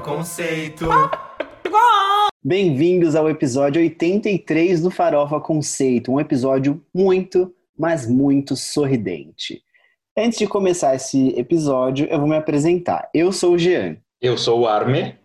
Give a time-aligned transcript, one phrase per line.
[0.00, 0.86] Conceito.
[2.42, 9.62] Bem-vindos ao episódio 83 do Farofa Conceito, um episódio muito, mas muito sorridente.
[10.16, 13.10] Antes de começar esse episódio, eu vou me apresentar.
[13.12, 13.98] Eu sou o Jean.
[14.20, 15.18] Eu sou o Arme.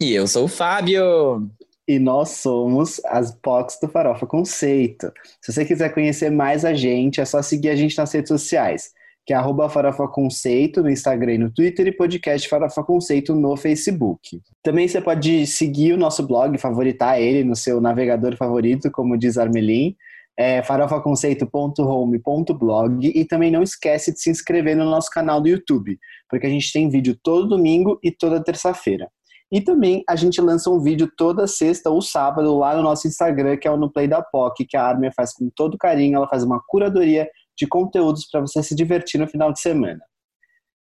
[0.00, 1.50] E eu sou o Fábio.
[1.86, 5.12] E nós somos as POCs do Farofa Conceito.
[5.42, 8.92] Se você quiser conhecer mais a gente, é só seguir a gente nas redes sociais,
[9.26, 13.56] que é arroba Farofa Conceito no Instagram e no Twitter e podcast Farofa Conceito no
[13.56, 14.40] Facebook.
[14.62, 19.36] Também você pode seguir o nosso blog, favoritar ele no seu navegador favorito, como diz
[19.36, 19.96] Armelin,
[20.38, 26.46] é farofaconceito.home.blog e também não esquece de se inscrever no nosso canal do YouTube, porque
[26.46, 29.10] a gente tem vídeo todo domingo e toda terça-feira.
[29.50, 33.56] E também a gente lança um vídeo toda sexta ou sábado lá no nosso Instagram,
[33.56, 36.28] que é o No Play da POC, que a Armin faz com todo carinho, ela
[36.28, 40.00] faz uma curadoria de conteúdos para você se divertir no final de semana.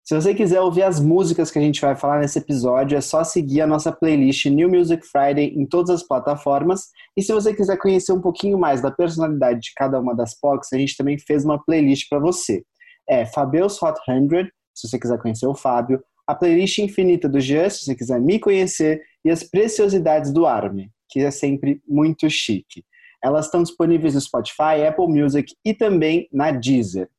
[0.07, 3.25] Se você quiser ouvir as músicas que a gente vai falar nesse episódio, é só
[3.25, 6.85] seguir a nossa playlist New Music Friday em todas as plataformas.
[7.17, 10.71] E se você quiser conhecer um pouquinho mais da personalidade de cada uma das POCs,
[10.71, 12.63] a gente também fez uma playlist para você.
[13.05, 17.69] É Fabeus Hot 100, se você quiser conhecer o Fábio, a playlist infinita do Jean,
[17.69, 22.85] se você quiser me conhecer, e as preciosidades do Arme, que é sempre muito chique.
[23.23, 27.09] Elas estão disponíveis no Spotify, Apple Music e também na Deezer.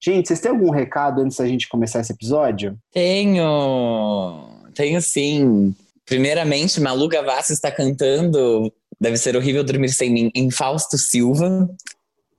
[0.00, 2.78] Gente, vocês têm algum recado antes da gente começar esse episódio?
[2.92, 4.48] Tenho!
[4.74, 5.74] Tenho sim.
[6.04, 11.68] Primeiramente, Malu Gavassi está cantando Deve Ser Horrível Dormir Sem Mim em Fausto Silva,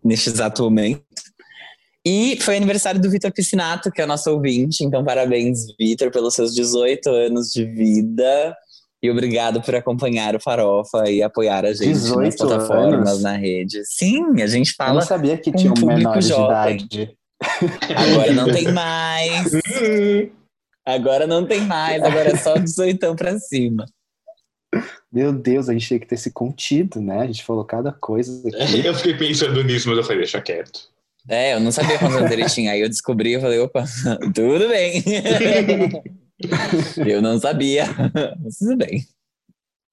[0.03, 1.03] neste exato momento.
[2.05, 4.83] E foi aniversário do Vitor Piscinato, que é nosso ouvinte.
[4.83, 8.55] Então, parabéns, Vitor, pelos seus 18 anos de vida.
[9.01, 13.21] E obrigado por acompanhar o Farofa e apoiar a gente nas plataformas, anos?
[13.21, 13.85] na rede.
[13.85, 14.91] Sim, a gente fala.
[14.91, 17.15] Eu não sabia que tinha um menor de idade.
[17.95, 19.51] Agora não tem mais.
[20.87, 23.85] Agora não tem mais, agora é só 18 pra cima.
[25.11, 27.19] Meu Deus, a gente tinha que ter se contido, né?
[27.19, 28.79] A gente falou cada coisa aqui.
[28.87, 30.89] Eu fiquei pensando nisso, mas eu falei, deixa quieto.
[31.27, 32.71] É, eu não sabia quantos anos ele tinha.
[32.71, 33.83] Aí eu descobri e falei, opa,
[34.33, 35.03] tudo bem.
[37.05, 37.85] eu não sabia,
[38.41, 39.05] mas tudo bem.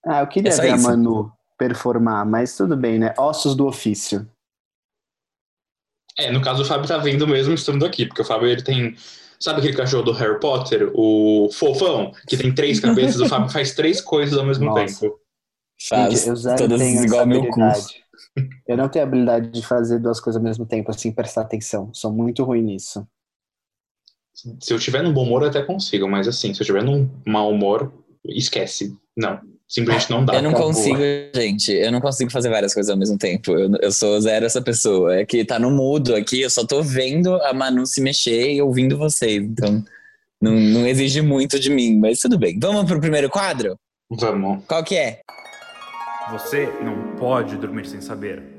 [0.05, 0.87] Ah, eu queria é ver isso.
[0.87, 3.15] a Manu performar, mas tudo bem, né?
[3.16, 4.28] Ossos do ofício.
[6.19, 8.94] É, no caso o Fábio tá vendo mesmo estando aqui, porque o Fábio ele tem.
[9.41, 13.21] Sabe aquele cachorro do Harry Potter, o fofão, que tem três cabeças?
[13.21, 15.00] o Fábio faz três coisas ao mesmo Nossa.
[15.00, 15.19] tempo.
[15.88, 17.61] Faz Gente, todas igual meu cu.
[18.66, 21.93] Eu não tenho habilidade de fazer duas coisas ao mesmo tempo, assim, prestar atenção.
[21.93, 23.06] Sou muito ruim nisso.
[24.34, 27.08] Se eu tiver num bom humor, eu até consigo, mas assim, se eu tiver num
[27.24, 27.92] mau humor,
[28.24, 28.92] esquece.
[29.16, 30.34] Não, simplesmente não dá.
[30.34, 30.98] Eu não consigo,
[31.34, 31.72] gente.
[31.72, 33.52] Eu não consigo fazer várias coisas ao mesmo tempo.
[33.52, 35.14] Eu, eu sou zero essa pessoa.
[35.14, 38.60] É que tá no mudo aqui, eu só tô vendo a Manu se mexer e
[38.60, 39.42] ouvindo vocês.
[39.42, 39.84] Então,
[40.42, 42.58] não, não exige muito de mim, mas tudo bem.
[42.58, 43.78] Vamos pro primeiro quadro?
[44.10, 44.64] Vamos.
[44.66, 45.20] Qual que é?
[46.32, 48.53] Você não pode dormir sem saber.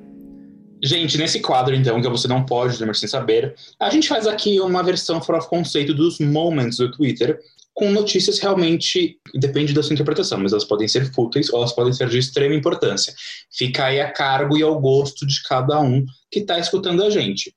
[0.83, 4.59] Gente, nesse quadro, então, que Você Não Pode Dormir Sem Saber, a gente faz aqui
[4.59, 7.39] uma versão fora of conceito dos moments do Twitter,
[7.73, 11.91] com notícias realmente, depende da sua interpretação, mas elas podem ser fúteis ou elas podem
[11.91, 13.13] ser de extrema importância.
[13.51, 17.53] Fica aí a cargo e ao gosto de cada um que está escutando a gente.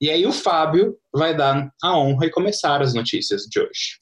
[0.00, 3.98] E aí o Fábio vai dar a honra e começar as notícias de hoje.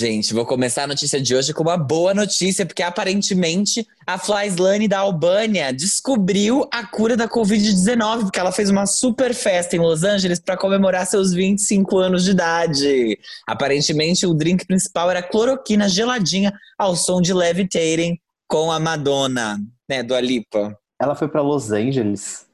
[0.00, 4.86] Gente, vou começar a notícia de hoje com uma boa notícia, porque aparentemente a Flyslane
[4.86, 10.04] da Albânia descobriu a cura da Covid-19, porque ela fez uma super festa em Los
[10.04, 13.18] Angeles para comemorar seus 25 anos de idade.
[13.44, 19.58] Aparentemente, o drink principal era cloroquina geladinha ao som de Levitating com a Madonna,
[19.90, 20.78] né, do Alipa.
[21.02, 22.46] Ela foi para Los Angeles?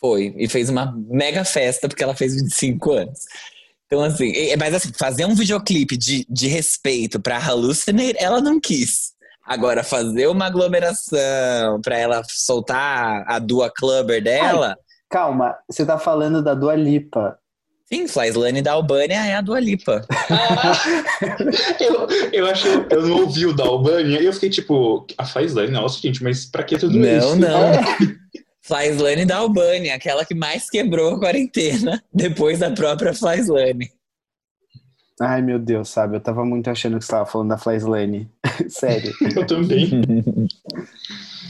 [0.00, 3.18] Foi, e fez uma mega festa porque ela fez 25 anos.
[3.92, 9.10] Então, assim, mas assim, fazer um videoclipe de, de respeito pra Hallucinate, ela não quis.
[9.44, 14.68] Agora, fazer uma aglomeração pra ela soltar a Dua Clubber dela.
[14.68, 17.36] Ai, calma, você tá falando da Dua Lipa.
[17.92, 20.06] Sim, Flyslane da Albânia é a Dua Lipa.
[21.80, 25.72] eu, eu achei, eu não ouvi o da Albânia e eu fiquei tipo, a Flyslane,
[25.72, 27.34] nossa, gente, mas pra que tudo não, isso?
[27.34, 27.80] Não, não.
[28.70, 33.90] Flyslane da Albânia, aquela que mais quebrou a quarentena depois da própria Flyslane.
[35.20, 36.16] Ai, meu Deus, sabe?
[36.16, 38.30] Eu tava muito achando que você tava falando da Flyslane.
[38.70, 39.12] Sério.
[39.36, 39.90] Eu também.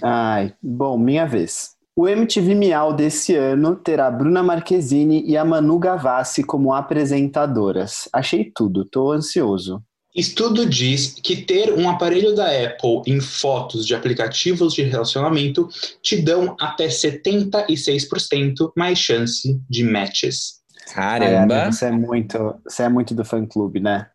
[0.02, 1.76] Ai, bom, minha vez.
[1.94, 8.08] O MTV Miau desse ano terá Bruna Marquezine e a Manu Gavassi como apresentadoras.
[8.12, 9.82] Achei tudo, tô ansioso.
[10.14, 15.68] Estudo diz que ter um aparelho da Apple em fotos de aplicativos de relacionamento
[16.02, 20.60] te dão até 76% mais chance de matches.
[20.92, 21.64] Caramba!
[21.64, 24.08] Ai, você é muito, você é muito do fã clube, né?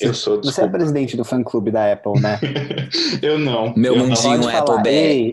[0.00, 0.72] Eu sou, Você é desculpa.
[0.72, 2.38] presidente do fã-clube da Apple, né?
[3.22, 3.72] eu não.
[3.76, 4.42] Meu eu mundinho.
[4.42, 4.58] Falar.
[4.58, 5.32] Apple Ei,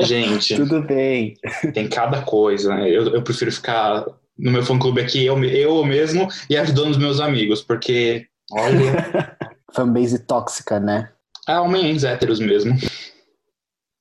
[0.00, 1.34] Gente, tudo bem.
[1.72, 2.90] tem cada coisa, né?
[2.90, 4.04] Eu, eu prefiro ficar
[4.38, 9.36] no meu fã-clube aqui, eu, eu mesmo, e ajudando os meus amigos, porque, olha,
[9.72, 11.10] Fanbase tóxica, né?
[11.48, 12.76] é homens héteros mesmo.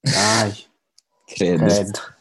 [0.07, 0.53] Ai,
[1.35, 1.65] Credo.
[1.65, 2.15] credo.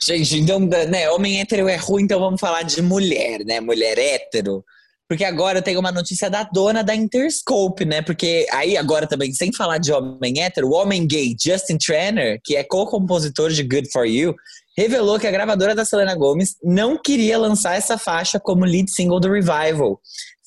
[0.00, 3.60] Gente, então, né, homem hétero é ruim, então vamos falar de mulher, né?
[3.60, 4.64] Mulher hétero.
[5.08, 8.02] Porque agora eu tenho uma notícia da dona da Interscope, né?
[8.02, 12.54] Porque aí agora também, sem falar de homem hétero, o homem gay Justin Tranner, que
[12.54, 14.36] é co-compositor de Good For You,
[14.76, 19.18] revelou que a gravadora da Selena Gomez não queria lançar essa faixa como lead single
[19.18, 19.98] do Revival.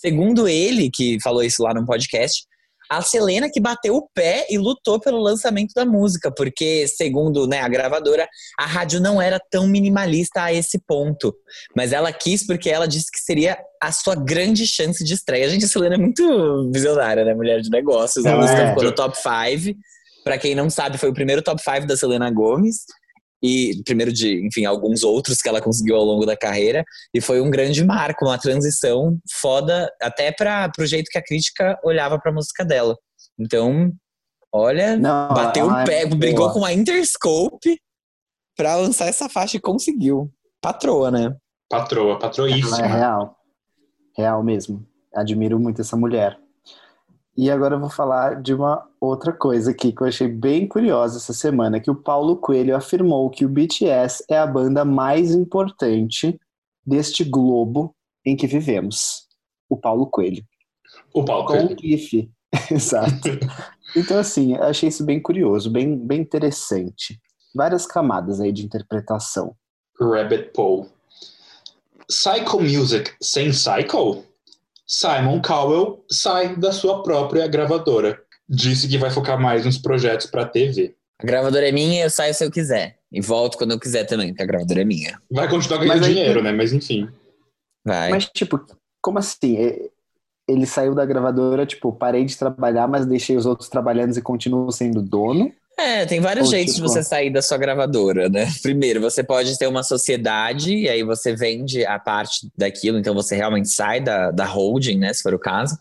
[0.02, 2.44] Segundo ele, que falou isso lá no podcast,
[2.90, 7.62] a Selena que bateu o pé e lutou pelo lançamento da música, porque, segundo né,
[7.62, 8.28] a gravadora,
[8.60, 11.34] a rádio não era tão minimalista a esse ponto.
[11.74, 15.50] Mas ela quis porque ela disse que seria a sua grande chance de estreia.
[15.50, 17.34] Gente, a Selena é muito visionária, né?
[17.34, 18.26] Mulher de negócios.
[18.26, 18.70] A Ela música é.
[18.70, 19.78] ficou no top 5.
[20.26, 22.86] Pra quem não sabe, foi o primeiro top 5 da Selena Gomes.
[23.44, 26.84] E primeiro de, enfim, alguns outros que ela conseguiu ao longo da carreira.
[27.14, 31.80] E foi um grande marco, uma transição foda, até para pro jeito que a crítica
[31.84, 32.96] olhava pra música dela.
[33.40, 33.92] Então,
[34.54, 36.54] olha, Não, bateu o pé, é brigou boa.
[36.54, 37.80] com a Interscope
[38.56, 40.32] pra lançar essa faixa e conseguiu.
[40.62, 41.36] Patroa, né?
[41.70, 42.86] Patroa, Ela é patroíssima.
[42.86, 43.36] real.
[44.16, 44.86] Real mesmo.
[45.16, 46.38] Admiro muito essa mulher.
[47.38, 51.18] E agora eu vou falar de uma outra coisa aqui que eu achei bem curiosa
[51.18, 56.38] essa semana, que o Paulo Coelho afirmou que o BTS é a banda mais importante
[56.86, 57.96] deste globo
[58.26, 59.28] em que vivemos.
[59.70, 60.44] O Paulo Coelho.
[61.14, 61.54] O palco.
[61.54, 62.30] Com o GIF.
[62.70, 63.30] Exato.
[63.96, 67.20] Então, assim, eu achei isso bem curioso, bem, bem interessante.
[67.56, 69.56] Várias camadas aí de interpretação.
[70.00, 70.90] Rabbit Paul.
[72.08, 74.24] Psycho Music sem Psycho?
[74.92, 78.22] Simon Cowell sai da sua própria gravadora.
[78.50, 80.94] Disse que vai focar mais nos projetos para TV.
[81.18, 82.98] A gravadora é minha, eu saio se eu quiser.
[83.10, 85.18] E volto quando eu quiser também, porque a gravadora é minha.
[85.32, 86.52] Vai continuar ganhando Mas aí- dinheiro, né?
[86.52, 87.08] Mas enfim.
[87.86, 88.10] Vai.
[88.10, 88.60] Mas, tipo,
[89.02, 89.56] como assim?
[89.58, 89.92] E-
[90.50, 94.70] Ele saiu da gravadora, tipo, parei de trabalhar, mas deixei os outros trabalhando e continuo
[94.72, 95.54] sendo dono?
[95.78, 98.48] É, tem vários Ou, jeitos tipo- de você sair da sua gravadora, né?
[98.62, 103.36] Primeiro, você pode ter uma sociedade e aí você vende a parte daquilo, então você
[103.36, 105.14] realmente sai da, da holding, né?
[105.14, 105.76] Se for o caso.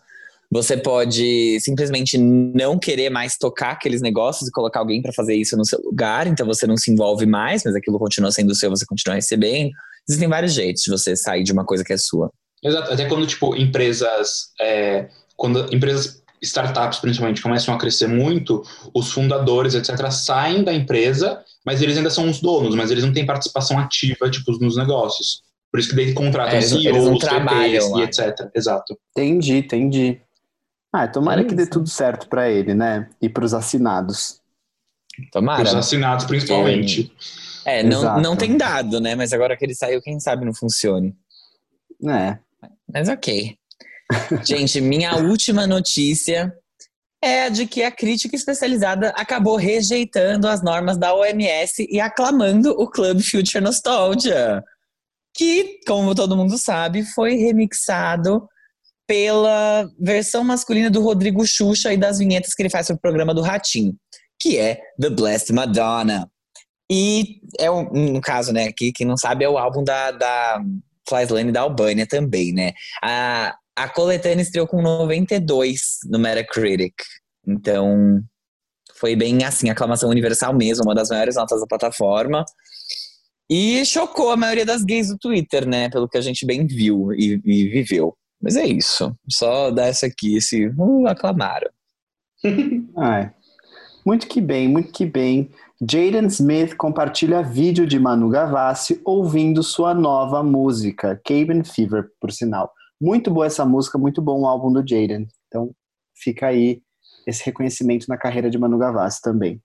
[0.52, 5.56] Você pode simplesmente não querer mais tocar aqueles negócios e colocar alguém para fazer isso
[5.56, 8.84] no seu lugar, então você não se envolve mais, mas aquilo continua sendo seu, você
[8.84, 9.70] continua recebendo.
[10.08, 12.32] Existem vários jeitos de você sair de uma coisa que é sua.
[12.64, 12.92] Exato.
[12.92, 14.48] Até quando, tipo, empresas.
[14.60, 18.62] é, quando empresas, startups principalmente, começam a crescer muito,
[18.94, 23.12] os fundadores, etc., saem da empresa, mas eles ainda são os donos, mas eles não
[23.12, 25.42] têm participação ativa, tipo, nos negócios.
[25.70, 28.50] Por isso que daí contratam É, eles não- CEOs, eles não VPs trabalham e etc.
[28.54, 28.98] Exato.
[29.12, 30.20] Entendi, entendi.
[30.92, 33.08] Ah, tomara É que dê tudo certo pra ele, né?
[33.22, 34.40] E pros assinados.
[35.30, 35.62] Tomara.
[35.62, 37.12] Os assinados, principalmente.
[37.64, 38.20] É, não, Exato.
[38.20, 39.14] não tem dado, né?
[39.14, 41.14] Mas agora que ele saiu, quem sabe não funcione.
[42.08, 42.38] É.
[42.92, 43.56] Mas ok.
[44.44, 46.52] Gente, minha última notícia
[47.22, 52.88] é de que a crítica especializada acabou rejeitando as normas da OMS e aclamando o
[52.88, 54.62] Club Future Nostalgia,
[55.36, 58.48] que, como todo mundo sabe, foi remixado
[59.06, 63.34] pela versão masculina do Rodrigo Xuxa e das vinhetas que ele faz para o programa
[63.34, 63.94] do Ratinho,
[64.40, 66.30] que é The Blessed Madonna.
[66.90, 70.62] E é um, no caso, né, aqui, quem não sabe, é o álbum da, da
[71.08, 72.72] Flyslane da Albânia também, né?
[73.02, 76.94] A, a coletânea estreou com 92 no Metacritic.
[77.46, 78.20] Então,
[78.94, 82.44] foi bem assim, aclamação universal mesmo, uma das maiores notas da plataforma.
[83.48, 85.88] E chocou a maioria das gays do Twitter, né?
[85.88, 88.14] Pelo que a gente bem viu e, e viveu.
[88.40, 89.14] Mas é isso.
[89.28, 91.70] Só dar essa aqui, esse uh, aclamaram.
[92.96, 93.32] Ai.
[94.04, 95.50] Muito que bem, muito que bem.
[95.80, 102.70] Jaden Smith compartilha vídeo de Manu Gavassi ouvindo sua nova música, Cabin Fever, por sinal.
[103.00, 105.26] Muito boa essa música, muito bom o álbum do Jaden.
[105.48, 105.74] Então,
[106.14, 106.82] fica aí
[107.26, 109.62] esse reconhecimento na carreira de Manu Gavassi também.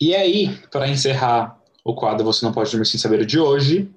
[0.00, 3.90] E aí, para encerrar o quadro Você Não Pode Dormir Sem Saber de hoje,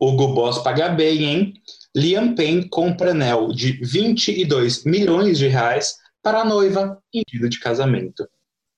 [0.00, 1.54] Hugo Boss paga bem, hein?
[1.96, 7.60] Liam Payne compra anel de 22 milhões de reais para a noiva em pedido de
[7.60, 8.28] casamento.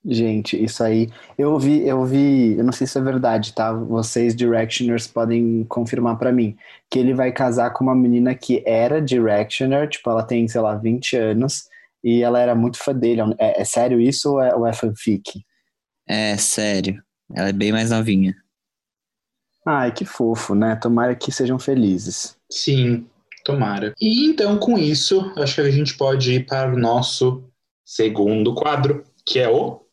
[0.09, 1.09] Gente, isso aí.
[1.37, 3.73] Eu vi, eu vi, eu não sei se é verdade, tá?
[3.73, 6.55] Vocês Directioners podem confirmar pra mim
[6.89, 10.75] que ele vai casar com uma menina que era Directioner, tipo, ela tem, sei lá,
[10.75, 11.65] 20 anos,
[12.01, 13.21] e ela era muito fã dele.
[13.37, 15.43] É, é sério isso ou é, ou é fanfic?
[16.07, 17.03] É, sério.
[17.35, 18.33] Ela é bem mais novinha.
[19.65, 20.77] Ai, que fofo, né?
[20.77, 22.37] Tomara que sejam felizes.
[22.49, 23.05] Sim,
[23.47, 23.93] Tomara.
[23.99, 27.43] E então, com isso, acho que a gente pode ir para o nosso
[27.85, 29.86] segundo quadro, que é o.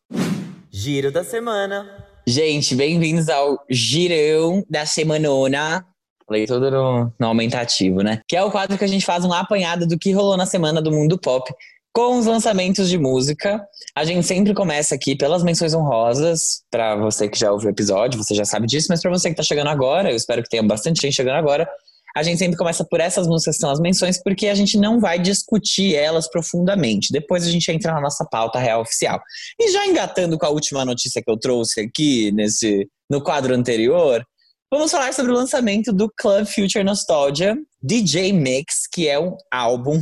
[0.71, 1.89] Giro da semana.
[2.27, 5.87] Gente, bem-vindos ao Girão da Semanona.
[6.27, 8.23] Falei tudo no, no aumentativo, né?
[8.27, 10.81] Que é o quadro que a gente faz um apanhado do que rolou na semana
[10.81, 11.53] do mundo pop
[11.93, 13.65] com os lançamentos de música.
[13.95, 18.23] A gente sempre começa aqui pelas menções honrosas, para você que já ouviu o episódio,
[18.23, 20.63] você já sabe disso, mas para você que tá chegando agora, eu espero que tenha
[20.63, 21.69] bastante gente chegando agora.
[22.17, 25.01] A gente sempre começa por essas músicas que são as menções, porque a gente não
[25.01, 27.13] vai discutir elas profundamente.
[27.13, 29.21] Depois a gente entra na nossa pauta real oficial.
[29.59, 34.25] E já engatando com a última notícia que eu trouxe aqui nesse no quadro anterior,
[34.73, 40.01] Vamos falar sobre o lançamento do Club Future Nostalgia DJ Mix, que é um álbum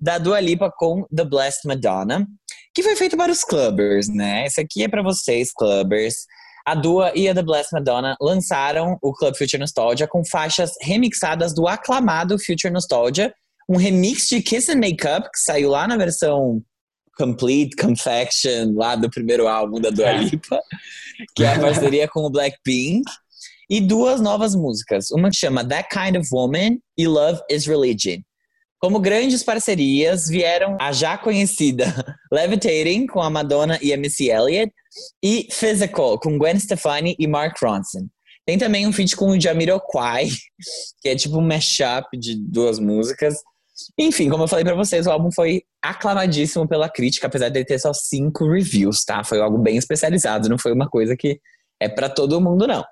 [0.00, 2.26] da Dua Lipa com The Blessed Madonna,
[2.74, 4.46] que foi feito para os clubbers, né?
[4.46, 6.24] Esse aqui é para vocês, clubbers.
[6.64, 11.54] A Dua e a The Blessed Madonna lançaram o Club Future Nostalgia com faixas remixadas
[11.54, 13.34] do aclamado Future Nostalgia,
[13.68, 16.62] um remix de Kiss and Makeup que saiu lá na versão
[17.16, 20.60] Complete Confection, lá do primeiro álbum da Dua Lipa,
[21.36, 23.04] que é a parceria com o Blackpink
[23.68, 25.10] e duas novas músicas.
[25.10, 28.20] Uma que chama That Kind of Woman e Love is Religion.
[28.84, 31.84] Como grandes parcerias vieram a já conhecida
[32.32, 34.72] Levitating com a Madonna e Missy Elliott
[35.22, 38.08] e Physical com Gwen Stefani e Mark Ronson.
[38.44, 40.26] Tem também um feat com o Jamiroquai,
[41.00, 43.36] que é tipo um mashup de duas músicas.
[43.96, 47.64] Enfim, como eu falei para vocês, o álbum foi aclamadíssimo pela crítica, apesar de ele
[47.64, 49.22] ter só cinco reviews, tá?
[49.22, 51.40] Foi algo bem especializado, não foi uma coisa que
[51.80, 52.84] é para todo mundo, não.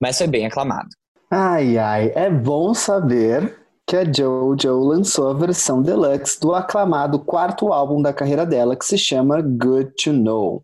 [0.00, 0.88] Mas foi bem aclamado.
[1.30, 3.59] Ai, ai, é bom saber
[3.90, 8.84] que a JoJo lançou a versão deluxe do aclamado quarto álbum da carreira dela, que
[8.84, 10.62] se chama Good to Know.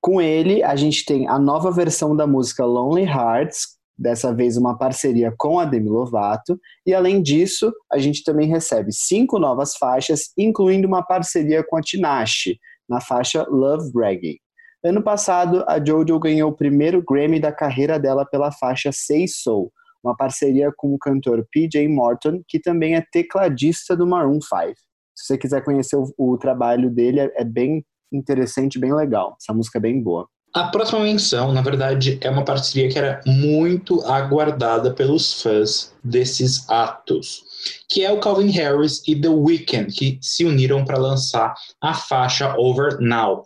[0.00, 4.78] Com ele, a gente tem a nova versão da música Lonely Hearts, dessa vez uma
[4.78, 10.30] parceria com a Demi Lovato, e além disso, a gente também recebe cinco novas faixas,
[10.38, 14.38] incluindo uma parceria com a Tinashe, na faixa Love Reggae.
[14.84, 19.72] Ano passado, a Jojo ganhou o primeiro Grammy da carreira dela pela faixa Say Soul,
[20.06, 24.74] uma parceria com o cantor PJ Morton, que também é tecladista do Maroon 5.
[25.14, 29.36] Se você quiser conhecer o, o trabalho dele, é, é bem interessante, bem legal.
[29.40, 30.28] Essa música é bem boa.
[30.54, 36.66] A próxima menção, na verdade, é uma parceria que era muito aguardada pelos fãs desses
[36.70, 37.42] atos,
[37.90, 42.56] que é o Calvin Harris e The Weeknd, que se uniram para lançar a faixa
[42.56, 43.42] Over Now.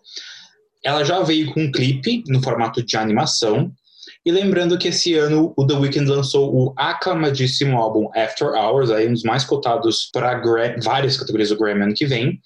[0.85, 3.73] Ela já veio com um clipe no formato de animação.
[4.25, 9.09] E lembrando que esse ano o The Weeknd lançou o aclamadíssimo álbum After Hours, aí
[9.09, 10.41] um dos mais cotados para
[10.83, 12.39] várias categorias do Grammy ano que vem.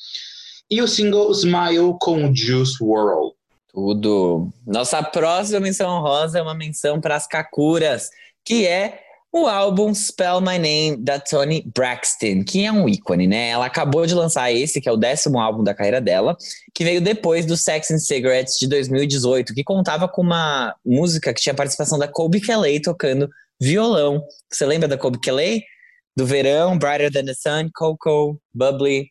[0.71, 3.35] E o single Smile com Juice World.
[3.73, 4.53] Tudo.
[4.65, 8.09] Nossa próxima menção rosa é uma menção para as Kakuras,
[8.45, 9.04] que é
[9.37, 13.49] o álbum Spell My Name da Toni Braxton, que é um ícone, né?
[13.49, 16.37] Ela acabou de lançar esse, que é o décimo álbum da carreira dela,
[16.73, 21.41] que veio depois do Sex and Cigarettes de 2018, que contava com uma música que
[21.41, 23.29] tinha participação da Colby Kelly tocando
[23.61, 24.23] violão.
[24.49, 25.65] Você lembra da Colby Kelly?
[26.17, 29.09] Do Verão, Brighter Than the Sun, Coco, Bubbly.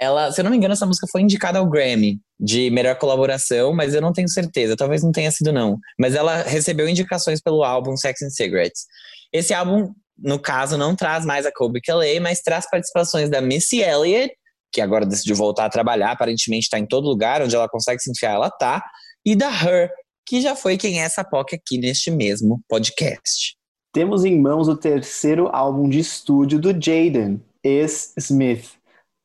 [0.00, 3.72] Ela, se eu não me engano, essa música foi indicada ao Grammy de melhor colaboração,
[3.72, 5.78] mas eu não tenho certeza, talvez não tenha sido não.
[5.96, 8.86] Mas ela recebeu indicações pelo álbum Sex and Cigarettes.
[9.32, 13.80] Esse álbum, no caso, não traz mais a Kobe Kelly, mas traz participações da Missy
[13.80, 14.34] Elliott,
[14.72, 18.10] que agora decidiu voltar a trabalhar, aparentemente está em todo lugar, onde ela consegue se
[18.10, 18.82] enfiar, ela tá,
[19.24, 19.90] e da Her,
[20.26, 23.56] que já foi quem é essa POC aqui neste mesmo podcast.
[23.92, 28.78] Temos em mãos o terceiro álbum de estúdio do Jaden, ex-Smith.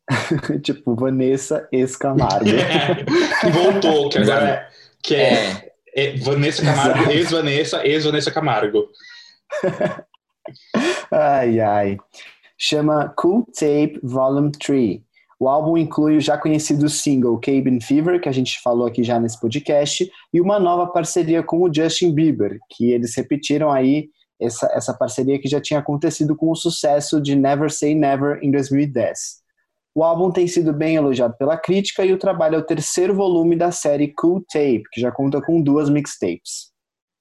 [0.62, 2.46] tipo, Vanessa ex-Camargo.
[3.54, 4.70] Voltou, que agora é,
[5.02, 5.74] que é, é.
[5.96, 8.90] é Vanessa Camargo, ex-Vanessa, ex-Vanessa Camargo
[11.12, 11.98] ai, ai.
[12.58, 15.02] Chama Cool Tape Volume 3.
[15.40, 19.20] O álbum inclui o já conhecido single Cabin Fever, que a gente falou aqui já
[19.20, 24.10] nesse podcast, e uma nova parceria com o Justin Bieber, que eles repetiram aí
[24.40, 28.52] essa, essa parceria que já tinha acontecido com o sucesso de Never Say Never em
[28.52, 29.44] 2010.
[29.94, 33.56] O álbum tem sido bem elogiado pela crítica e o trabalho é o terceiro volume
[33.56, 36.75] da série Cool Tape, que já conta com duas mixtapes.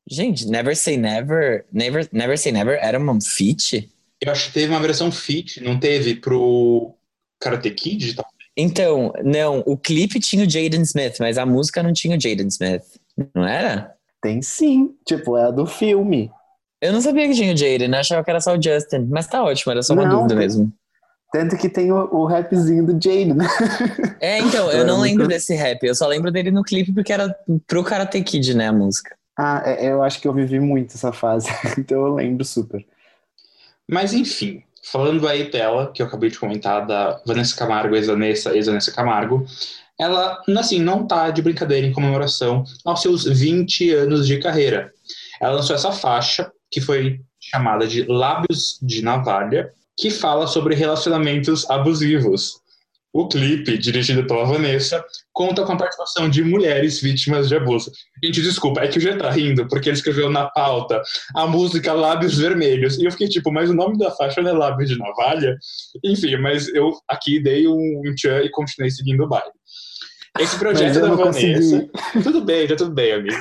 [0.09, 3.91] Gente, Never Say Never, Never, Never Say Never era uma feat?
[4.21, 6.95] Eu acho que teve uma versão feat, não teve pro
[7.41, 8.15] Karate Kid?
[8.15, 8.25] Tá?
[8.57, 12.47] Então, não, o clipe tinha o Jaden Smith, mas a música não tinha o Jaden
[12.49, 12.85] Smith,
[13.35, 13.95] não era?
[14.23, 16.31] Tem sim, tipo, é a do filme.
[16.81, 19.27] Eu não sabia que tinha o Jaden, eu achava que era só o Justin, mas
[19.27, 20.39] tá ótimo, era só uma não, dúvida tem...
[20.39, 20.73] mesmo.
[21.33, 23.39] Tanto que tem o, o rapzinho do Jaden.
[24.21, 27.35] É, então, eu não lembro desse rap, eu só lembro dele no clipe porque era
[27.67, 29.17] pro Karate Kid, né, a música.
[29.37, 31.49] Ah, é, eu acho que eu vivi muito essa fase,
[31.79, 32.85] então eu lembro super.
[33.89, 38.93] Mas enfim, falando aí dela, que eu acabei de comentar, da Vanessa Camargo, ex-Vanessa, ex-Vanessa
[38.93, 39.45] Camargo,
[39.99, 44.93] ela, assim, não tá de brincadeira em comemoração aos seus 20 anos de carreira.
[45.41, 51.69] Ela lançou essa faixa, que foi chamada de Lábios de Navalha, que fala sobre relacionamentos
[51.71, 52.61] abusivos.
[53.15, 57.93] O clipe, dirigido pela Vanessa, conta com a participação de mulheres vítimas de abuso.
[58.23, 61.01] Gente, desculpa, é que o G tá rindo, porque ele escreveu na pauta
[61.37, 62.99] a música Lábios Vermelhos.
[62.99, 65.57] E eu fiquei tipo, mas o nome da faixa não é Lábios de Navalha?
[66.05, 69.53] Enfim, mas eu aqui dei um, um tchan e continuei seguindo o baile.
[70.41, 71.87] Esse projeto da Vanessa.
[71.87, 72.23] Consegui.
[72.25, 73.39] Tudo bem, já tudo bem, amigo.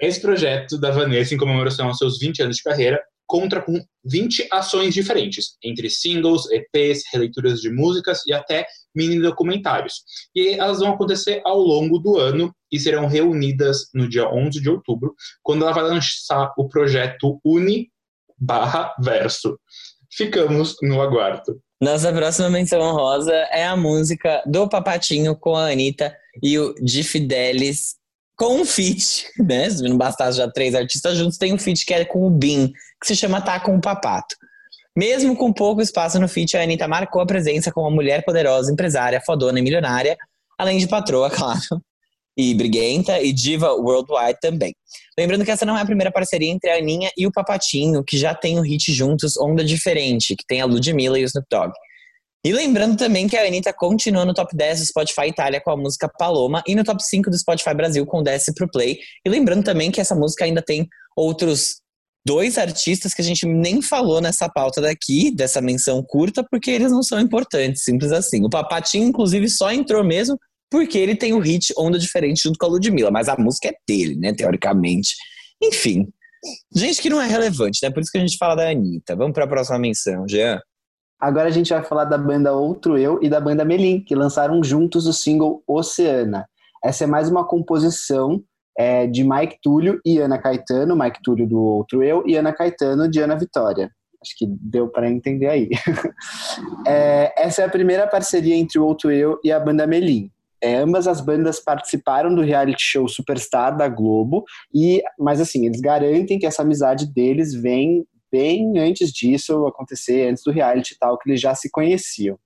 [0.00, 3.02] Esse projeto da Vanessa, em comemoração aos seus 20 anos de carreira,
[3.32, 10.02] conta com 20 ações diferentes, entre singles, EPs, releituras de músicas e até mini documentários.
[10.36, 14.68] E elas vão acontecer ao longo do ano e serão reunidas no dia 11 de
[14.68, 17.88] outubro, quando ela vai lançar o projeto Uni
[18.38, 19.58] barra Verso.
[20.12, 21.58] Ficamos no aguardo.
[21.80, 27.02] Nossa próxima menção honrosa é a música do Papatinho com a Anitta e o Di
[27.02, 27.96] Fidelis
[28.42, 29.70] com um feat, né?
[29.70, 32.72] Se não bastasse já três artistas juntos, tem um feat que é com o Bin,
[33.02, 34.36] que se chama Tá com o Papato.
[34.96, 38.72] Mesmo com pouco espaço no feat, a Anitta marcou a presença como uma mulher poderosa,
[38.72, 40.16] empresária, fodona e milionária,
[40.56, 41.60] além de patroa, claro,
[42.36, 44.74] e briguenta e diva worldwide também.
[45.18, 48.16] Lembrando que essa não é a primeira parceria entre a Aninha e o Papatinho, que
[48.16, 51.72] já tem o hit juntos Onda Diferente, que tem a Ludmilla e o Snoop Dogg.
[52.44, 55.76] E lembrando também que a Anitta continua no top 10 do Spotify Itália com a
[55.76, 58.98] música Paloma e no top 5 do Spotify Brasil com Desce Pro Play.
[59.24, 61.81] E lembrando também que essa música ainda tem outros
[62.24, 66.92] dois artistas que a gente nem falou nessa pauta daqui, dessa menção curta, porque eles
[66.92, 68.44] não são importantes, simples assim.
[68.44, 70.38] O Papatinho, inclusive, só entrou mesmo
[70.70, 73.74] porque ele tem o hit Onda Diferente junto com a Ludmilla, mas a música é
[73.86, 75.14] dele, né, teoricamente.
[75.62, 76.08] Enfim,
[76.74, 77.90] gente que não é relevante, né?
[77.90, 79.14] Por isso que a gente fala da Anitta.
[79.14, 80.60] Vamos para a próxima menção, Jean.
[81.20, 84.62] Agora a gente vai falar da banda Outro Eu e da banda Melim, que lançaram
[84.64, 86.46] juntos o single Oceana.
[86.82, 88.42] Essa é mais uma composição
[88.76, 93.08] é, de Mike Túlio e Ana Caetano, Mike Túlio do Outro Eu e Ana Caetano
[93.08, 93.90] de Ana Vitória.
[94.22, 95.68] Acho que deu para entender aí.
[96.86, 100.30] é, essa é a primeira parceria entre o Outro Eu e a banda Melim.
[100.62, 105.80] É, ambas as bandas participaram do reality show Superstar da Globo, e mas assim, eles
[105.80, 111.18] garantem que essa amizade deles vem bem antes disso acontecer, antes do reality e tal,
[111.18, 112.38] que eles já se conheciam.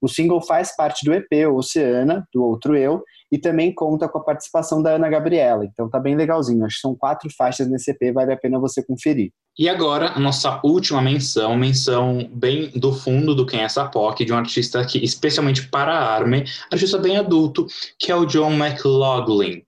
[0.00, 4.24] O single faz parte do EP Oceana, do Outro Eu, e também conta com a
[4.24, 5.64] participação da Ana Gabriela.
[5.64, 6.64] Então tá bem legalzinho.
[6.64, 9.30] Acho que são quatro faixas nesse EP, vale a pena você conferir.
[9.58, 14.24] E agora, a nossa última menção, menção bem do fundo do Quem é essa POC,
[14.24, 17.66] de um artista que, especialmente para a Army, artista bem adulto,
[17.98, 19.62] que é o John McLaughlin.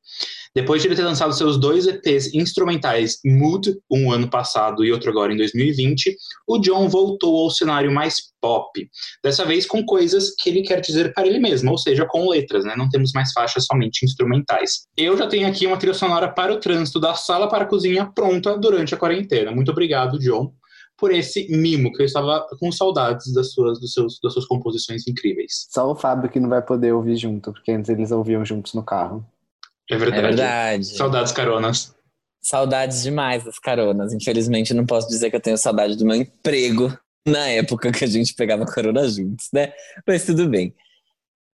[0.61, 5.09] Depois de ele ter lançado seus dois EPs instrumentais, Mood, um ano passado e outro
[5.09, 6.15] agora em 2020,
[6.47, 8.71] o John voltou ao cenário mais pop.
[9.25, 12.63] Dessa vez com coisas que ele quer dizer para ele mesmo, ou seja, com letras,
[12.63, 12.75] né?
[12.77, 14.83] Não temos mais faixas somente instrumentais.
[14.95, 18.13] Eu já tenho aqui uma trilha sonora para o trânsito da sala para a cozinha
[18.15, 19.51] pronta durante a quarentena.
[19.53, 20.53] Muito obrigado, John
[20.99, 25.09] por esse mimo, que eu estava com saudades das suas, dos seus, das suas composições
[25.09, 25.67] incríveis.
[25.71, 28.83] Só o Fábio que não vai poder ouvir junto, porque antes eles ouviam juntos no
[28.83, 29.25] carro.
[29.91, 30.19] É verdade.
[30.19, 30.85] É verdade.
[30.97, 31.95] Saudades caronas.
[32.41, 34.13] Saudades demais das caronas.
[34.13, 38.09] Infelizmente, não posso dizer que eu tenho saudade do meu emprego na época que a
[38.09, 39.73] gente pegava carona juntos, né?
[40.07, 40.75] Mas tudo bem.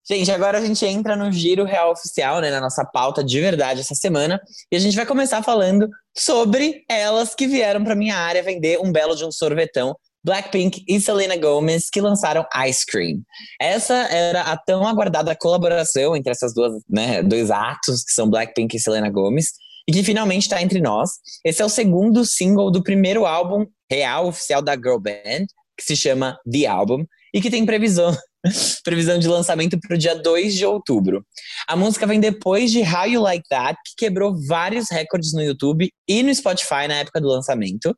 [0.08, 3.80] Gente, agora a gente entra no giro real oficial, né, na nossa pauta de verdade
[3.80, 8.40] essa semana, e a gente vai começar falando sobre elas que vieram para minha área
[8.40, 9.96] vender um belo de um sorvetão
[10.26, 13.22] Blackpink e Selena Gomez, que lançaram Ice Cream.
[13.62, 18.76] Essa era a tão aguardada colaboração entre essas duas, né, dois atos, que são Blackpink
[18.76, 19.52] e Selena Gomez,
[19.88, 21.10] e que finalmente está entre nós.
[21.44, 25.46] Esse é o segundo single do primeiro álbum real oficial da girl band,
[25.78, 28.12] que se chama The Album, e que tem previsão
[28.84, 31.24] previsão de lançamento para o dia 2 de outubro.
[31.68, 35.90] A música vem depois de How You Like That, que quebrou vários recordes no YouTube
[36.08, 37.94] e no Spotify na época do lançamento.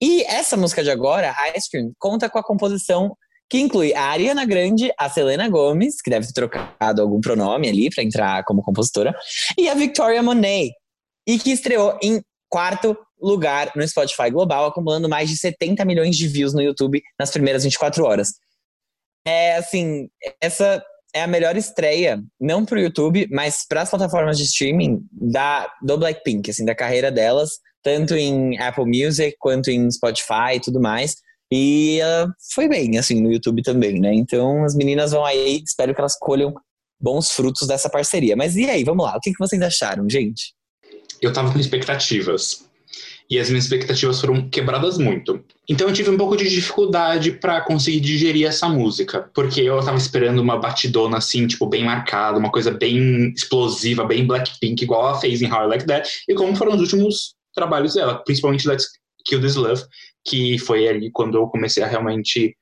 [0.00, 3.14] E essa música de agora, Ice Cream, conta com a composição
[3.48, 7.90] que inclui a Ariana Grande, a Selena Gomez, que deve ter trocado algum pronome ali
[7.90, 9.14] para entrar como compositora,
[9.56, 10.70] e a Victoria Monet,
[11.26, 16.26] e que estreou em quarto lugar no Spotify Global, acumulando mais de 70 milhões de
[16.26, 18.32] views no YouTube nas primeiras 24 horas
[19.26, 20.08] é assim,
[20.40, 20.84] essa
[21.14, 25.96] é a melhor estreia, não pro YouTube, mas para as plataformas de streaming da do
[25.96, 31.16] Blackpink, assim, da carreira delas, tanto em Apple Music quanto em Spotify e tudo mais.
[31.52, 34.12] E uh, foi bem, assim, no YouTube também, né?
[34.12, 36.52] Então as meninas vão aí, espero que elas colham
[37.00, 38.34] bons frutos dessa parceria.
[38.34, 40.52] Mas e aí, vamos lá, o que, que vocês acharam, gente?
[41.22, 42.64] Eu tava com expectativas.
[43.30, 45.42] E as minhas expectativas foram quebradas muito.
[45.68, 49.96] Então eu tive um pouco de dificuldade para conseguir digerir essa música, porque eu tava
[49.96, 55.20] esperando uma batidona assim, tipo, bem marcada, uma coisa bem explosiva, bem Blackpink, igual ela
[55.20, 58.88] fez em How I Like That, e como foram os últimos trabalhos dela, principalmente Let's
[59.24, 59.82] Kill This Love,
[60.26, 62.54] que foi ali quando eu comecei a realmente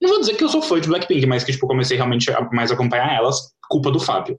[0.00, 2.40] não vou dizer que eu sou fã de Blackpink, mas que tipo, comecei realmente a
[2.52, 4.36] mais acompanhar elas, culpa do Fábio.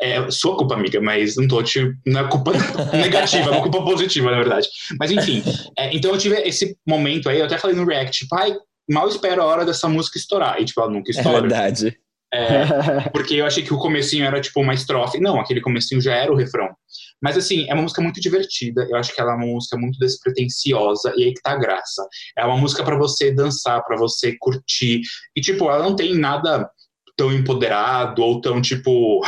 [0.00, 1.92] É sua culpa, amiga, mas não tô te.
[2.04, 2.52] Não é culpa
[2.92, 4.68] negativa, é uma culpa positiva, na verdade.
[4.98, 5.42] Mas enfim,
[5.78, 8.54] é, então eu tive esse momento aí, eu até falei no React, tipo, ai,
[8.90, 10.60] mal espero a hora dessa música estourar.
[10.60, 11.38] E tipo, ela nunca estoura.
[11.38, 11.98] É verdade.
[12.34, 15.18] É, porque eu achei que o comecinho era tipo uma estrofe.
[15.18, 16.68] Não, aquele comecinho já era o refrão.
[17.22, 18.86] Mas assim, é uma música muito divertida.
[18.90, 22.06] Eu acho que ela é uma música muito despretensiosa e aí que tá a graça.
[22.36, 25.00] É uma música para você dançar, para você curtir.
[25.34, 26.70] E tipo, ela não tem nada
[27.16, 29.20] tão empoderado ou tão tipo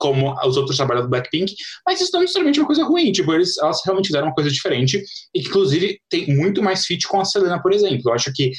[0.00, 1.54] como os outros trabalhos do Blackpink,
[1.86, 3.12] mas isso não é necessariamente uma coisa ruim.
[3.12, 5.00] Tipo, eles, elas realmente fizeram uma coisa diferente
[5.34, 8.02] e inclusive, tem muito mais feat com a Selena, por exemplo.
[8.06, 8.50] Eu acho que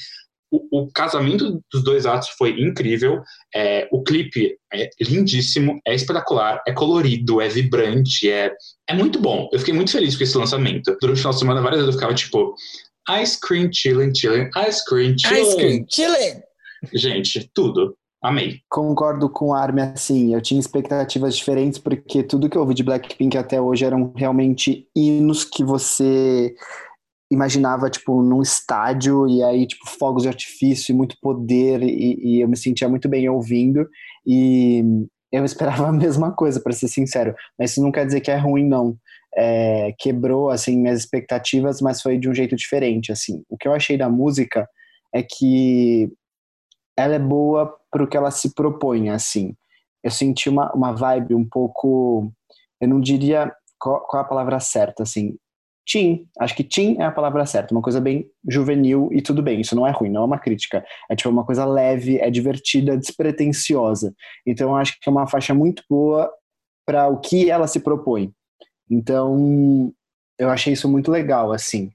[0.52, 3.22] o, o, casamento dos dois atos foi incrível.
[3.54, 8.52] É, o clipe é lindíssimo, é espetacular, é colorido, é vibrante, é,
[8.88, 9.48] é muito bom.
[9.52, 10.96] Eu fiquei muito feliz com esse lançamento.
[11.00, 12.54] Durante o final de semana, várias vezes eu ficava tipo,
[13.22, 15.42] ice cream chilling, chilling, ice cream chilling.
[15.42, 16.42] Ice cream chilling.
[16.94, 17.96] Gente, tudo.
[18.22, 18.60] Amei.
[18.70, 22.84] Concordo com a Armin, assim, eu tinha expectativas diferentes, porque tudo que eu ouvi de
[22.84, 26.54] Blackpink até hoje eram realmente hinos que você
[27.32, 32.42] imaginava, tipo, num estádio, e aí, tipo, fogos de artifício e muito poder, e, e,
[32.42, 33.88] eu me sentia muito bem ouvindo,
[34.26, 34.84] e
[35.32, 38.38] eu esperava a mesma coisa, para ser sincero, mas isso não quer dizer que é
[38.38, 38.98] ruim, não.
[39.36, 43.44] É, quebrou, assim, minhas expectativas, mas foi de um jeito diferente, assim.
[43.48, 44.68] O que eu achei da música
[45.14, 46.12] é que
[46.98, 49.54] ela é boa para o que ela se propõe, assim.
[50.04, 52.32] Eu senti uma, uma vibe um pouco,
[52.82, 55.36] eu não diria qual, qual é a palavra certa, assim,
[55.90, 56.28] teen.
[56.40, 59.76] Acho que teen é a palavra certa, uma coisa bem juvenil e tudo bem, isso
[59.76, 60.86] não é ruim, não é uma crítica.
[61.10, 64.14] É tipo uma coisa leve, é divertida, despretensiosa.
[64.46, 66.32] Então acho que é uma faixa muito boa
[66.86, 68.32] para o que ela se propõe.
[68.90, 69.92] Então
[70.38, 71.92] eu achei isso muito legal, assim.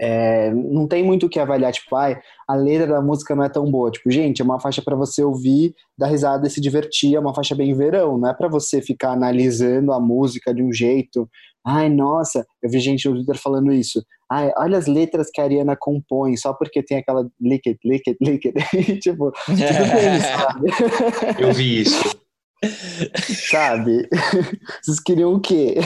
[0.00, 3.48] É, não tem muito o que avaliar, tipo, ai, a letra da música não é
[3.48, 3.90] tão boa.
[3.90, 7.34] Tipo, gente, é uma faixa para você ouvir, dar risada e se divertir, é uma
[7.34, 11.28] faixa bem verão, não é para você ficar analisando a música de um jeito.
[11.66, 14.02] Ai, nossa, eu vi gente no Twitter falando isso.
[14.30, 18.08] Ai, olha as letras que a Ariana compõe, só porque tem aquela lick it, lick
[18.08, 19.00] it, lick it.
[19.00, 21.42] tipo, tudo bem, sabe?
[21.42, 22.18] Eu vi isso.
[23.50, 24.08] Sabe?
[24.82, 25.76] Vocês queriam o quê?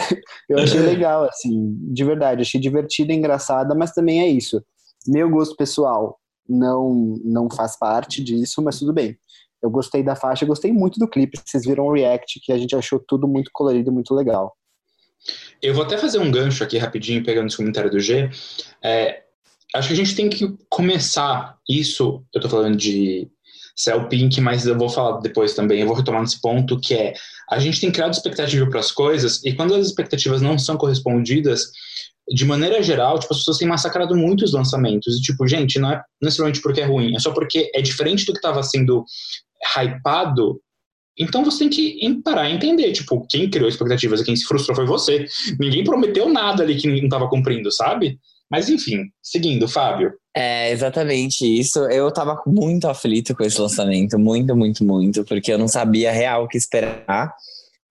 [0.48, 2.42] Eu achei legal, assim, de verdade.
[2.42, 4.62] Achei divertida, engraçada, mas também é isso.
[5.06, 9.16] Meu gosto pessoal não, não faz parte disso, mas tudo bem.
[9.62, 11.38] Eu gostei da faixa, gostei muito do clipe.
[11.44, 14.52] Vocês viram o react, que a gente achou tudo muito colorido e muito legal.
[15.60, 18.28] Eu vou até fazer um gancho aqui rapidinho, pegando esse comentário do G.
[18.82, 19.22] É,
[19.74, 22.24] acho que a gente tem que começar isso.
[22.34, 23.30] Eu tô falando de
[23.76, 27.14] Cell Pink, mas eu vou falar depois também, eu vou retomar nesse ponto, que é
[27.50, 31.70] a gente tem criado expectativa para as coisas, e quando as expectativas não são correspondidas,
[32.28, 35.18] de maneira geral, tipo, as pessoas têm massacrado muito os lançamentos.
[35.18, 38.32] E, tipo, gente, não é necessariamente porque é ruim, é só porque é diferente do
[38.32, 39.04] que estava sendo
[39.76, 40.60] hypado.
[41.18, 44.74] Então você tem que parar e entender, tipo, quem criou expectativas e quem se frustrou
[44.74, 45.26] foi você.
[45.58, 48.18] Ninguém prometeu nada ali que não estava cumprindo, sabe?
[48.50, 50.12] Mas enfim, seguindo, Fábio.
[50.34, 51.78] É exatamente isso.
[51.90, 56.44] Eu tava muito aflito com esse lançamento, muito, muito, muito, porque eu não sabia real
[56.44, 57.34] o que esperar.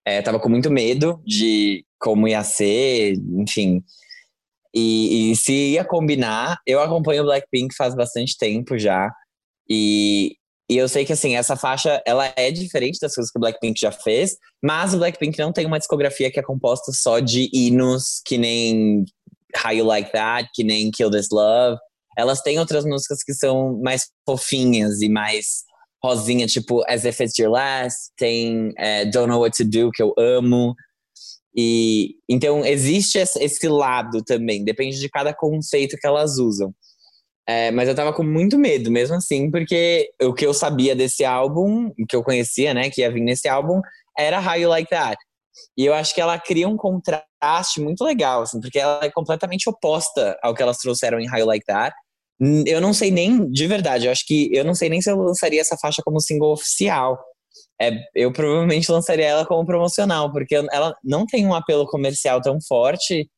[0.06, 3.84] É, tava com muito medo de como ia ser, enfim.
[4.74, 9.12] E, e se ia combinar, eu acompanho o Blackpink faz bastante tempo já.
[9.70, 10.36] E,
[10.72, 13.78] e eu sei que, assim, essa faixa, ela é diferente das coisas que o Blackpink
[13.78, 18.22] já fez, mas o Blackpink não tem uma discografia que é composta só de hinos
[18.26, 19.04] que nem
[19.62, 21.78] How You Like That, que nem Kill This Love.
[22.18, 25.66] Elas têm outras músicas que são mais fofinhas e mais
[26.02, 30.02] rosinha, tipo As If It's Your Last, tem é, Don't Know What to Do, que
[30.02, 30.74] eu amo.
[31.54, 36.74] E então existe esse lado também, depende de cada conceito que elas usam.
[37.52, 41.26] É, mas eu tava com muito medo, mesmo assim, porque o que eu sabia desse
[41.26, 43.82] álbum, que eu conhecia, né, que ia vir nesse álbum,
[44.18, 45.18] era How You Like That.
[45.78, 49.70] E eu acho que ela cria um contraste muito legal, assim, porque ela é completamente
[49.70, 51.94] oposta ao que elas trouxeram em How Like That.
[52.66, 55.18] Eu não sei nem, de verdade, eu acho que eu não sei nem se eu
[55.18, 57.20] lançaria essa faixa como single oficial.
[57.82, 62.60] É, eu provavelmente lançaria ela como promocional, porque ela não tem um apelo comercial tão
[62.66, 63.30] forte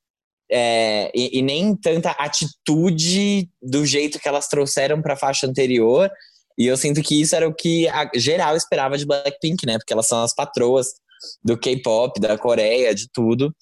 [0.51, 6.11] é, e, e, nem tanta atitude do jeito que elas trouxeram para a faixa anterior.
[6.57, 9.77] E eu sinto que isso era o que a geral esperava de Blackpink, né?
[9.77, 10.87] Porque elas são as patroas
[11.43, 13.53] do K-pop, da Coreia, de tudo.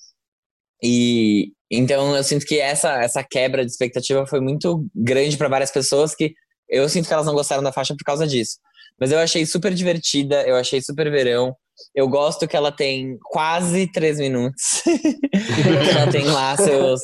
[0.83, 5.71] E então eu sinto que essa, essa quebra de expectativa foi muito grande para várias
[5.71, 6.33] pessoas que
[6.67, 8.57] eu sinto que elas não gostaram da faixa por causa disso.
[8.99, 11.55] Mas eu achei super divertida, eu achei super verão.
[11.95, 14.83] Eu gosto que ela tem quase três minutos.
[15.95, 17.01] ela tem lá seus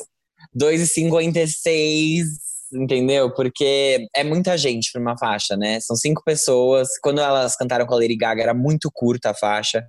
[0.58, 2.24] 2,56,
[2.72, 3.32] entendeu?
[3.34, 5.80] Porque é muita gente para uma faixa, né?
[5.80, 6.88] São cinco pessoas.
[7.02, 9.84] Quando elas cantaram com a Lady Gaga, era muito curta a faixa.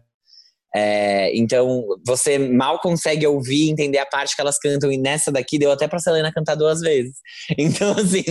[0.75, 5.57] É, então você mal consegue ouvir, entender a parte que elas cantam, e nessa daqui
[5.57, 7.15] deu até pra Selena cantar duas vezes.
[7.57, 8.23] Então, assim,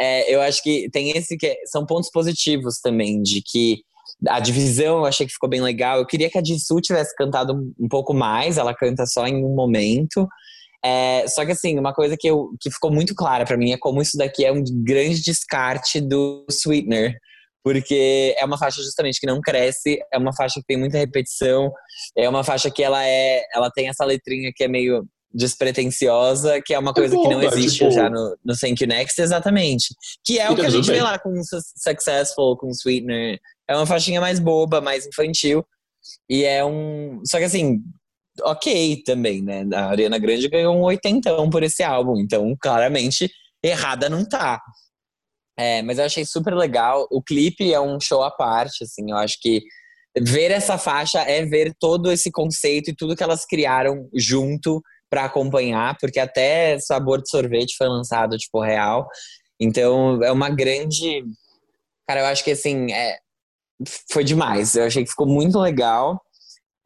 [0.00, 3.82] é, eu acho que tem esse que é, são pontos positivos também, de que
[4.28, 5.98] a divisão eu achei que ficou bem legal.
[5.98, 9.54] Eu queria que a Jisoo tivesse cantado um pouco mais, ela canta só em um
[9.54, 10.26] momento.
[10.84, 13.78] É, só que assim, uma coisa que, eu, que ficou muito clara para mim é
[13.78, 17.16] como isso daqui é um grande descarte do Sweetener.
[17.62, 21.72] Porque é uma faixa justamente que não cresce, é uma faixa que tem muita repetição,
[22.14, 23.42] é uma faixa que ela é.
[23.54, 27.78] Ela tem essa letrinha que é meio despretensiosa, que é uma coisa que não existe
[27.78, 27.90] tipo...
[27.90, 29.94] já no, no Thank You Next, exatamente.
[30.24, 30.96] Que é o que a gente bem.
[30.96, 33.40] vê lá com Successful, com Sweetener.
[33.68, 35.64] É uma faixinha mais boba, mais infantil.
[36.28, 37.20] E é um.
[37.24, 37.80] Só que assim,
[38.42, 39.64] ok também, né?
[39.74, 43.30] A Ariana Grande ganhou um oitentão por esse álbum, então claramente
[43.62, 44.60] errada não tá.
[45.58, 47.06] É, mas eu achei super legal.
[47.10, 49.10] O clipe é um show à parte, assim.
[49.10, 49.62] Eu acho que
[50.20, 55.24] ver essa faixa é ver todo esse conceito e tudo que elas criaram junto para
[55.24, 59.06] acompanhar, porque até sabor de sorvete foi lançado tipo real.
[59.60, 61.22] Então é uma grande,
[62.06, 63.18] cara, eu acho que assim é...
[64.10, 64.74] foi demais.
[64.74, 66.20] Eu achei que ficou muito legal.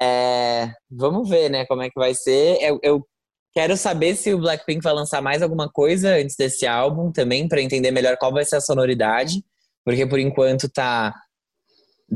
[0.00, 2.58] É, vamos ver, né, como é que vai ser.
[2.61, 3.06] Eu, eu,
[3.52, 7.61] quero saber se o Blackpink vai lançar mais alguma coisa antes desse álbum também, para
[7.61, 9.42] entender melhor qual vai ser a sonoridade,
[9.84, 11.12] porque por enquanto tá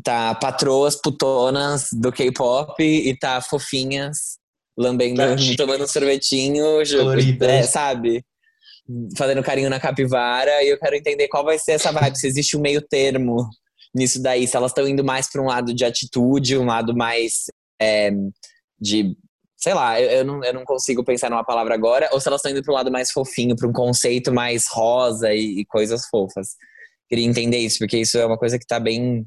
[0.03, 4.39] tá patroas putonas do K-pop e tá fofinhas
[4.79, 5.21] lambendo,
[5.57, 6.81] tomando um sorvetinho,
[7.41, 8.25] é, sabe?
[9.19, 12.57] Fazendo carinho na capivara, e eu quero entender qual vai ser essa vibe, se existe
[12.57, 13.49] um meio termo
[13.95, 17.45] nisso daí, se elas estão indo mais para um lado de atitude, um lado mais
[17.81, 18.11] é,
[18.81, 19.17] de
[19.63, 22.41] sei lá, eu, eu, não, eu não consigo pensar numa palavra agora, ou se elas
[22.41, 26.07] estão indo para um lado mais fofinho, para um conceito mais rosa e, e, coisas
[26.09, 26.57] fofas.
[27.09, 29.25] Queria entender isso, porque isso é uma coisa que está bem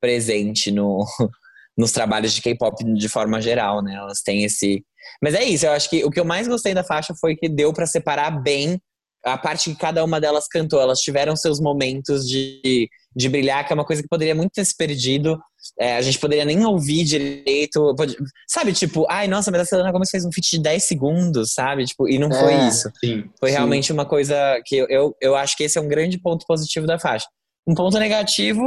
[0.00, 1.04] presente no,
[1.76, 3.94] nos trabalhos de K-pop de forma geral, né?
[3.96, 4.82] Elas têm esse.
[5.22, 7.46] Mas é isso, eu acho que o que eu mais gostei da faixa foi que
[7.46, 8.80] deu para separar bem
[9.26, 10.80] a parte que cada uma delas cantou.
[10.80, 14.64] Elas tiveram seus momentos de, de brilhar, que é uma coisa que poderia muito ter
[14.64, 15.38] se perdido
[15.78, 17.94] é, a gente poderia nem ouvir direito.
[17.96, 18.16] Pode,
[18.48, 21.84] sabe, tipo, ai, nossa, mas a Selena Gomez fez um feat de 10 segundos, sabe?
[21.84, 22.90] Tipo, e não é, foi isso.
[23.02, 23.56] Sim, foi sim.
[23.56, 26.86] realmente uma coisa que eu, eu, eu acho que esse é um grande ponto positivo
[26.86, 27.26] da faixa.
[27.66, 28.62] Um ponto negativo,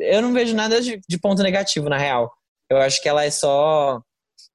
[0.00, 2.30] eu não vejo nada de, de ponto negativo, na real.
[2.70, 4.00] Eu acho que ela é só.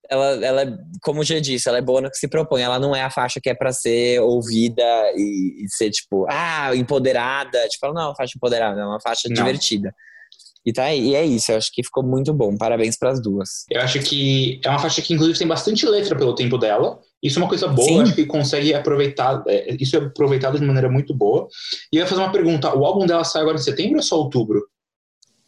[0.10, 2.62] Ela, ela é, como já disse, ela é boa no que se propõe.
[2.62, 4.84] Ela não é a faixa que é para ser ouvida
[5.16, 7.58] e, e, ser, tipo, ah, empoderada.
[7.70, 9.36] Tipo, ela não é uma faixa empoderada, é uma faixa não.
[9.36, 9.94] divertida.
[10.66, 12.56] E tá aí, e é isso, eu acho que ficou muito bom.
[12.56, 13.66] Parabéns para as duas.
[13.70, 17.00] Eu acho que é uma faixa que, inclusive, tem bastante letra pelo tempo dela.
[17.22, 18.02] Isso é uma coisa boa, Sim.
[18.02, 19.44] acho que consegue aproveitar.
[19.48, 21.48] É, isso é aproveitado de maneira muito boa.
[21.92, 24.18] E eu ia fazer uma pergunta: o álbum dela sai agora em setembro ou só
[24.18, 24.66] outubro?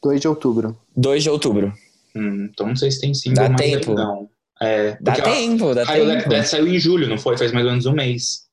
[0.04, 0.78] 2 de outubro.
[0.96, 1.74] 2 de outubro.
[2.16, 3.92] Hum, então não sei se tem single dá mais tempo.
[3.92, 4.30] legal.
[4.66, 6.44] É, dá tempo, dá High tempo.
[6.48, 7.38] saiu em julho, não foi?
[7.38, 8.46] Faz mais ou menos um mês.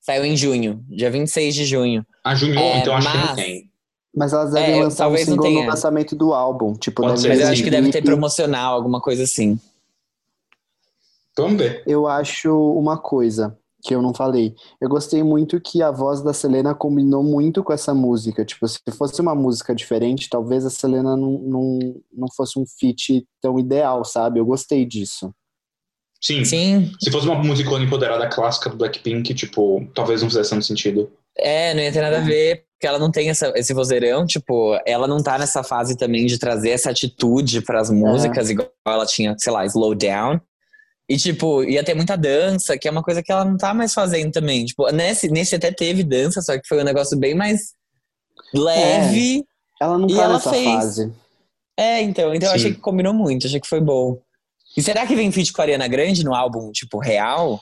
[0.00, 2.06] Saiu em junho, dia 26 de junho.
[2.24, 3.70] Ah, junho, É, então acho que mas- não tem.
[4.14, 6.72] Mas elas devem É, lançar um talvez não single no lançamento do álbum.
[6.74, 9.60] Tipo, Pode ser, Mas eu acho que deve ter promocional, alguma coisa assim.
[11.36, 11.82] Vamos ver.
[11.86, 14.54] Eu acho uma coisa que eu não falei.
[14.80, 18.44] Eu gostei muito que a voz da Selena combinou muito com essa música.
[18.44, 21.78] Tipo, se fosse uma música diferente, talvez a Selena não, não,
[22.12, 24.40] não fosse um feat tão ideal, sabe?
[24.40, 25.32] Eu gostei disso.
[26.20, 26.44] Sim.
[26.44, 31.10] Sim, Se fosse uma musicona empoderada clássica do Blackpink, tipo, talvez não fizesse tanto sentido.
[31.38, 34.76] é, não ia ter nada a ver, porque ela não tem essa, esse vozeirão, tipo,
[34.86, 39.36] ela não tá nessa fase também de trazer essa atitude pras músicas, igual ela tinha,
[39.38, 40.40] sei lá, Slow Down.
[41.08, 43.94] E, tipo, ia ter muita dança, que é uma coisa que ela não tá mais
[43.94, 44.64] fazendo também.
[44.64, 47.74] Tipo, nesse, nesse até teve dança, só que foi um negócio bem mais
[48.52, 49.44] leve.
[49.80, 50.64] Ela não tá ela nessa fez.
[50.64, 51.12] fase.
[51.78, 52.56] É, então, então eu Sim.
[52.56, 54.18] achei que combinou muito, achei que foi bom.
[54.76, 57.60] E será que vem feat com a Ariana Grande no álbum, tipo, real?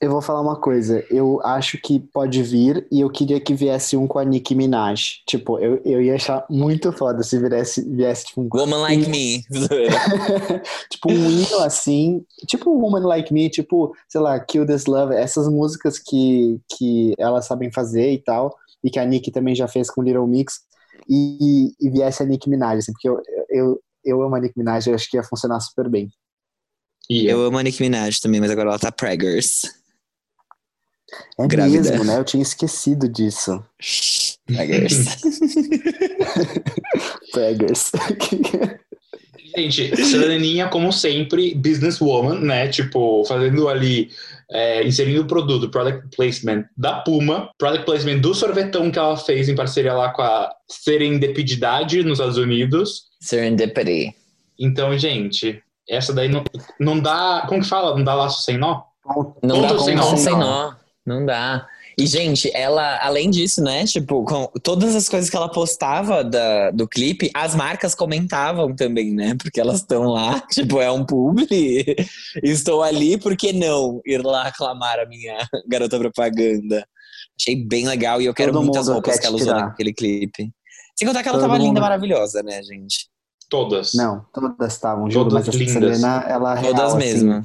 [0.00, 1.04] Eu vou falar uma coisa.
[1.10, 5.22] Eu acho que pode vir e eu queria que viesse um com a Nicki Minaj.
[5.26, 9.42] Tipo, eu, eu ia achar muito foda se viesse, viesse tipo, um, Woman Like Me.
[10.90, 12.24] tipo um hino assim.
[12.46, 15.14] Tipo Woman Like Me, tipo, sei lá, Kill This Love.
[15.14, 18.54] Essas músicas que, que elas sabem fazer e tal.
[18.82, 20.60] E que a Nicki também já fez com Little Mix.
[21.08, 24.86] E, e viesse a Nicki Minaj, assim, porque eu, eu, eu amo a Nicki Minaj.
[24.86, 26.10] Eu acho que ia funcionar super bem.
[27.08, 29.62] E Eu amo a Nicki Minaj também, mas agora ela tá preggers.
[31.38, 31.90] É Grávida.
[31.90, 32.18] mesmo, né?
[32.18, 33.62] Eu tinha esquecido disso.
[34.46, 35.06] Preggers.
[37.32, 37.92] Preggers.
[39.56, 42.68] Gente, Seleninha, como sempre, businesswoman, né?
[42.68, 44.10] Tipo, fazendo ali,
[44.50, 49.48] é, inserindo o produto, product placement da Puma, product placement do sorvetão que ela fez
[49.48, 53.04] em parceria lá com a Serendipidade nos Estados Unidos.
[53.20, 54.12] Serendipity.
[54.58, 56.42] Então, gente, essa daí não,
[56.80, 57.44] não dá.
[57.48, 57.96] Como que fala?
[57.96, 58.82] Não dá laço sem nó?
[59.42, 60.16] Não Ponto dá sem nó.
[60.16, 60.74] sem nó.
[61.06, 61.66] Não dá.
[61.96, 63.84] E, gente, ela, além disso, né?
[63.84, 69.12] Tipo, com todas as coisas que ela postava da, do clipe, as marcas comentavam também,
[69.14, 69.36] né?
[69.40, 71.84] Porque elas estão lá, tipo, é um publi.
[72.42, 75.36] Estou ali, por que não ir lá aclamar a minha
[75.68, 76.84] garota propaganda?
[77.38, 79.66] Achei bem legal e eu quero Todo muitas roupas que ela usou tirar.
[79.66, 80.50] naquele clipe.
[80.96, 83.08] Sem contar que ela Todo tava linda, mundo- maravilhosa, né, gente?
[83.54, 83.94] Todas.
[83.94, 85.72] Não, todas estavam, juro, Todas mas a lindas.
[85.72, 87.42] Selena, ela Todas real, assim, mesmo.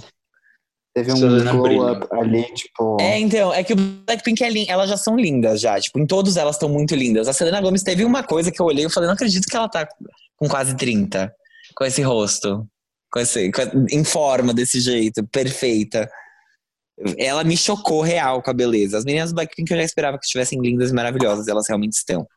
[0.94, 2.98] teve um Selena glow up ali, tipo...
[3.00, 6.06] É, então, é que o Blackpink é lindo, elas já são lindas já, tipo, em
[6.06, 7.28] todos elas estão muito lindas.
[7.28, 9.70] A Selena Gomez teve uma coisa que eu olhei e falei, não acredito que ela
[9.70, 9.88] tá
[10.38, 11.32] com quase 30,
[11.76, 12.66] com esse rosto,
[13.12, 16.10] com esse, com- em forma desse jeito, perfeita.
[17.18, 18.98] Ela me chocou real com a beleza.
[18.98, 22.28] As meninas do Blackpink eu já esperava que estivessem lindas e maravilhosas, elas realmente estão.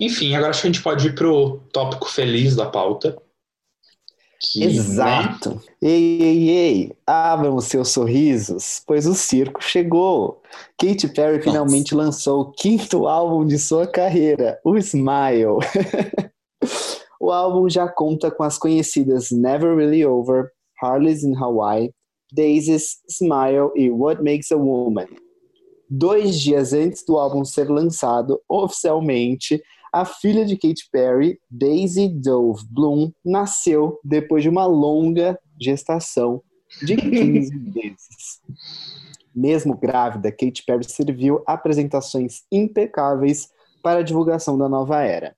[0.00, 3.20] Enfim, agora acho que a gente pode ir pro tópico feliz da pauta.
[4.40, 5.62] Que, né, Exato.
[5.82, 10.40] Ei, ei, ei, abram os seus sorrisos, pois o circo chegou.
[10.78, 15.58] Katy Perry finalmente lançou o quinto álbum de sua carreira, o Smile.
[17.20, 21.92] o álbum já conta com as conhecidas Never Really Over, Harley's in Hawaii,
[22.32, 25.08] Daisies, Smile e What Makes a Woman.
[25.90, 32.64] Dois dias antes do álbum ser lançado oficialmente, a filha de Katy Perry, Daisy Dove
[32.70, 36.42] Bloom, nasceu depois de uma longa gestação
[36.82, 38.40] de 15 meses.
[39.34, 43.48] Mesmo grávida, Katy Perry serviu apresentações impecáveis
[43.82, 45.34] para a divulgação da nova era.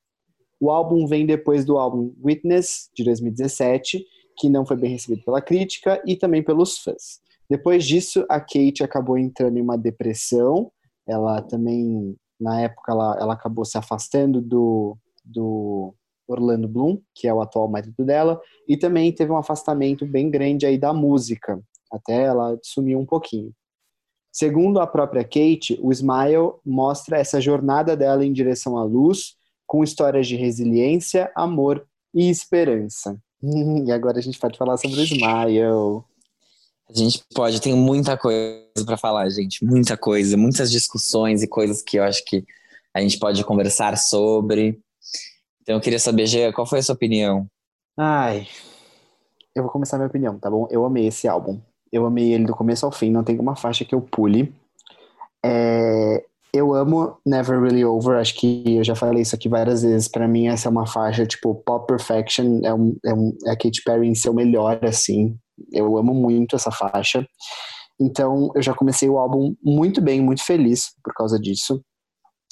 [0.60, 4.04] O álbum vem depois do álbum Witness, de 2017,
[4.38, 7.20] que não foi bem recebido pela crítica e também pelos fãs.
[7.50, 10.70] Depois disso, a Kate acabou entrando em uma depressão.
[11.06, 15.94] Ela também, na época, ela, ela acabou se afastando do, do
[16.26, 20.66] Orlando Bloom, que é o atual marido dela, e também teve um afastamento bem grande
[20.66, 23.52] aí da música, até ela sumiu um pouquinho.
[24.32, 29.34] Segundo a própria Kate, o Smile mostra essa jornada dela em direção à luz,
[29.66, 33.18] com histórias de resiliência, amor e esperança.
[33.84, 36.04] E agora a gente pode falar sobre o Smile.
[36.88, 39.64] A gente pode, tem muita coisa pra falar, gente.
[39.64, 42.44] Muita coisa, muitas discussões e coisas que eu acho que
[42.94, 44.80] a gente pode conversar sobre.
[45.62, 47.46] Então eu queria saber, Gê, qual foi a sua opinião?
[47.96, 48.46] Ai,
[49.54, 50.66] eu vou começar minha opinião, tá bom?
[50.70, 51.60] Eu amei esse álbum.
[51.92, 54.52] Eu amei ele do começo ao fim, não tem uma faixa que eu pule.
[55.44, 60.08] É, eu amo Never Really Over, acho que eu já falei isso aqui várias vezes.
[60.08, 63.56] Pra mim, essa é uma faixa, tipo, Pop Perfection, é, um, é, um, é a
[63.56, 65.36] Katy Perry em seu melhor, assim.
[65.70, 67.26] Eu amo muito essa faixa.
[68.00, 71.80] Então, eu já comecei o álbum muito bem, muito feliz por causa disso.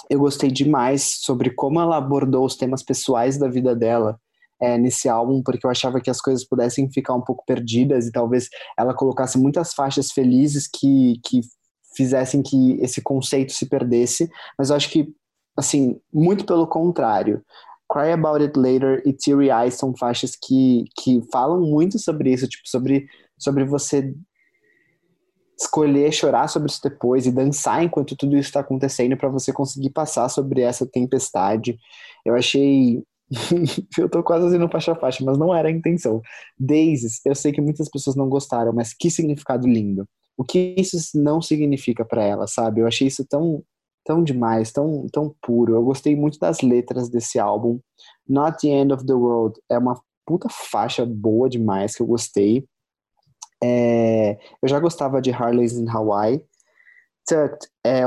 [0.08, 4.18] Eu gostei demais sobre como ela abordou os temas pessoais da vida dela
[4.60, 8.12] é, nesse álbum, porque eu achava que as coisas pudessem ficar um pouco perdidas e
[8.12, 11.40] talvez ela colocasse muitas faixas felizes que, que
[11.96, 15.08] fizessem que esse conceito se perdesse, mas eu acho que,
[15.56, 17.42] assim, muito pelo contrário.
[17.90, 22.46] Cry About It Later e Teary Eyes são faixas que, que falam muito sobre isso,
[22.46, 23.06] tipo, sobre,
[23.38, 24.14] sobre você
[25.58, 29.90] escolher chorar sobre isso depois e dançar enquanto tudo isso está acontecendo para você conseguir
[29.90, 31.76] passar sobre essa tempestade.
[32.24, 33.02] Eu achei
[33.98, 36.20] eu tô quase fazendo faixa a faixa, mas não era a intenção.
[36.58, 40.08] Daisies, eu sei que muitas pessoas não gostaram, mas que significado lindo.
[40.36, 42.80] O que isso não significa para ela, sabe?
[42.80, 43.62] Eu achei isso tão
[44.10, 45.76] tão demais, tão tão puro.
[45.76, 47.78] Eu gostei muito das letras desse álbum.
[48.28, 52.66] Not the End of the World é uma puta faixa boa demais que eu gostei.
[53.62, 56.44] É, eu já gostava de Harley's in Hawaii.
[57.24, 58.02] Tucked é,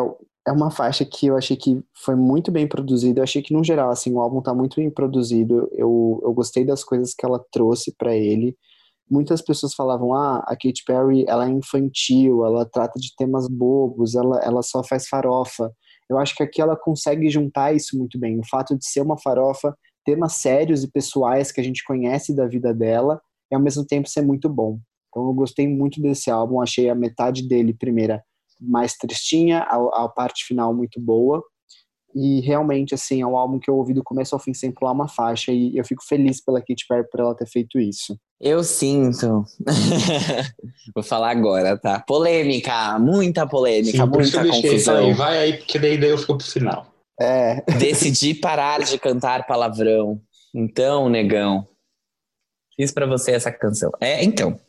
[0.46, 3.22] é uma faixa que eu achei que foi muito bem produzida.
[3.22, 5.70] Eu achei que, no geral, assim, o álbum tá muito bem produzido.
[5.72, 8.58] Eu, eu gostei das coisas que ela trouxe para ele.
[9.10, 14.16] Muitas pessoas falavam, ah, a Katy Perry, ela é infantil, ela trata de temas bobos,
[14.16, 15.72] ela, ela só faz farofa.
[16.10, 18.40] Eu acho que aqui ela consegue juntar isso muito bem.
[18.40, 19.76] O fato de ser uma farofa,
[20.06, 24.10] temas sérios e pessoais que a gente conhece da vida dela, e ao mesmo tempo
[24.10, 24.80] ser muito bom.
[25.10, 28.24] Então eu gostei muito desse álbum, achei a metade dele, primeira,
[28.60, 31.44] mais tristinha, a, a parte final muito boa.
[32.16, 34.92] E realmente, assim, é um álbum que eu ouvi do começo ao fim sem pular
[34.92, 35.52] uma faixa.
[35.52, 38.18] E eu fico feliz pela Katy Perry por ela ter feito isso.
[38.40, 39.46] Eu sinto.
[40.94, 42.00] Vou falar agora, tá?
[42.02, 44.96] Polêmica, muita polêmica, Sim, muita confusão.
[44.96, 46.88] Falei, vai aí, porque daí, daí eu fico pro final.
[47.20, 50.22] É, Decidi parar de cantar palavrão.
[50.54, 51.68] Então, negão,
[52.76, 53.92] fiz pra você essa canção.
[54.00, 54.60] É, então.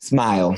[0.00, 0.56] Smile.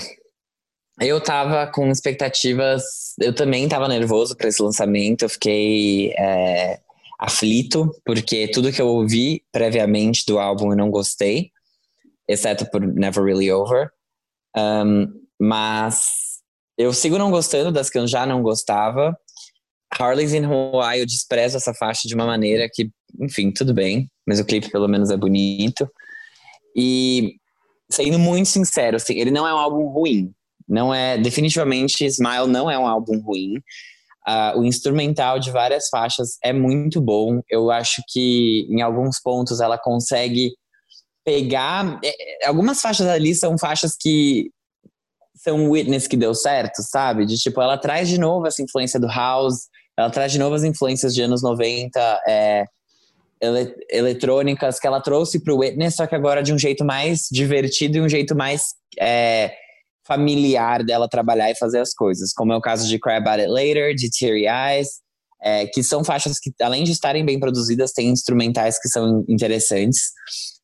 [1.00, 3.14] Eu tava com expectativas.
[3.20, 5.22] Eu também tava nervoso pra esse lançamento.
[5.22, 6.80] Eu fiquei é,
[7.18, 11.50] aflito, porque tudo que eu ouvi previamente do álbum eu não gostei,
[12.28, 13.90] exceto por Never Really Over.
[14.56, 15.06] Um,
[15.38, 16.40] mas
[16.78, 19.16] eu sigo não gostando das que eu já não gostava.
[19.98, 22.90] Harley's in Hawaii, eu desprezo essa faixa de uma maneira que,
[23.20, 25.88] enfim, tudo bem, mas o clipe pelo menos é bonito.
[26.74, 27.36] E,
[27.90, 30.34] sendo muito sincero, assim, ele não é um álbum ruim.
[30.68, 33.54] Não é, definitivamente, Smile não é um álbum ruim.
[34.26, 37.40] Ah, o instrumental de várias faixas é muito bom.
[37.48, 40.52] Eu acho que em alguns pontos ela consegue
[41.24, 42.00] pegar.
[42.04, 44.50] é, algumas faixas ali são faixas que
[45.36, 47.24] são witness que deu certo, sabe?
[47.24, 50.64] De tipo, ela traz de novo essa influência do house, ela traz de novo as
[50.64, 52.64] influências de anos 90, é,
[53.40, 57.98] ele- eletrônicas que ela trouxe pro Witness, só que agora de um jeito mais divertido
[57.98, 59.54] e um jeito mais é,
[60.06, 63.50] familiar dela trabalhar e fazer as coisas, como é o caso de Cry About It
[63.50, 64.88] Later, de Teary Eyes,
[65.42, 70.12] é, que são faixas que, além de estarem bem produzidas, têm instrumentais que são interessantes.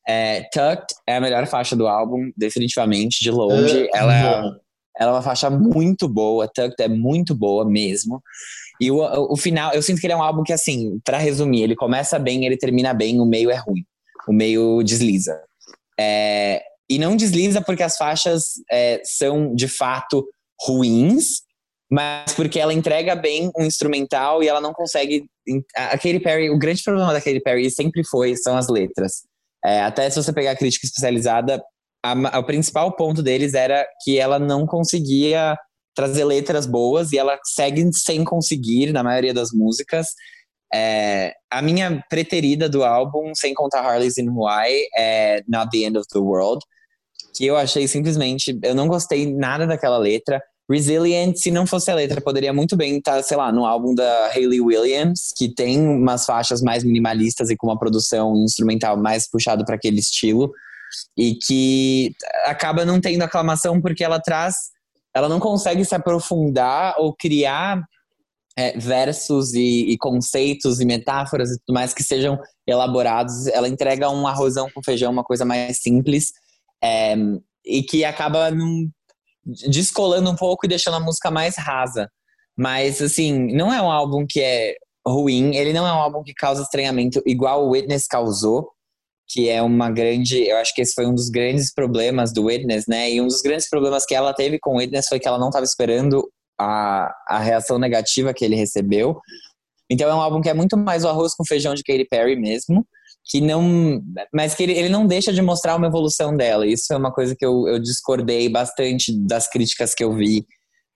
[0.09, 3.89] É, Tucked é a melhor faixa do álbum, definitivamente, de longe.
[3.95, 4.63] ela é
[4.99, 8.23] ela é uma faixa muito boa, Tucked é muito boa mesmo.
[8.81, 8.99] E o,
[9.33, 12.19] o final, eu sinto que ele é um álbum que, assim, pra resumir, ele começa
[12.19, 13.85] bem, ele termina bem, o meio é ruim.
[14.29, 15.41] O meio desliza.
[15.99, 16.63] É,
[16.95, 20.27] e não desliza porque as faixas é, são, de fato,
[20.67, 21.43] ruins,
[21.91, 25.27] mas porque ela entrega bem um instrumental e ela não consegue.
[25.77, 29.23] A Katy Perry, o grande problema da Katy Perry sempre foi são as letras.
[29.65, 31.63] É, até se você pegar a crítica especializada,
[32.03, 35.57] a ma- o principal ponto deles era que ela não conseguia
[35.95, 40.07] trazer letras boas e ela segue sem conseguir na maioria das músicas.
[40.75, 45.99] É, a minha preterida do álbum, sem contar Harley's in Hawaii, é Not the End
[45.99, 46.65] of the World,
[47.35, 50.43] que eu achei simplesmente, eu não gostei nada daquela letra.
[50.71, 54.29] Resilient, se não fosse a letra, poderia muito bem estar, sei lá, no álbum da
[54.29, 59.65] Hayley Williams, que tem umas faixas mais minimalistas e com uma produção instrumental mais puxado
[59.65, 60.53] para aquele estilo,
[61.17, 62.15] e que
[62.45, 64.55] acaba não tendo aclamação porque ela traz,
[65.15, 67.83] ela não consegue se aprofundar ou criar
[68.57, 73.47] é, versos e, e conceitos e metáforas e tudo mais que sejam elaborados.
[73.49, 76.33] Ela entrega um arrozão com feijão, uma coisa mais simples,
[76.83, 77.15] é,
[77.65, 78.91] e que acaba num-
[79.45, 82.09] descolando um pouco e deixando a música mais rasa.
[82.57, 84.75] Mas, assim, não é um álbum que é
[85.07, 88.71] ruim, ele não é um álbum que causa estranhamento igual o Witness causou,
[89.29, 90.47] que é uma grande.
[90.47, 93.11] Eu acho que esse foi um dos grandes problemas do Witness, né?
[93.11, 95.49] E um dos grandes problemas que ela teve com o Witness foi que ela não
[95.49, 96.31] estava esperando
[96.61, 99.21] a, a reação negativa que ele recebeu.
[99.91, 102.37] Então é um álbum que é muito mais o arroz com feijão de Katy Perry
[102.37, 102.87] mesmo,
[103.25, 104.03] que não.
[104.33, 106.67] Mas que ele, ele não deixa de mostrar uma evolução dela.
[106.67, 110.47] Isso é uma coisa que eu, eu discordei bastante das críticas que eu vi.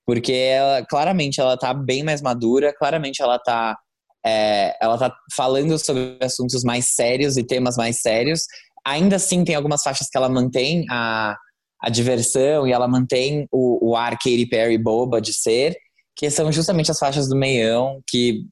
[0.04, 3.76] Porque ela, claramente ela tá bem mais madura, claramente ela tá.
[4.24, 8.44] é, ela tá falando sobre assuntos mais sérios e temas mais sérios.
[8.86, 11.36] Ainda assim, tem algumas faixas que ela mantém a,
[11.82, 15.76] a diversão e ela mantém o, o ar Katy Perry boba de ser,
[16.16, 18.46] que são justamente as faixas do meião, que,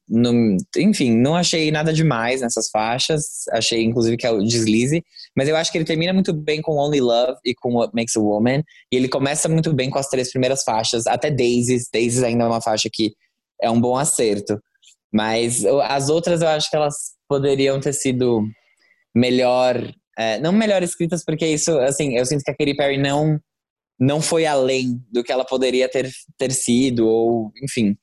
[0.77, 5.03] enfim, não achei nada demais nessas faixas, achei inclusive que é o deslize,
[5.35, 8.15] mas eu acho que ele termina muito bem com Only Love e com What Makes
[8.15, 8.61] a Woman,
[8.91, 12.47] e ele começa muito bem com as três primeiras faixas, até Daisies, Daisies ainda é
[12.47, 13.13] uma faixa que
[13.59, 14.59] é um bom acerto,
[15.11, 16.95] mas as outras eu acho que elas
[17.27, 18.43] poderiam ter sido
[19.15, 19.75] melhor,
[20.15, 23.39] é, não melhor escritas, porque isso, assim, eu sinto que a Katy Perry não
[23.99, 27.97] não foi além do que ela poderia ter, ter sido, ou, enfim,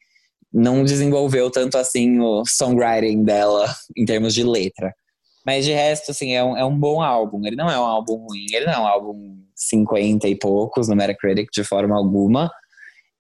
[0.53, 4.93] não desenvolveu tanto assim o songwriting dela em termos de letra.
[5.45, 7.45] Mas de resto, assim, é um, é um bom álbum.
[7.45, 10.95] Ele não é um álbum ruim, ele não é um álbum 50 e poucos no
[10.95, 12.51] Metacritic de forma alguma.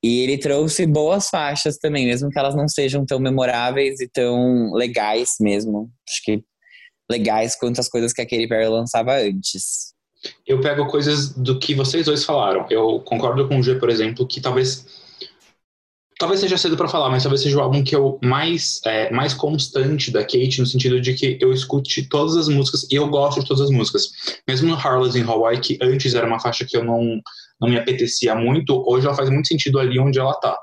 [0.03, 4.73] E ele trouxe boas faixas também, mesmo que elas não sejam tão memoráveis e tão
[4.73, 5.91] legais mesmo.
[6.09, 6.45] Acho que
[7.11, 9.91] legais quanto as coisas que a Katy Perry lançava antes.
[10.47, 12.66] Eu pego coisas do que vocês dois falaram.
[12.70, 14.87] Eu concordo com o G, por exemplo, que talvez
[16.18, 19.35] talvez seja cedo pra falar, mas talvez seja o álbum que eu mais é, mais
[19.35, 23.41] constante da Kate no sentido de que eu escute todas as músicas e eu gosto
[23.41, 24.09] de todas as músicas.
[24.47, 27.20] Mesmo no Harley's in Hawaii, que antes era uma faixa que eu não
[27.61, 30.57] não me apetecia muito, hoje ela faz muito sentido ali onde ela tá.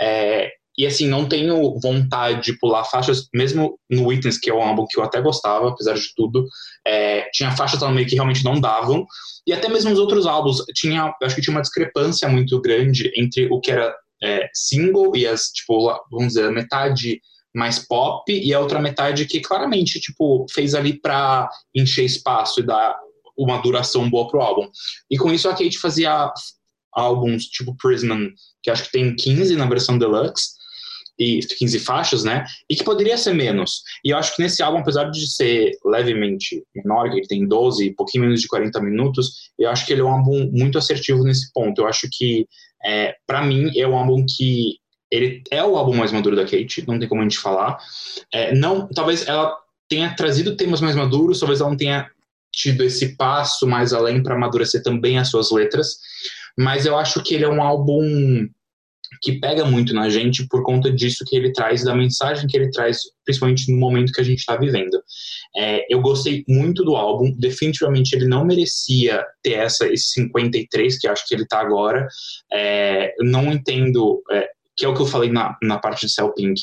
[0.00, 4.62] É, e assim, não tenho vontade de pular faixas, mesmo no Witness, que é um
[4.62, 6.46] álbum que eu até gostava, apesar de tudo.
[6.86, 9.04] É, tinha faixas lá no meio que realmente não davam.
[9.46, 13.46] E até mesmo os outros álbuns, tinha, acho que tinha uma discrepância muito grande entre
[13.52, 17.20] o que era é, single e as, tipo, vamos dizer, a metade
[17.54, 22.62] mais pop e a outra metade que claramente, tipo, fez ali pra encher espaço e
[22.62, 22.96] dar
[23.36, 24.66] uma duração boa pro álbum.
[25.10, 26.32] E com isso a Kate fazia
[26.90, 28.30] álbuns tipo Prisman,
[28.62, 30.58] que acho que tem 15 na versão deluxe,
[31.20, 32.46] e 15 faixas, né?
[32.68, 33.82] E que poderia ser menos.
[34.02, 37.94] E eu acho que nesse álbum, apesar de ser levemente menor, que ele tem 12,
[37.94, 41.52] pouquinho menos de 40 minutos, eu acho que ele é um álbum muito assertivo nesse
[41.52, 41.82] ponto.
[41.82, 42.46] Eu acho que,
[42.82, 44.76] é, para mim, é um álbum que
[45.10, 47.78] ele é o álbum mais maduro da Kate, não tem como a gente falar.
[48.32, 49.54] É, não, talvez ela
[49.88, 52.08] tenha trazido temas mais maduros, talvez ela não tenha
[52.52, 55.98] tido esse passo mais além para amadurecer também as suas letras,
[56.58, 58.48] mas eu acho que ele é um álbum
[59.20, 62.70] que pega muito na gente por conta disso que ele traz, da mensagem que ele
[62.70, 65.02] traz, principalmente no momento que a gente está vivendo.
[65.56, 71.08] É, eu gostei muito do álbum, definitivamente ele não merecia ter essa, esse 53 que
[71.08, 72.06] acho que ele está agora.
[72.52, 76.32] É, não entendo, é, que é o que eu falei na, na parte de Cell
[76.32, 76.62] Pink.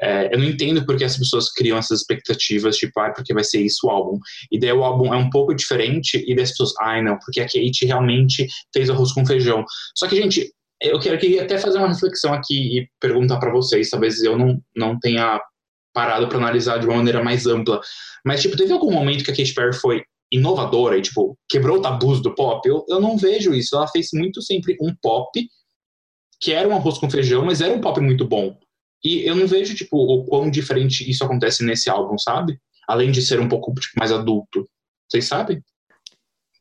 [0.00, 3.60] É, eu não entendo porque as pessoas criam essas expectativas, tipo, ah, porque vai ser
[3.60, 4.18] isso o álbum.
[4.50, 7.18] E daí o álbum é um pouco diferente, e daí as pessoas, ai ah, não,
[7.18, 9.64] porque a Kate realmente fez arroz com feijão.
[9.96, 10.52] Só que, gente,
[10.82, 14.98] eu queria até fazer uma reflexão aqui e perguntar para vocês, talvez eu não, não
[14.98, 15.40] tenha
[15.92, 17.80] parado para analisar de uma maneira mais ampla,
[18.24, 20.02] mas, tipo, teve algum momento que a Katy Perry foi
[20.32, 22.66] inovadora e, tipo, quebrou tabus do pop?
[22.66, 23.76] Eu, eu não vejo isso.
[23.76, 25.30] Ela fez muito sempre um pop
[26.40, 28.56] que era um arroz com feijão, mas era um pop muito bom.
[29.04, 32.58] E eu não vejo, tipo, o quão diferente isso acontece nesse álbum, sabe?
[32.88, 34.68] Além de ser um pouco tipo, mais adulto.
[35.08, 35.62] Vocês sabem?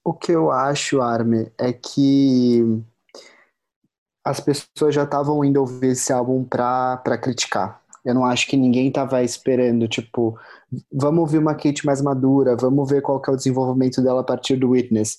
[0.04, 2.62] O que eu acho, Arme, é que
[4.24, 7.82] as pessoas já estavam indo ouvir esse álbum pra, pra criticar.
[8.04, 10.38] Eu não acho que ninguém tava esperando, tipo,
[10.92, 14.24] vamos ouvir uma Kate mais madura, vamos ver qual que é o desenvolvimento dela a
[14.24, 15.18] partir do Witness.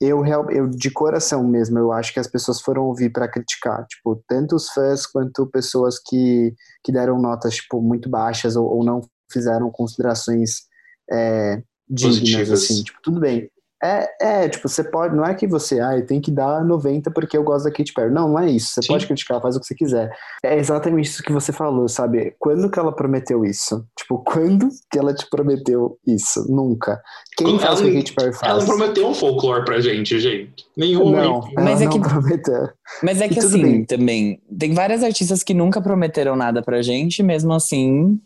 [0.00, 4.22] Eu, eu de coração mesmo, eu acho que as pessoas foram ouvir para criticar, tipo,
[4.28, 9.00] tanto os fãs quanto pessoas que, que deram notas, tipo, muito baixas ou, ou não
[9.30, 10.68] fizeram considerações
[11.10, 12.62] é, dignas, Positivas.
[12.62, 13.50] assim, tipo, tudo bem.
[13.82, 15.14] É, é, tipo, você pode.
[15.14, 18.12] Não é que você, ah, tem que dar 90 porque eu gosto da Katy Perry.
[18.12, 18.72] Não, não é isso.
[18.74, 18.88] Você Sim.
[18.88, 20.10] pode criticar, faz o que você quiser.
[20.44, 22.34] É exatamente isso que você falou, sabe?
[22.40, 23.86] Quando que ela prometeu isso?
[23.96, 26.44] Tipo, quando que ela te prometeu isso?
[26.52, 27.00] Nunca.
[27.36, 28.52] Quem quando faz ela, o que a Katy Perry faz?
[28.52, 30.66] Ela prometeu um folclore pra gente, gente.
[30.76, 31.10] Nenhum.
[31.12, 32.68] Não, mas é não que, prometeu.
[33.02, 33.84] Mas é que assim, bem.
[33.84, 38.20] também, tem várias artistas que nunca prometeram nada pra gente, mesmo assim,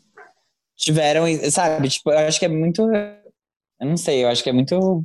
[0.79, 1.91] tiveram, sabe?
[1.91, 2.83] Tipo, eu acho que é muito.
[2.91, 5.05] Eu não sei, eu acho que é muito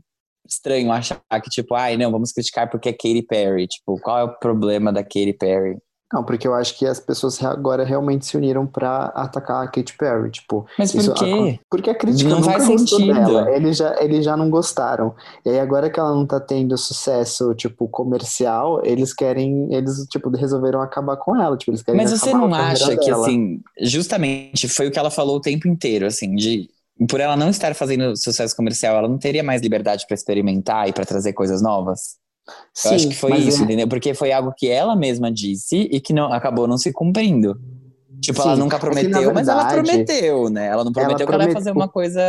[0.49, 3.67] estranho achar que, tipo, ai, não, vamos criticar porque é Katy Perry.
[3.67, 5.77] Tipo, qual é o problema da Katy Perry?
[6.13, 9.97] Não, porque eu acho que as pessoas agora realmente se uniram para atacar a Katy
[9.97, 10.65] Perry, tipo.
[10.79, 11.59] Mas por quê?
[11.59, 13.13] A, porque a crítica não faz sentido.
[13.13, 13.51] Dela.
[13.51, 15.13] Eles já, eles já não gostaram.
[15.45, 20.29] E aí agora que ela não tá tendo sucesso, tipo, comercial, eles querem, eles, tipo,
[20.29, 23.25] resolveram acabar com ela, tipo, eles querem Mas você não acha que, dela.
[23.25, 26.69] assim, justamente foi o que ela falou o tempo inteiro, assim, de
[27.05, 30.93] por ela não estar fazendo sucesso comercial, ela não teria mais liberdade para experimentar e
[30.93, 32.17] para trazer coisas novas?
[32.73, 33.63] Sim, Eu acho que foi isso, é...
[33.65, 33.87] entendeu?
[33.87, 37.59] Porque foi algo que ela mesma disse e que não acabou não se cumprindo.
[38.21, 40.67] Tipo, Sim, ela nunca prometeu, é verdade, mas ela prometeu, né?
[40.67, 42.21] Ela não prometeu ela que ela ia fazer uma coisa,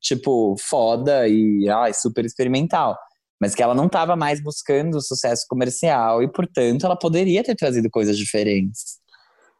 [0.00, 2.96] tipo, foda e ai, super experimental.
[3.40, 7.90] Mas que ela não estava mais buscando sucesso comercial e, portanto, ela poderia ter trazido
[7.90, 9.01] coisas diferentes.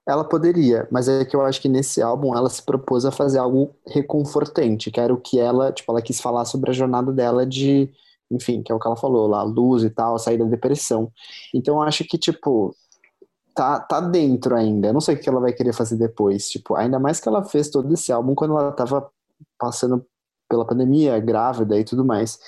[0.06, 3.38] Ela poderia, mas é que eu acho que nesse álbum ela se propôs a fazer
[3.38, 7.46] algo reconfortante, que era o que ela, tipo, ela quis falar sobre a jornada dela
[7.46, 7.88] de,
[8.28, 11.10] enfim, que é o que ela falou lá, luz e tal, sair da depressão.
[11.54, 12.74] Então eu acho que, tipo,
[13.54, 14.88] tá, tá dentro ainda.
[14.88, 17.44] Eu não sei o que ela vai querer fazer depois, tipo, ainda mais que ela
[17.44, 19.08] fez todo esse álbum quando ela tava
[19.58, 20.04] passando
[20.48, 22.38] pela pandemia, grávida e tudo mais.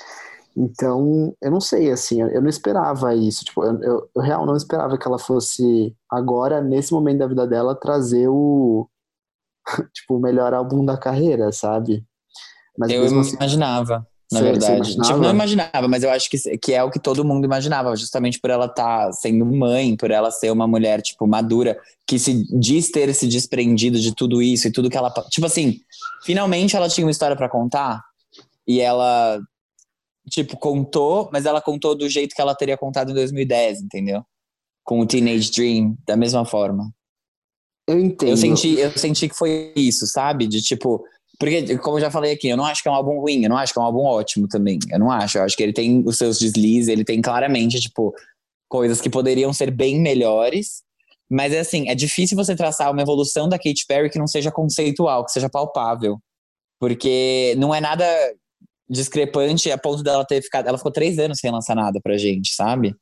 [0.56, 3.44] Então, eu não sei, assim, eu não esperava isso.
[3.44, 7.46] Tipo, eu, eu, eu real não esperava que ela fosse, agora, nesse momento da vida
[7.46, 8.88] dela, trazer o,
[9.92, 12.04] tipo, o melhor álbum da carreira, sabe?
[12.78, 14.94] Mas eu assim, imaginava, na você, verdade.
[14.94, 17.94] Você tipo, não imaginava, mas eu acho que, que é o que todo mundo imaginava,
[17.96, 21.76] justamente por ela estar tá sendo mãe, por ela ser uma mulher, tipo, madura,
[22.06, 25.10] que se diz ter se desprendido de tudo isso e tudo que ela.
[25.30, 25.80] Tipo assim,
[26.24, 28.04] finalmente ela tinha uma história para contar
[28.66, 29.40] e ela
[30.30, 34.22] tipo, contou, mas ela contou do jeito que ela teria contado em 2010, entendeu?
[34.82, 36.92] Com o Teenage Dream, da mesma forma.
[37.86, 38.30] Eu entendo.
[38.30, 40.46] Eu senti, eu senti que foi isso, sabe?
[40.46, 41.04] De tipo.
[41.38, 43.50] Porque, como eu já falei aqui, eu não acho que é um álbum ruim, eu
[43.50, 44.78] não acho que é um álbum ótimo também.
[44.90, 45.36] Eu não acho.
[45.36, 48.14] Eu acho que ele tem os seus deslizes, ele tem claramente, tipo,
[48.68, 50.82] coisas que poderiam ser bem melhores.
[51.28, 54.52] Mas é assim, é difícil você traçar uma evolução da Katy Perry que não seja
[54.52, 56.18] conceitual, que seja palpável.
[56.78, 58.04] Porque não é nada
[58.94, 60.66] discrepante a ponto dela ter ficado.
[60.68, 62.94] Ela ficou três anos sem lançar nada pra gente, sabe?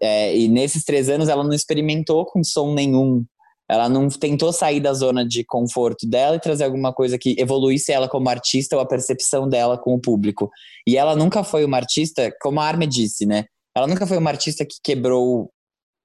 [0.00, 3.24] É, e nesses três anos ela não experimentou com som nenhum.
[3.68, 7.92] Ela não tentou sair da zona de conforto dela e trazer alguma coisa que evoluísse
[7.92, 10.50] ela como artista ou a percepção dela com o público.
[10.86, 13.44] E ela nunca foi uma artista, como a Arme disse, né?
[13.76, 15.52] Ela nunca foi uma artista que quebrou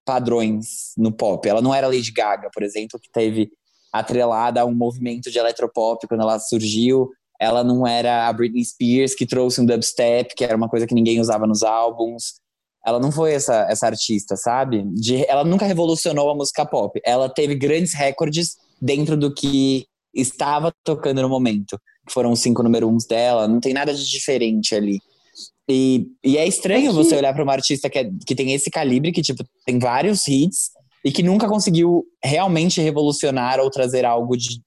[0.05, 1.47] padrões no pop.
[1.49, 3.49] Ela não era Lady Gaga, por exemplo, que teve
[3.91, 7.09] atrelada a um movimento de eletropop quando ela surgiu.
[7.39, 10.95] Ela não era a Britney Spears que trouxe um dubstep, que era uma coisa que
[10.95, 12.35] ninguém usava nos álbuns.
[12.85, 14.83] Ela não foi essa, essa artista, sabe?
[14.93, 16.99] De, ela nunca revolucionou a música pop.
[17.03, 21.79] Ela teve grandes recordes dentro do que estava tocando no momento.
[22.09, 24.99] Foram os cinco número uns dela, não tem nada de diferente ali.
[25.69, 26.95] E, e é estranho é que...
[26.95, 30.27] você olhar para uma artista que, é, que tem esse calibre, que tipo, tem vários
[30.27, 30.69] hits
[31.03, 34.61] e que nunca conseguiu realmente revolucionar ou trazer algo de,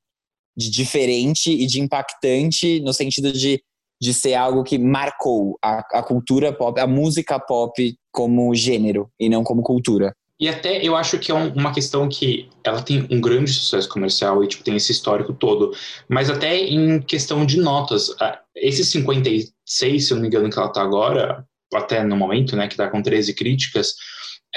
[0.58, 3.62] de diferente e de impactante no sentido de,
[4.02, 9.28] de ser algo que marcou a, a cultura pop, a música pop como gênero e
[9.28, 10.12] não como cultura.
[10.40, 13.88] E até eu acho que é um, uma questão que ela tem um grande sucesso
[13.88, 15.72] comercial e tipo, tem esse histórico todo,
[16.08, 18.10] mas até em questão de notas,
[18.54, 22.66] esse 56, se eu não me engano, que ela tá agora, até no momento, né,
[22.66, 23.94] que tá com 13 críticas,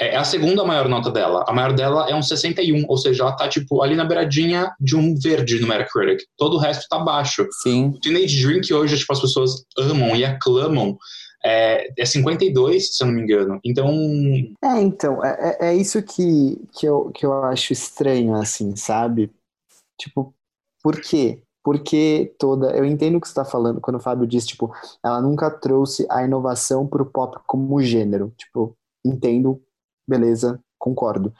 [0.08, 1.44] é a segunda maior nota dela.
[1.46, 4.96] A maior dela é um 61, ou seja, ela tá, tipo, ali na beiradinha de
[4.96, 6.26] um verde no Metacritic.
[6.36, 7.46] Todo o resto tá baixo.
[7.62, 7.88] Sim.
[7.88, 10.96] O Teenage Drink hoje, tipo, as pessoas amam e aclamam
[11.44, 13.60] é, é 52, se eu não me engano.
[13.64, 13.88] Então.
[14.62, 19.30] É, então, é, é, é isso que, que, eu, que eu acho estranho, assim, sabe?
[19.98, 20.32] Tipo,
[20.82, 21.42] por quê?
[21.64, 22.70] Porque toda.
[22.76, 24.72] Eu entendo o que você está falando quando o Fábio diz, tipo,
[25.04, 28.32] ela nunca trouxe a inovação para o pop como gênero.
[28.36, 29.60] Tipo, entendo,
[30.06, 31.32] beleza, concordo.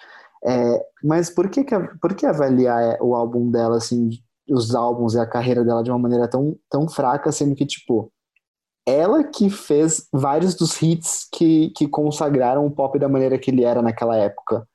[0.44, 4.10] É, mas por que, que, por que avaliar o álbum dela, assim,
[4.48, 8.12] os álbuns e a carreira dela de uma maneira tão, tão fraca, sendo que, tipo,
[8.86, 13.64] ela que fez vários dos hits que, que consagraram o pop da maneira que ele
[13.64, 14.66] era naquela época.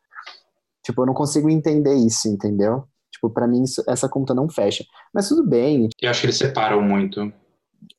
[0.86, 2.86] Tipo, eu não consigo entender isso, entendeu?
[3.12, 4.86] Tipo, para mim isso, essa conta não fecha.
[5.14, 5.90] Mas tudo bem.
[6.02, 7.32] Eu acho que eles separam muito.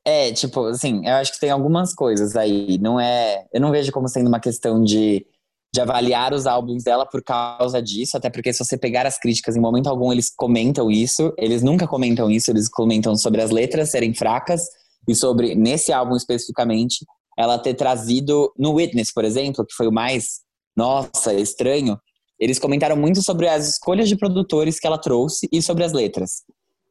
[0.04, 2.78] É, tipo, assim, eu acho que tem algumas coisas aí.
[2.78, 3.46] Não é.
[3.52, 5.26] Eu não vejo como sendo uma questão de,
[5.72, 9.56] de avaliar os álbuns dela por causa disso, até porque se você pegar as críticas,
[9.56, 11.32] em momento algum eles comentam isso.
[11.36, 14.62] Eles nunca comentam isso, eles comentam sobre as letras serem fracas
[15.06, 17.04] e sobre, nesse álbum especificamente,
[17.38, 20.40] ela ter trazido no Witness, por exemplo, que foi o mais,
[20.76, 21.98] nossa, estranho,
[22.38, 26.42] eles comentaram muito sobre as escolhas de produtores que ela trouxe e sobre as letras.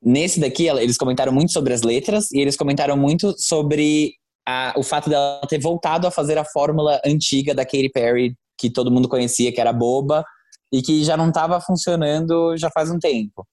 [0.02, 4.14] Nesse daqui, eles comentaram muito sobre as letras e eles comentaram muito sobre
[4.48, 8.70] a, o fato dela ter voltado a fazer a fórmula antiga da Katy Perry, que
[8.70, 10.24] todo mundo conhecia, que era boba,
[10.72, 13.46] e que já não estava funcionando já faz um tempo.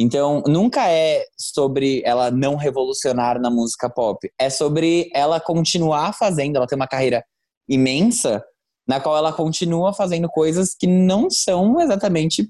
[0.00, 4.30] Então, nunca é sobre ela não revolucionar na música pop.
[4.38, 7.24] É sobre ela continuar fazendo, ela tem uma carreira
[7.68, 8.42] imensa,
[8.86, 12.48] na qual ela continua fazendo coisas que não são exatamente,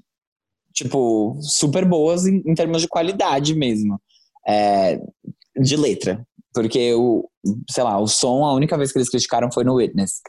[0.73, 3.99] tipo, super boas em, em termos de qualidade mesmo.
[4.47, 4.99] É,
[5.55, 6.25] de letra.
[6.53, 7.29] Porque o,
[7.69, 10.21] sei lá, o som, a única vez que eles criticaram foi no Witness.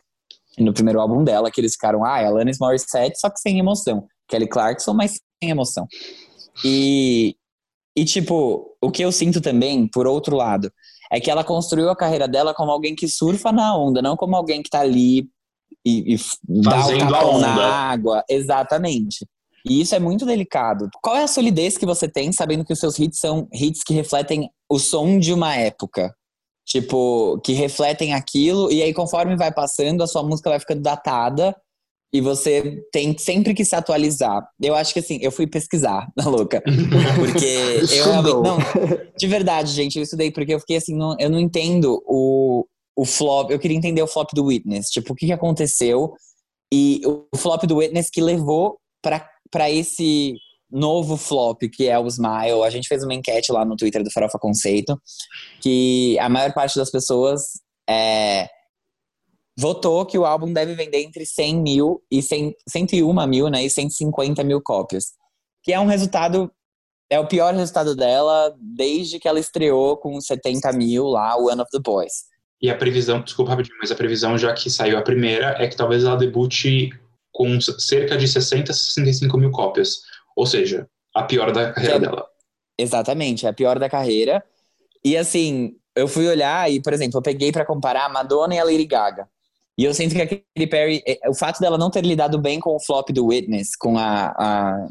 [0.59, 4.07] No primeiro álbum dela, que eles ficaram, ah, é Alanis Morissette, só que sem emoção.
[4.28, 5.86] Kelly Clarkson, mas sem emoção.
[6.64, 7.36] E,
[7.96, 10.72] e, tipo, o que eu sinto também, por outro lado,
[11.11, 14.36] é que ela construiu a carreira dela como alguém que surfa na onda, não como
[14.36, 15.28] alguém que tá ali
[15.84, 18.24] e, e dá o tapão na água.
[18.28, 19.26] Exatamente.
[19.66, 20.88] E isso é muito delicado.
[21.02, 23.94] Qual é a solidez que você tem sabendo que os seus hits são hits que
[23.94, 26.14] refletem o som de uma época?
[26.66, 31.54] Tipo, que refletem aquilo, e aí conforme vai passando, a sua música vai ficando datada
[32.14, 34.48] e você tem sempre que se atualizar.
[34.62, 36.62] Eu acho que assim, eu fui pesquisar, na louca.
[37.16, 37.44] Porque
[37.92, 38.34] eu realmente.
[38.34, 38.58] Não,
[39.18, 42.64] de verdade, gente, eu estudei porque eu fiquei assim, não, eu não entendo o,
[42.96, 43.50] o flop.
[43.50, 44.86] Eu queria entender o flop do Witness.
[44.90, 46.14] Tipo, o que, que aconteceu?
[46.72, 50.36] E o flop do Witness que levou para esse
[50.74, 52.64] novo flop, que é o Smile.
[52.64, 55.00] A gente fez uma enquete lá no Twitter do Farofa Conceito,
[55.60, 57.42] que a maior parte das pessoas
[57.88, 58.48] é,
[59.56, 63.70] votou que o álbum deve vender entre 100 mil e 100, 101 mil, né, e
[63.70, 65.12] 150 mil cópias.
[65.62, 66.50] Que é um resultado,
[67.08, 71.70] é o pior resultado dela desde que ela estreou com 70 mil lá, One of
[71.70, 72.24] the Boys.
[72.60, 75.76] E a previsão, desculpa rapidinho, mas a previsão já que saiu a primeira é que
[75.76, 76.90] talvez ela debute
[77.32, 79.98] com cerca de 60 a 65 mil cópias.
[80.37, 82.26] Ou seja, a pior da carreira é, dela.
[82.78, 84.45] Exatamente, é a pior da carreira.
[85.05, 88.59] E assim, eu fui olhar e, por exemplo, eu peguei para comparar a Madonna e
[88.59, 89.28] a Lady Gaga.
[89.76, 92.61] E eu sinto que a Katy Perry, é, o fato dela não ter lidado bem
[92.61, 94.89] com o flop do Witness, com a, a,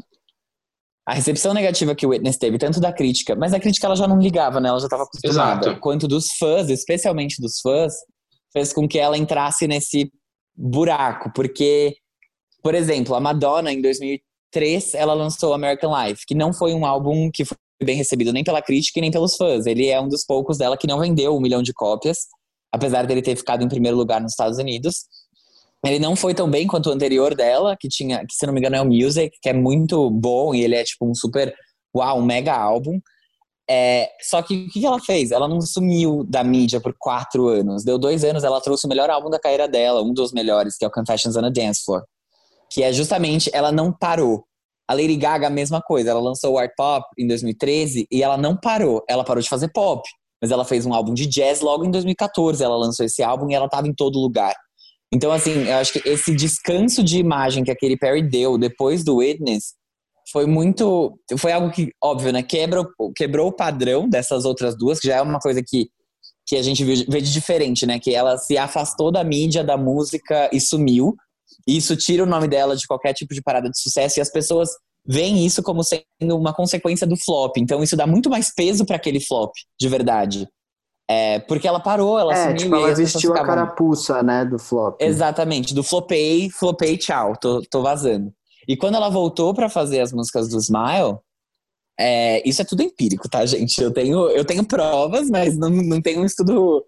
[1.06, 4.06] a recepção negativa que o Witness teve, tanto da crítica, mas a crítica ela já
[4.06, 4.68] não ligava, né?
[4.68, 5.66] Ela já estava acostumada.
[5.68, 5.80] Exato.
[5.80, 7.94] Quanto dos fãs, especialmente dos fãs,
[8.52, 10.12] fez com que ela entrasse nesse
[10.54, 11.96] buraco, porque,
[12.62, 13.80] por exemplo, a Madonna em
[14.54, 18.44] 2003, ela lançou American Life, que não foi um álbum que foi bem recebido nem
[18.44, 19.66] pela crítica e nem pelos fãs.
[19.66, 22.18] Ele é um dos poucos dela que não vendeu um milhão de cópias,
[22.72, 25.04] apesar dele ter ficado em primeiro lugar nos Estados Unidos.
[25.84, 28.60] Ele não foi tão bem quanto o anterior dela, que tinha, que se não me
[28.60, 31.54] engano é o Music, que é muito bom e ele é tipo um super,
[31.94, 33.00] uau, um mega álbum.
[33.68, 35.30] É, só que o que ela fez?
[35.30, 37.84] Ela não sumiu da mídia por quatro anos.
[37.84, 40.84] Deu dois anos, ela trouxe o melhor álbum da carreira dela, um dos melhores, que
[40.84, 42.04] é o Confessions on a Dance Floor.
[42.74, 44.44] Que é justamente, ela não parou.
[44.88, 46.10] A Lady Gaga, a mesma coisa.
[46.10, 49.04] Ela lançou o Art Pop em 2013 e ela não parou.
[49.08, 50.02] Ela parou de fazer pop.
[50.42, 52.62] Mas ela fez um álbum de jazz logo em 2014.
[52.62, 54.54] Ela lançou esse álbum e ela estava em todo lugar.
[55.12, 59.04] Então, assim, eu acho que esse descanso de imagem que a Katy Perry deu depois
[59.04, 59.74] do Witness
[60.32, 61.16] foi muito.
[61.38, 62.42] Foi algo que, óbvio, né?
[62.42, 65.86] Quebra, quebrou o padrão dessas outras duas, que já é uma coisa que,
[66.44, 68.00] que a gente vê de diferente, né?
[68.00, 71.14] Que ela se afastou da mídia, da música e sumiu.
[71.66, 74.68] Isso tira o nome dela de qualquer tipo de parada de sucesso e as pessoas
[75.06, 77.56] veem isso como sendo uma consequência do flop.
[77.58, 80.48] Então isso dá muito mais peso para aquele flop, de verdade.
[81.08, 84.96] É, porque ela parou, ela É, tipo, ela vestiu a carapuça, né, do flop.
[85.00, 88.32] Exatamente, do flopei, flopei, tchau, tô, tô vazando.
[88.66, 91.18] E quando ela voltou pra fazer as músicas do Smile,
[92.00, 93.78] é, isso é tudo empírico, tá, gente?
[93.80, 96.82] Eu tenho, eu tenho provas, mas não, não tenho um estudo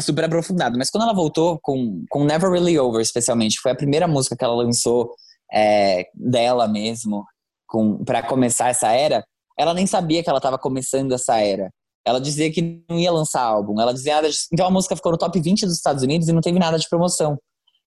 [0.00, 0.76] super aprofundado.
[0.78, 4.44] Mas quando ela voltou com, com Never Really Over, especialmente, foi a primeira música que
[4.44, 5.10] ela lançou
[5.52, 7.24] é, dela mesmo,
[7.66, 9.24] com, para começar essa era,
[9.58, 11.70] ela nem sabia que ela estava começando essa era.
[12.06, 13.80] Ela dizia que não ia lançar álbum.
[13.80, 14.46] Ela dizia disso.
[14.52, 16.88] Então a música ficou no top 20 dos Estados Unidos e não teve nada de
[16.88, 17.38] promoção.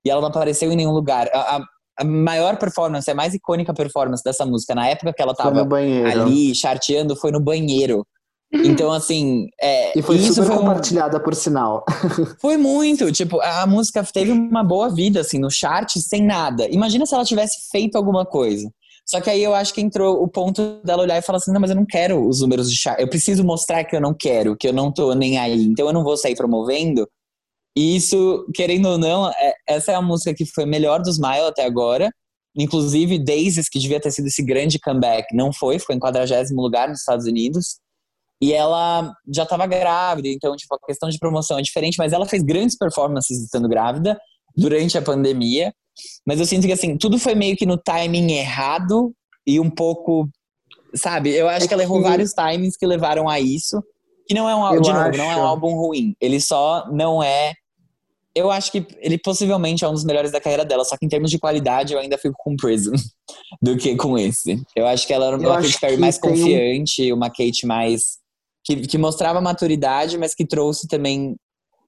[0.03, 1.27] E ela não apareceu em nenhum lugar.
[1.33, 1.65] A, a-
[1.99, 5.51] a maior performance, a mais icônica performance dessa música, na época que ela Foi no
[5.51, 6.07] tava banheiro.
[6.07, 8.05] ali charteando, foi no banheiro.
[8.53, 9.47] Então, assim.
[9.61, 11.83] É, E foi isso super foi um- compartilhada, por sinal.
[12.39, 16.67] foi muito, tipo, a a música teve uma boa vida, assim, no chart, sem nada.
[16.69, 18.69] Imagina se ela tivesse feito alguma coisa.
[19.05, 21.61] Só que aí eu acho que entrou o ponto dela olhar e falar assim, não,
[21.61, 22.99] mas eu não quero os números de chart.
[22.99, 25.63] Eu preciso mostrar que eu não quero, que eu não tô nem aí.
[25.65, 27.07] Então eu não vou sair promovendo.
[27.77, 31.47] E isso, querendo ou não, é- essa é a música que foi melhor dos Smile
[31.47, 32.09] até agora.
[32.57, 36.89] Inclusive, Daisies, que devia ter sido esse grande comeback, não foi, ficou em 40 lugar
[36.89, 37.77] nos Estados Unidos.
[38.41, 42.25] E ela já estava grávida, então, tipo, a questão de promoção é diferente, mas ela
[42.25, 44.17] fez grandes performances estando grávida
[44.55, 45.73] durante a pandemia.
[46.25, 49.11] Mas eu sinto que, assim, tudo foi meio que no timing errado
[49.45, 50.29] e um pouco.
[50.95, 51.31] Sabe?
[51.31, 53.81] Eu acho É que ela errou que- vários timings que levaram a isso.
[54.27, 56.15] Que não é um álbum, de novo, não é acho- um álbum ruim.
[56.21, 57.53] Ele só não é.
[58.35, 61.09] Eu acho que ele possivelmente é um dos melhores da carreira dela, só que em
[61.09, 62.93] termos de qualidade eu ainda fico com Prism
[63.61, 64.61] do que com esse.
[64.75, 67.65] Eu acho que ela era uma acho Katy Perry mais tem um- confiante, uma Kate
[67.65, 68.16] mais.
[68.67, 71.37] Que, que mostrava maturidade, mas que trouxe também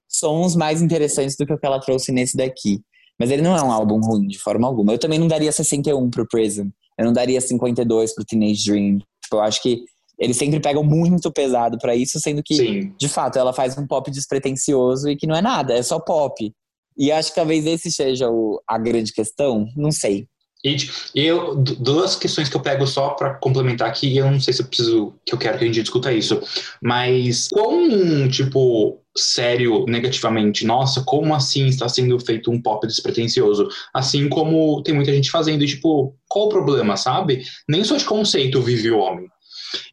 [0.08, 2.80] sons mais interessantes do que o que ela trouxe nesse daqui.
[3.18, 4.92] Mas ele não é um álbum ruim de forma alguma.
[4.92, 6.68] Eu também não daria 61 pro Prism.
[6.98, 8.98] Eu não daria 52 pro Teenage Dream.
[9.22, 9.84] Tipo, eu acho que
[10.18, 12.94] eles sempre pegam muito pesado pra isso, sendo que Sim.
[12.98, 16.52] de fato, ela faz um pop despretensioso e que não é nada, é só pop.
[16.96, 20.26] E acho que talvez esse seja o, a grande questão, não sei.
[20.62, 20.76] E
[21.14, 24.60] eu, du- duas questões que eu pego só pra complementar aqui, eu não sei se
[24.62, 26.40] eu preciso, que eu quero que a gente discuta isso,
[26.82, 33.68] mas quão, tipo, sério negativamente, nossa, como assim está sendo feito um pop despretensioso?
[33.94, 37.42] Assim como tem muita gente fazendo, e, tipo, qual o problema, sabe?
[37.68, 39.26] Nem só de conceito vive o homem.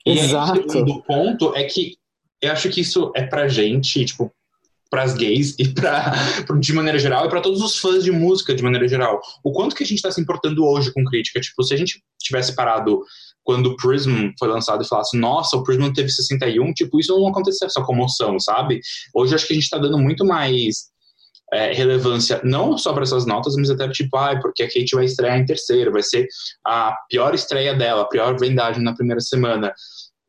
[0.06, 0.60] E aí, Exato.
[0.60, 1.94] o segundo ponto é que
[2.42, 4.32] eu acho que isso é pra gente, tipo,
[4.90, 6.14] pras gays e pra,
[6.60, 9.20] de maneira geral, e pra todos os fãs de música de maneira geral.
[9.44, 11.40] O quanto que a gente tá se importando hoje com crítica?
[11.40, 13.02] Tipo, se a gente tivesse parado
[13.44, 17.30] quando o Prism foi lançado e falasse, nossa, o Prism teve 61, tipo, isso não
[17.30, 18.82] aconteceu essa comoção, sabe?
[19.16, 20.88] Hoje acho que a gente tá dando muito mais
[21.54, 25.06] é, relevância, não só para essas notas, mas até tipo, ah, porque a Kate vai
[25.06, 26.28] estrear em terceiro, vai ser
[26.66, 29.74] a pior estreia dela, a pior vendagem na primeira semana.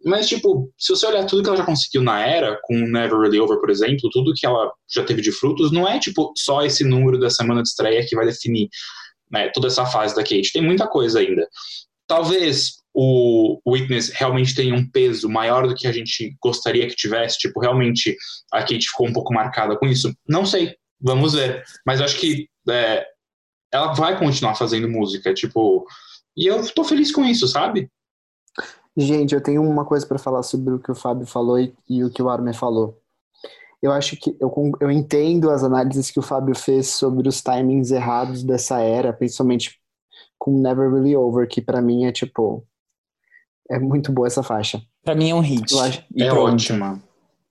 [0.05, 3.41] Mas, tipo, se você olhar tudo que ela já conseguiu na era, com Never Really
[3.41, 6.85] Over, por exemplo, tudo que ela já teve de frutos, não é, tipo, só esse
[6.85, 8.69] número da semana de estreia que vai definir
[9.31, 10.53] né, toda essa fase da Kate.
[10.53, 11.47] Tem muita coisa ainda.
[12.07, 17.39] Talvez o Witness realmente tenha um peso maior do que a gente gostaria que tivesse,
[17.39, 18.17] tipo, realmente
[18.53, 20.13] a Kate ficou um pouco marcada com isso.
[20.29, 21.63] Não sei, vamos ver.
[21.85, 23.05] Mas eu acho que é,
[23.73, 25.85] ela vai continuar fazendo música, tipo,
[26.37, 27.91] e eu tô feliz com isso, sabe?
[29.01, 32.03] Gente, eu tenho uma coisa para falar sobre o que o Fábio falou e, e
[32.03, 32.99] o que o Armin falou.
[33.81, 37.93] eu acho que eu, eu entendo as análises que o Fábio fez sobre os timings
[37.93, 39.79] errados dessa era, principalmente
[40.37, 42.67] com Never Really Over, que pra mim é tipo.
[43.71, 44.83] É muito boa essa faixa.
[45.05, 45.73] Pra mim é um hit.
[45.73, 46.55] Eu acho, é pronto.
[46.55, 47.01] ótima.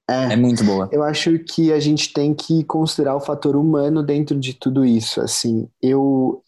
[0.09, 0.89] é, É muito boa.
[0.91, 5.21] eu acho que a gente tem que considerar o fator humano dentro de tudo isso.
[5.21, 6.43] Assim, eu.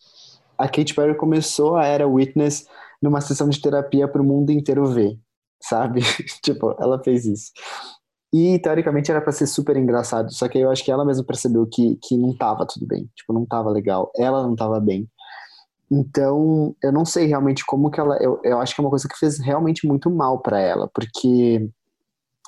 [0.58, 2.68] A Katy Perry começou a era Witness
[3.02, 5.18] numa sessão de terapia para o mundo inteiro ver,
[5.62, 6.02] sabe?
[6.44, 7.52] tipo, ela fez isso.
[8.32, 11.66] E teoricamente era para ser super engraçado, só que eu acho que ela mesma percebeu
[11.66, 15.10] que, que não tava tudo bem, tipo, não tava legal, ela não tava bem.
[15.92, 18.16] Então, eu não sei realmente como que ela.
[18.22, 21.68] Eu, eu acho que é uma coisa que fez realmente muito mal para ela, porque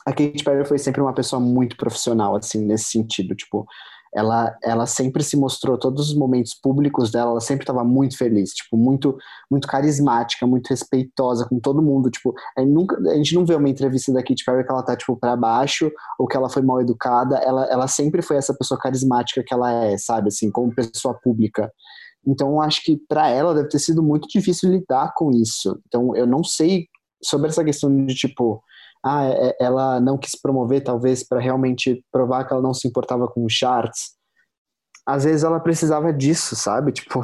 [0.05, 3.35] a Katy Perry foi sempre uma pessoa muito profissional, assim, nesse sentido.
[3.35, 3.65] Tipo,
[4.13, 8.51] ela, ela sempre se mostrou, todos os momentos públicos dela, ela sempre estava muito feliz,
[8.51, 9.17] tipo, muito,
[9.49, 12.09] muito carismática, muito respeitosa com todo mundo.
[12.09, 14.83] Tipo, a gente, nunca, a gente não vê uma entrevista da Katy Perry que ela
[14.83, 15.89] tá, tipo, pra baixo
[16.19, 17.37] ou que ela foi mal educada.
[17.37, 21.71] Ela, ela sempre foi essa pessoa carismática que ela é, sabe, assim, como pessoa pública.
[22.27, 25.79] Então, acho que para ela deve ter sido muito difícil lidar com isso.
[25.87, 26.85] Então, eu não sei
[27.23, 28.61] sobre essa questão de, tipo,
[29.03, 33.27] ah, é- ela não quis promover, talvez, para realmente provar que ela não se importava
[33.27, 34.11] com os charts.
[35.05, 36.91] Às vezes ela precisava disso, sabe?
[36.93, 37.21] Tipo,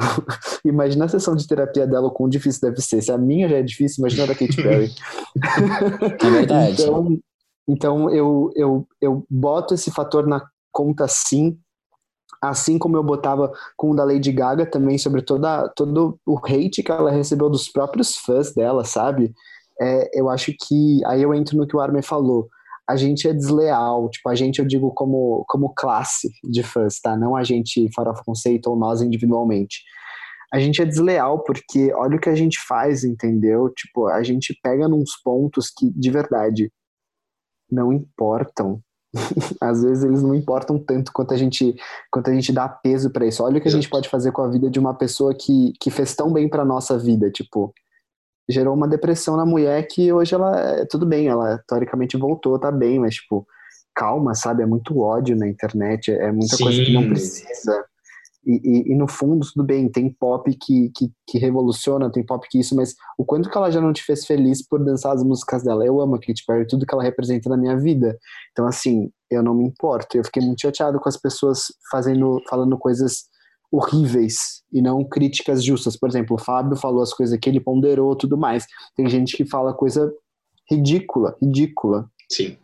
[0.64, 3.00] imagina a sessão de terapia dela, o quão difícil deve ser.
[3.00, 4.92] Se a minha já é difícil, imagina a da Katy Perry.
[6.20, 6.82] É verdade.
[6.82, 7.18] Então,
[7.68, 11.58] então eu, eu, eu boto esse fator na conta sim,
[12.42, 16.82] assim como eu botava com o da Lady Gaga também sobre toda, todo o hate
[16.82, 19.34] que ela recebeu dos próprios fãs dela, sabe?
[19.80, 22.48] É, eu acho que aí eu entro no que o Armin falou.
[22.88, 27.16] A gente é desleal, tipo, a gente eu digo como, como classe de fãs, tá?
[27.16, 29.82] Não a gente Farofa Conceito ou nós individualmente.
[30.52, 33.68] A gente é desleal porque olha o que a gente faz, entendeu?
[33.70, 36.72] Tipo, a gente pega nos pontos que, de verdade,
[37.70, 38.80] não importam.
[39.60, 41.74] Às vezes eles não importam tanto quanto a gente,
[42.10, 43.44] quanto a gente dá peso pra isso.
[43.44, 45.90] Olha o que a gente pode fazer com a vida de uma pessoa que, que
[45.90, 47.72] fez tão bem pra nossa vida, tipo,
[48.48, 52.72] gerou uma depressão na mulher que hoje ela é tudo bem, ela teoricamente voltou, tá
[52.72, 53.46] bem, mas tipo,
[53.94, 54.62] calma, sabe?
[54.62, 57.08] É muito ódio na internet, é muita coisa que não Sim.
[57.08, 57.84] precisa.
[58.46, 62.46] E, e, e no fundo, tudo bem, tem pop que, que, que revoluciona, tem pop
[62.48, 65.22] que isso, mas o quanto que ela já não te fez feliz por dançar as
[65.22, 65.84] músicas dela?
[65.84, 68.16] Eu amo a Katy Perry, tudo que ela representa na minha vida.
[68.52, 70.16] Então, assim, eu não me importo.
[70.16, 73.24] Eu fiquei muito chateado com as pessoas fazendo, falando coisas
[73.70, 75.96] horríveis e não críticas justas.
[75.96, 78.66] Por exemplo, o Fábio falou as coisas que ele ponderou tudo mais.
[78.96, 80.12] Tem gente que fala coisa
[80.70, 82.10] ridícula, ridícula.
[82.30, 82.56] Sim.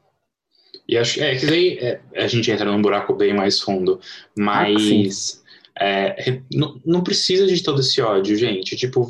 [0.86, 3.98] E acho é, que daí é, a gente entra num buraco bem mais fundo.
[4.02, 5.42] Ah, Mas
[5.78, 8.76] é, re- não, não precisa de todo esse ódio, gente.
[8.76, 9.08] Tipo,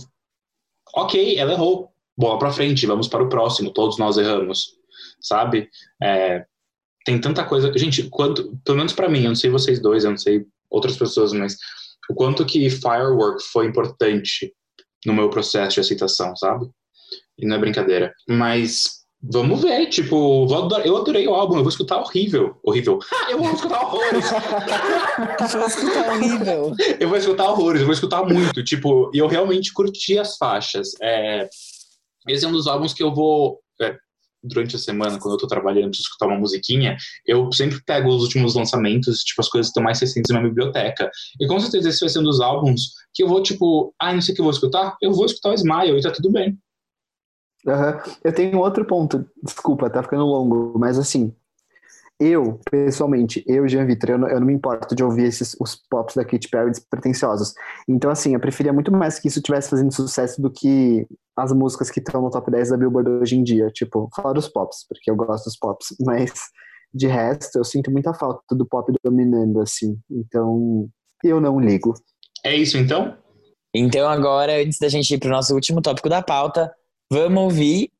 [0.94, 1.90] ok, ela errou.
[2.16, 3.72] Bola pra frente, vamos para o próximo.
[3.72, 4.76] Todos nós erramos,
[5.20, 5.68] sabe?
[6.00, 6.46] É,
[7.04, 7.76] tem tanta coisa.
[7.76, 10.96] Gente, quanto, pelo menos pra mim, eu não sei vocês dois, eu não sei outras
[10.96, 11.56] pessoas, mas
[12.10, 14.52] o quanto que Firework foi importante
[15.06, 16.66] no meu processo de aceitação, sabe?
[17.38, 18.12] E não é brincadeira.
[18.28, 20.46] Mas vamos ver, tipo,
[20.84, 22.56] eu adorei o álbum, eu vou escutar horrível.
[22.62, 22.98] Horrível.
[23.30, 24.24] Eu vou escutar horrores.
[25.54, 26.74] Vou escutar horrível.
[27.00, 28.62] eu vou escutar horrores, eu vou escutar muito.
[28.62, 30.90] Tipo, e eu realmente curti as faixas.
[31.02, 31.48] É,
[32.28, 33.60] esse é um dos álbuns que eu vou.
[33.80, 33.96] é,
[34.44, 38.22] durante a semana, quando eu tô trabalhando, preciso escutar uma musiquinha, eu sempre pego os
[38.22, 41.10] últimos lançamentos, tipo, as coisas que estão mais recentes na minha biblioteca.
[41.40, 44.20] E com certeza esse vai ser um dos álbuns que eu vou, tipo, ah, não
[44.20, 46.58] sei o que eu vou escutar, eu vou escutar o Smile e tá tudo bem.
[47.66, 48.02] Aham.
[48.22, 51.34] Eu tenho outro ponto, desculpa, tá ficando longo, mas assim,
[52.26, 55.76] eu, pessoalmente, eu, Jean Vitor, eu, não- eu não me importo de ouvir esses, os
[55.90, 57.52] pops da Katy Perry despretensiosos.
[57.88, 61.06] Então, assim, eu preferia muito mais que isso estivesse fazendo sucesso do que
[61.36, 64.48] as músicas que estão no top 10 da Billboard hoje em dia, tipo, fora os
[64.48, 66.32] pops, porque eu gosto dos pops, mas
[66.94, 69.98] de resto, eu sinto muita falta do pop dominando, assim.
[70.08, 70.88] Então,
[71.24, 71.92] eu não ligo.
[72.44, 73.16] É isso então?
[73.74, 76.72] Então agora, antes da gente ir pro nosso último tópico da pauta,
[77.10, 77.90] vamos ouvir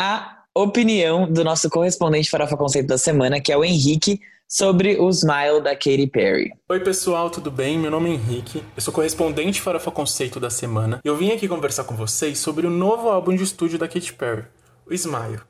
[0.00, 5.10] a opinião do nosso correspondente Farofa Conceito da semana, que é o Henrique, sobre o
[5.10, 6.52] Smile da Katy Perry.
[6.68, 7.76] Oi pessoal, tudo bem?
[7.76, 11.48] Meu nome é Henrique, eu sou correspondente Farofa Conceito da semana e eu vim aqui
[11.48, 14.44] conversar com vocês sobre o novo álbum de estúdio da Katy Perry,
[14.86, 15.40] o Smile.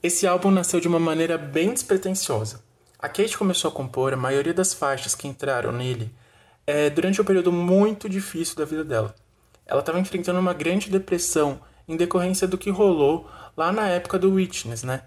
[0.00, 2.62] Esse álbum nasceu de uma maneira bem despretensiosa.
[3.00, 6.14] A Katy começou a compor a maioria das faixas que entraram nele
[6.64, 9.12] é, durante um período muito difícil da vida dela.
[9.66, 11.58] Ela estava enfrentando uma grande depressão
[11.88, 13.28] em decorrência do que rolou
[13.60, 15.02] lá na época do Witness, né?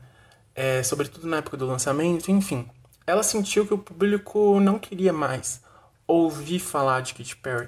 [0.53, 2.69] É, sobretudo na época do lançamento, enfim.
[3.07, 5.59] Ela sentiu que o público não queria mais
[6.05, 7.67] ouvir falar de Katy Perry,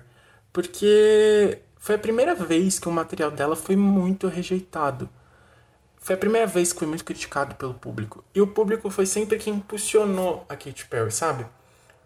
[0.54, 5.10] porque foi a primeira vez que o material dela foi muito rejeitado.
[6.00, 8.24] foi a primeira vez que foi muito criticado pelo público.
[8.36, 11.48] E o público foi sempre quem impulsionou a Katy Perry, sabe?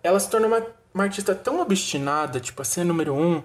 [0.02, 3.44] Ela se tornou uma, uma artista tão obstinada, tipo a ser número um,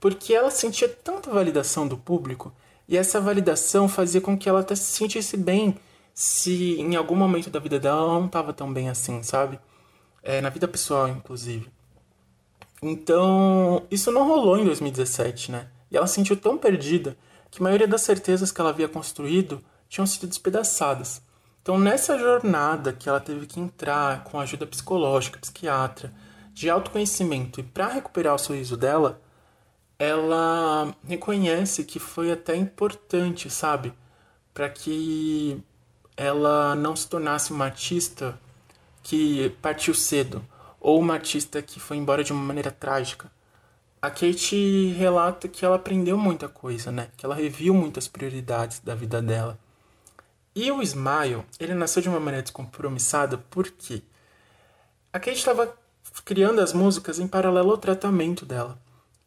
[0.00, 2.52] porque ela sentia tanta validação do público
[2.88, 5.76] e essa validação fazia com que ela até se sentisse bem
[6.14, 9.58] se em algum momento da vida dela ela não estava tão bem assim, sabe?
[10.22, 11.70] É, na vida pessoal, inclusive.
[12.82, 15.68] Então, isso não rolou em 2017, né?
[15.90, 17.16] E ela se sentiu tão perdida
[17.50, 21.22] que a maioria das certezas que ela havia construído tinham sido despedaçadas.
[21.62, 26.12] Então, nessa jornada que ela teve que entrar com ajuda psicológica, psiquiatra,
[26.52, 29.21] de autoconhecimento e para recuperar o sorriso dela,
[29.98, 33.92] ela reconhece que foi até importante, sabe?
[34.52, 35.62] Para que
[36.16, 38.38] ela não se tornasse uma artista
[39.02, 40.44] que partiu cedo
[40.80, 43.30] ou uma artista que foi embora de uma maneira trágica.
[44.00, 47.08] A Kate relata que ela aprendeu muita coisa, né?
[47.16, 49.58] Que ela reviu muitas prioridades da vida dela.
[50.54, 54.02] E o Smile, ele nasceu de uma maneira descompromissada porque
[55.12, 55.72] a Kate estava
[56.24, 58.76] criando as músicas em paralelo ao tratamento dela.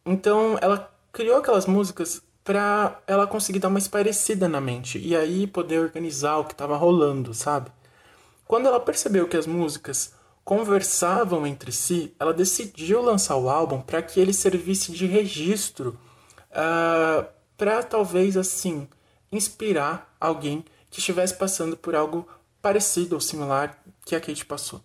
[0.05, 5.47] Então, ela criou aquelas músicas para ela conseguir dar uma esparecida na mente e aí
[5.47, 7.71] poder organizar o que estava rolando, sabe?
[8.47, 14.03] Quando ela percebeu que as músicas conversavam entre si, ela decidiu lançar o álbum para
[14.03, 15.97] que ele servisse de registro
[16.51, 17.25] uh, ah,
[17.57, 18.87] para talvez assim
[19.31, 22.27] inspirar alguém que estivesse passando por algo
[22.61, 23.75] parecido ou similar
[24.05, 24.81] que a Kate passou.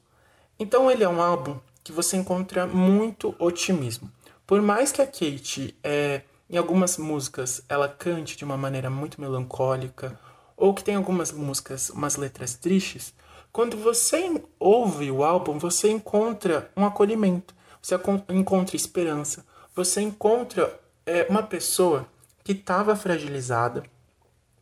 [0.59, 4.11] Então ele é um álbum que você encontra muito otimismo.
[4.51, 9.21] Por mais que a Kate, é, em algumas músicas, ela cante de uma maneira muito
[9.21, 10.19] melancólica,
[10.57, 13.15] ou que tem algumas músicas, umas letras tristes,
[13.53, 17.95] quando você ouve o álbum, você encontra um acolhimento, você
[18.29, 22.05] encontra esperança, você encontra é, uma pessoa
[22.43, 23.85] que estava fragilizada,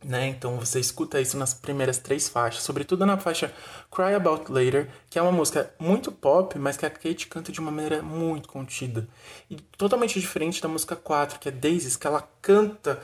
[0.03, 0.27] né?
[0.27, 3.53] Então você escuta isso nas primeiras três faixas, sobretudo na faixa
[3.91, 7.59] Cry About Later, que é uma música muito pop, mas que a Kate canta de
[7.59, 9.07] uma maneira muito contida.
[9.49, 12.99] E totalmente diferente da música 4, que é Daisies, que ela canta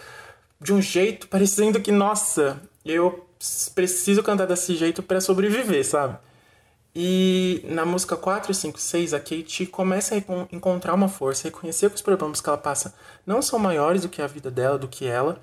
[0.60, 3.28] de um jeito parecendo que, nossa, eu
[3.74, 6.18] preciso cantar desse jeito para sobreviver, sabe?
[6.96, 10.18] E na música 4, 5, 6, a Kate começa a
[10.56, 14.22] encontrar uma força, reconhecer que os problemas que ela passa não são maiores do que
[14.22, 15.42] a vida dela, do que ela,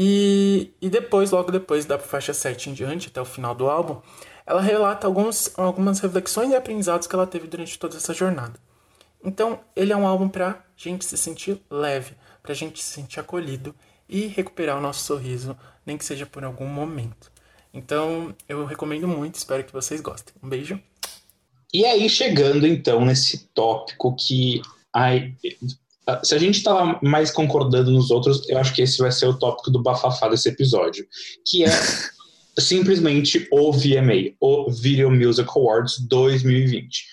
[0.00, 4.00] e, e depois, logo depois da faixa 7 em diante, até o final do álbum,
[4.46, 8.60] ela relata alguns, algumas reflexões e aprendizados que ela teve durante toda essa jornada.
[9.24, 13.74] Então, ele é um álbum para gente se sentir leve, para gente se sentir acolhido
[14.08, 17.32] e recuperar o nosso sorriso, nem que seja por algum momento.
[17.74, 20.32] Então, eu recomendo muito, espero que vocês gostem.
[20.40, 20.80] Um beijo.
[21.74, 24.62] E aí, chegando então nesse tópico que
[24.94, 25.34] ai,
[26.22, 29.38] se a gente estava mais concordando nos outros, eu acho que esse vai ser o
[29.38, 31.06] tópico do bafafá desse episódio,
[31.46, 31.70] que é
[32.58, 37.04] simplesmente o VMA, o Video Music Awards 2020.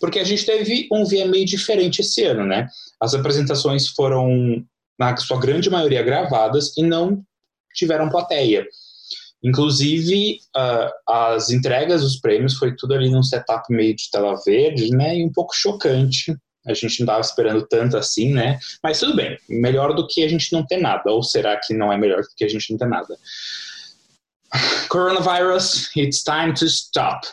[0.00, 2.66] Porque a gente teve um VMA diferente esse ano, né?
[3.00, 4.64] As apresentações foram,
[4.98, 7.22] na sua grande maioria, gravadas e não
[7.74, 8.66] tiveram plateia.
[9.42, 14.90] Inclusive, uh, as entregas dos prêmios foi tudo ali num setup meio de tela verde,
[14.90, 15.18] né?
[15.18, 16.34] E um pouco chocante
[16.66, 18.58] a gente não estava esperando tanto assim, né?
[18.82, 21.10] Mas tudo bem, melhor do que a gente não ter nada.
[21.10, 23.16] Ou será que não é melhor do que a gente não ter nada?
[24.88, 27.26] Coronavirus, it's time to stop.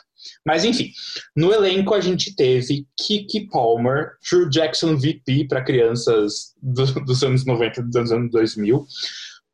[0.46, 0.92] Mas enfim,
[1.36, 7.46] no elenco a gente teve Kiki Palmer, Drew Jackson VP para crianças do, dos anos
[7.46, 8.86] 90 dos anos 2000,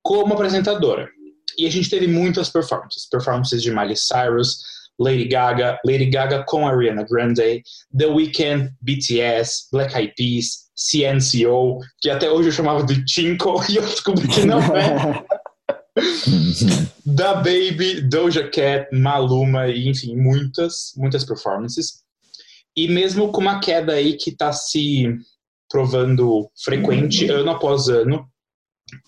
[0.03, 1.09] como apresentadora.
[1.57, 3.07] E a gente teve muitas performances.
[3.09, 4.59] Performances de Miley Cyrus,
[4.99, 7.61] Lady Gaga, Lady Gaga com Ariana Grande,
[7.97, 13.77] The Weeknd, BTS, Black Eyed Peas, CNCO, que até hoje eu chamava de Chinko e
[13.77, 15.23] eu descobri que não é.
[17.05, 22.03] da Baby, Doja Cat, Maluma e enfim, muitas, muitas performances.
[22.75, 25.15] E mesmo com uma queda aí que está se
[25.69, 28.27] provando frequente ano após ano,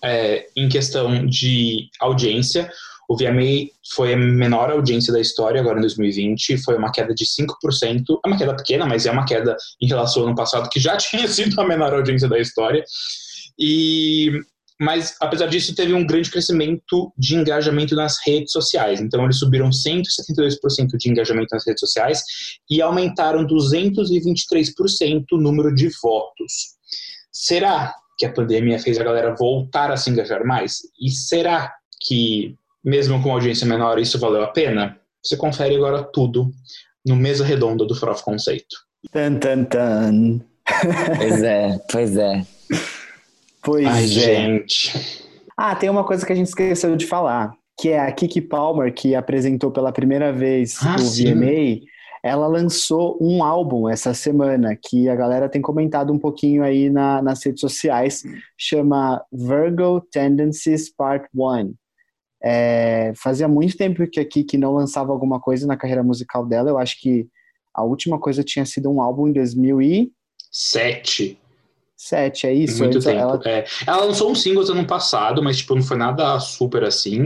[0.02, 2.70] é, em questão de audiência,
[3.08, 7.24] o VMA foi a menor audiência da história agora em 2020, foi uma queda de
[7.24, 8.20] 5%.
[8.24, 10.96] É uma queda pequena, mas é uma queda em relação ao ano passado, que já
[10.98, 12.84] tinha sido a menor audiência da história.
[13.58, 14.30] E
[14.78, 19.00] mas apesar disso teve um grande crescimento de engajamento nas redes sociais.
[19.00, 22.20] Então eles subiram 172% de engajamento nas redes sociais
[22.70, 26.76] e aumentaram 223% o número de votos.
[27.32, 30.80] Será que a pandemia fez a galera voltar a se engajar mais?
[31.00, 32.54] E será que
[32.86, 34.96] mesmo com audiência menor, isso valeu a pena?
[35.22, 36.50] Você confere agora tudo
[37.04, 38.76] no Mesa Redonda do Froth Conceito.
[39.12, 40.40] Tan, tan, tan.
[41.18, 42.46] pois é, pois é.
[43.62, 44.06] Pois Ai, é.
[44.06, 45.24] gente.
[45.56, 47.52] Ah, tem uma coisa que a gente esqueceu de falar.
[47.78, 51.34] que é a Kiki Palmer, que apresentou pela primeira vez Ah, o sim.
[51.34, 51.80] VMA,
[52.24, 57.20] ela lançou um álbum essa semana, que a galera tem comentado um pouquinho aí na-
[57.20, 58.22] nas redes sociais,
[58.56, 61.74] chama Virgo Tendencies Part 1.
[62.42, 66.70] É, fazia muito tempo que a Kiki não lançava alguma coisa na carreira musical dela,
[66.70, 67.26] eu acho que
[67.74, 71.38] a última coisa tinha sido um álbum em 2007,
[71.98, 72.46] Sete.
[72.46, 72.78] é isso?
[72.78, 73.18] muito Antes tempo.
[73.18, 73.64] ela- É.
[73.86, 77.24] Ela lançou um singles ano passado, mas tipo, não foi nada super assim.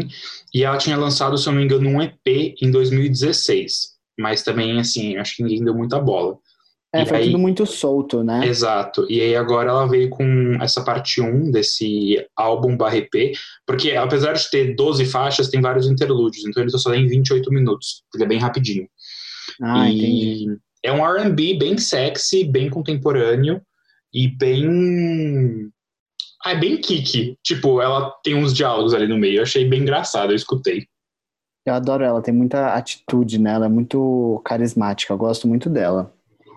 [0.54, 3.90] E ela tinha lançado, se eu não me engano, um EP em 2016.
[4.18, 6.36] Mas também, assim, acho que ninguém deu muita bola.
[6.92, 8.44] É, E foi aí- tudo muito solto, né?
[8.46, 9.06] Exato.
[9.08, 13.32] E aí agora ela veio com essa parte 1 desse álbum barra EP,
[13.64, 18.02] porque apesar de ter 12 faixas, tem vários interlúdios, então ele só tem 28 minutos.
[18.14, 18.88] Ele é bem rapidinho.
[19.62, 20.58] Ah, e entendi.
[20.82, 23.60] é um R&B bem sexy, bem contemporâneo
[24.12, 25.70] e bem
[26.44, 27.36] ah, é bem kick.
[27.44, 29.38] Tipo, ela tem uns diálogos ali no meio.
[29.38, 30.86] Eu achei bem engraçado, eu escutei.
[31.66, 33.52] Eu adoro ela, tem muita atitude, né?
[33.52, 36.12] Ela é muito carismática, eu gosto muito dela.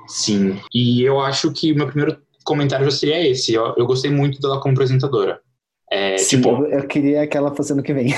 [0.08, 0.60] Sim.
[0.74, 3.54] E eu acho que o meu primeiro comentário já seria esse.
[3.54, 5.40] Eu, eu gostei muito dela como apresentadora.
[5.92, 8.14] É, Sim, tipo, eu, queria que ela fosse ano que vem.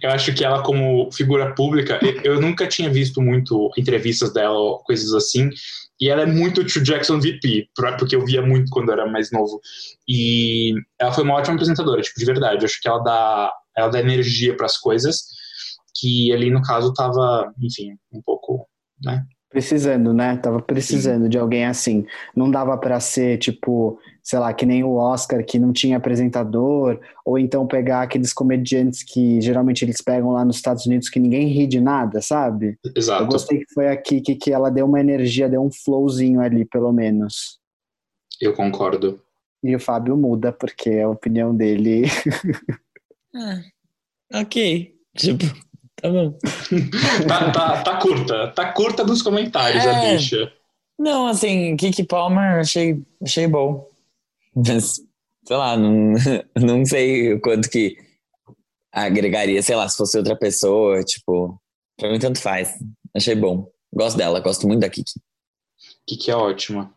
[0.00, 4.78] Eu acho que ela, como figura pública, eu, eu nunca tinha visto muito entrevistas dela
[4.84, 5.50] coisas assim.
[6.00, 7.68] E ela é muito Tio Jackson VP,
[7.98, 9.60] porque eu via muito quando eu era mais novo.
[10.08, 12.62] E ela foi uma ótima apresentadora, tipo, de verdade.
[12.62, 15.24] Eu acho que ela dá, ela dá energia para as coisas,
[15.94, 18.66] que ali no caso tava, enfim, um pouco,
[19.02, 19.22] né?
[19.54, 20.36] Precisando, né?
[20.36, 22.04] Tava precisando de alguém assim.
[22.34, 26.98] Não dava pra ser, tipo, sei lá, que nem o Oscar, que não tinha apresentador,
[27.24, 31.46] ou então pegar aqueles comediantes que geralmente eles pegam lá nos Estados Unidos que ninguém
[31.46, 32.76] ri de nada, sabe?
[32.84, 33.26] Eu Exato.
[33.26, 36.92] gostei que foi aqui que, que ela deu uma energia, deu um flowzinho ali, pelo
[36.92, 37.60] menos.
[38.40, 39.22] Eu concordo.
[39.62, 42.06] E o Fábio muda, porque a opinião dele.
[43.36, 43.60] Ah,
[44.32, 44.94] ok.
[45.16, 45.44] Tipo,
[46.04, 46.38] tá bom.
[47.26, 48.48] Tá, tá, tá curta.
[48.48, 50.16] Tá curta nos comentários, a É.
[50.16, 50.52] bicha.
[50.98, 53.88] Não, assim, Kiki Palmer achei, achei bom.
[54.54, 55.00] Mas,
[55.44, 56.12] sei lá, não,
[56.54, 57.96] não sei o quanto que
[58.92, 61.60] agregaria, sei lá, se fosse outra pessoa, tipo,
[61.98, 62.78] pra mim tanto faz.
[63.14, 63.68] Achei bom.
[63.92, 65.20] Gosto dela, gosto muito da Kiki.
[66.06, 66.93] Que é ótima.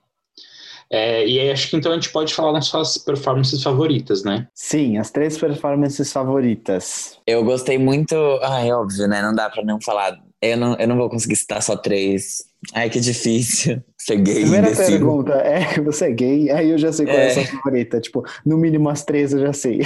[0.92, 4.48] É, e aí acho que então a gente pode falar das suas performances favoritas, né?
[4.54, 7.18] Sim, as três performances favoritas.
[7.28, 8.16] Eu gostei muito.
[8.42, 9.22] Ai, óbvio, né?
[9.22, 10.18] Não dá pra não falar.
[10.42, 12.44] Eu não, eu não vou conseguir citar só três.
[12.74, 13.82] Ai, que difícil.
[13.98, 14.36] Ser gay.
[14.42, 14.92] Primeira indeciso.
[14.92, 16.52] pergunta é: você é gay?
[16.52, 17.28] Aí eu já sei qual é, É.
[17.32, 18.00] a sua favorita.
[18.00, 19.82] Tipo, no mínimo as três eu já sei.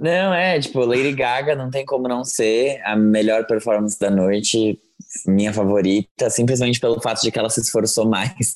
[0.00, 4.78] Não, é, tipo, Lady Gaga não tem como não ser a melhor performance da noite,
[5.26, 8.54] minha favorita, simplesmente pelo fato de que ela se esforçou mais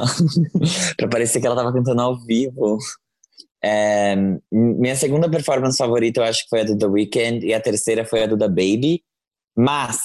[0.96, 2.78] pra parecer que ela tava cantando ao vivo.
[3.64, 4.16] É,
[4.50, 8.04] minha segunda performance favorita eu acho que foi a do The Weeknd e a terceira
[8.04, 9.02] foi a do The Baby,
[9.56, 10.00] mas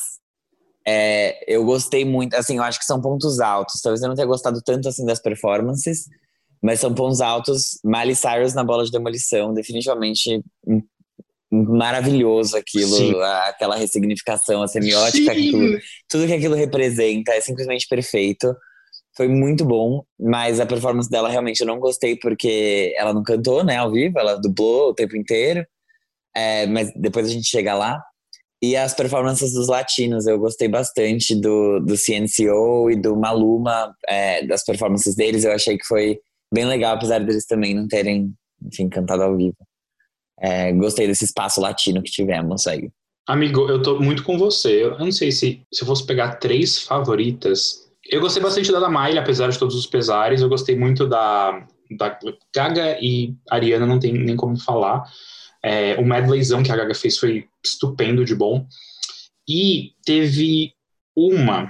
[0.86, 3.82] é, eu gostei muito, assim, eu acho que são pontos altos.
[3.82, 6.06] Talvez eu não tenha gostado tanto assim das performances,
[6.62, 7.78] mas são pontos altos.
[7.84, 10.82] Miley Cyrus na bola de demolição, definitivamente hum,
[11.52, 13.14] maravilhoso aquilo, Sim.
[13.48, 15.80] aquela ressignificação, a semiótica, que aquilo-
[16.10, 18.54] tudo que aquilo representa é simplesmente perfeito.
[19.16, 23.64] Foi muito bom, mas a performance dela realmente eu não gostei porque ela não cantou,
[23.64, 25.66] né, ao vivo, ela dublou o tempo inteiro.
[26.36, 28.00] É, mas depois a gente chega lá.
[28.62, 34.46] E as performances dos latinos, eu gostei bastante do, do CNCO e do Maluma, é,
[34.46, 36.20] das performances deles, eu achei que foi
[36.54, 38.34] bem legal, apesar deles também não terem,
[38.64, 39.56] enfim, cantado ao vivo.
[40.40, 42.90] É, gostei desse espaço latino que tivemos aí.
[43.28, 44.84] Amigo, eu tô muito com você.
[44.84, 47.88] Eu não sei se, se eu fosse pegar três favoritas.
[48.10, 50.42] Eu gostei bastante da da Miley, apesar de todos os pesares.
[50.42, 52.18] Eu gostei muito da, da
[52.56, 55.04] Gaga e Ariana, não tem nem como falar.
[55.62, 58.66] É, o medleyzão que a Gaga fez foi estupendo de bom.
[59.48, 60.74] E teve
[61.16, 61.70] uma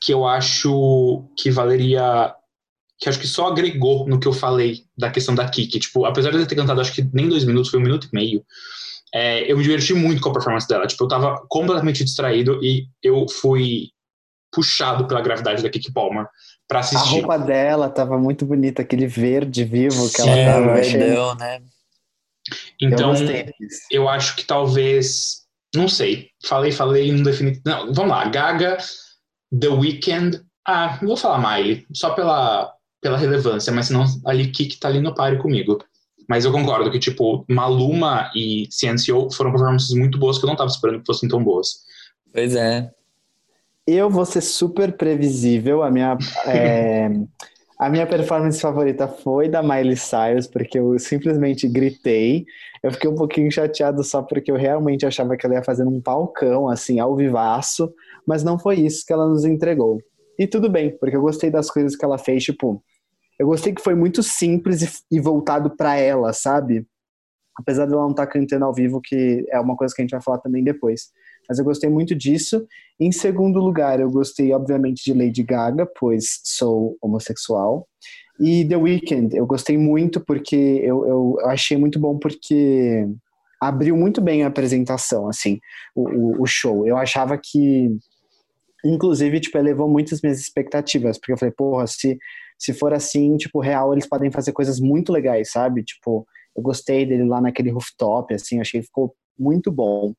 [0.00, 2.34] que eu acho que valeria.
[3.02, 5.80] Que acho que só agregou no que eu falei da questão da Kiki.
[5.80, 8.14] Tipo, apesar de eu ter cantado, acho que nem dois minutos, foi um minuto e
[8.14, 8.44] meio.
[9.12, 10.86] É, eu me diverti muito com a performance dela.
[10.86, 13.88] Tipo, eu tava completamente distraído e eu fui
[14.54, 16.26] puxado pela gravidade da Kiki Palmer
[16.68, 17.08] pra A assistir.
[17.14, 20.70] roupa dela tava muito bonita, aquele verde vivo que ela Sim, tava.
[20.78, 21.60] É, achei- verdão, né?
[22.80, 23.52] então, eu
[23.90, 25.42] eu acho que talvez.
[25.74, 26.28] Não sei.
[26.44, 27.60] Falei, falei, não defini.
[27.64, 28.26] Não, vamos lá.
[28.28, 28.76] Gaga,
[29.58, 30.40] The Weeknd.
[30.68, 32.72] Ah, não vou falar Miley, só pela,
[33.02, 35.78] pela relevância, mas senão ali Kiki tá ali no páreo comigo.
[36.28, 40.56] Mas eu concordo que, tipo, Maluma e CNCO foram performances muito boas que eu não
[40.56, 41.80] tava esperando que fossem tão boas.
[42.32, 42.90] Pois é.
[43.84, 45.82] Eu vou ser super previsível.
[45.82, 46.16] A minha,
[46.46, 47.10] é,
[47.76, 52.46] A minha performance favorita foi da Miley Cyrus, porque eu simplesmente gritei.
[52.80, 56.00] Eu fiquei um pouquinho chateado só porque eu realmente achava que ela ia fazer um
[56.00, 57.92] palcão, assim, ao vivaço,
[58.24, 60.00] mas não foi isso que ela nos entregou.
[60.38, 62.82] E tudo bem, porque eu gostei das coisas que ela fez, tipo,
[63.42, 66.86] eu gostei que foi muito simples e, voltado para ela, sabe?
[67.58, 70.04] Apesar de ela não estar tá cantando ao vivo, que é uma coisa que a
[70.04, 71.08] gente vai falar também depois.
[71.48, 72.64] Mas eu gostei muito disso.
[73.00, 77.88] Em segundo lugar, eu gostei, obviamente, de Lady Gaga, pois sou homossexual.
[78.38, 83.08] E The Weeknd, eu gostei muito porque eu, eu, achei muito bom porque
[83.60, 85.58] abriu muito bem a apresentação, assim,
[85.96, 86.86] o, o, o show.
[86.86, 87.90] Eu achava que,
[88.84, 92.16] inclusive, tipo, elevou muitas minhas expectativas, porque eu falei, porra, se,
[92.58, 95.82] se for assim, tipo, real, eles podem fazer coisas muito legais, sabe?
[95.82, 96.26] Tipo,
[96.56, 100.12] eu gostei dele lá naquele rooftop, assim, achei que ficou muito bom.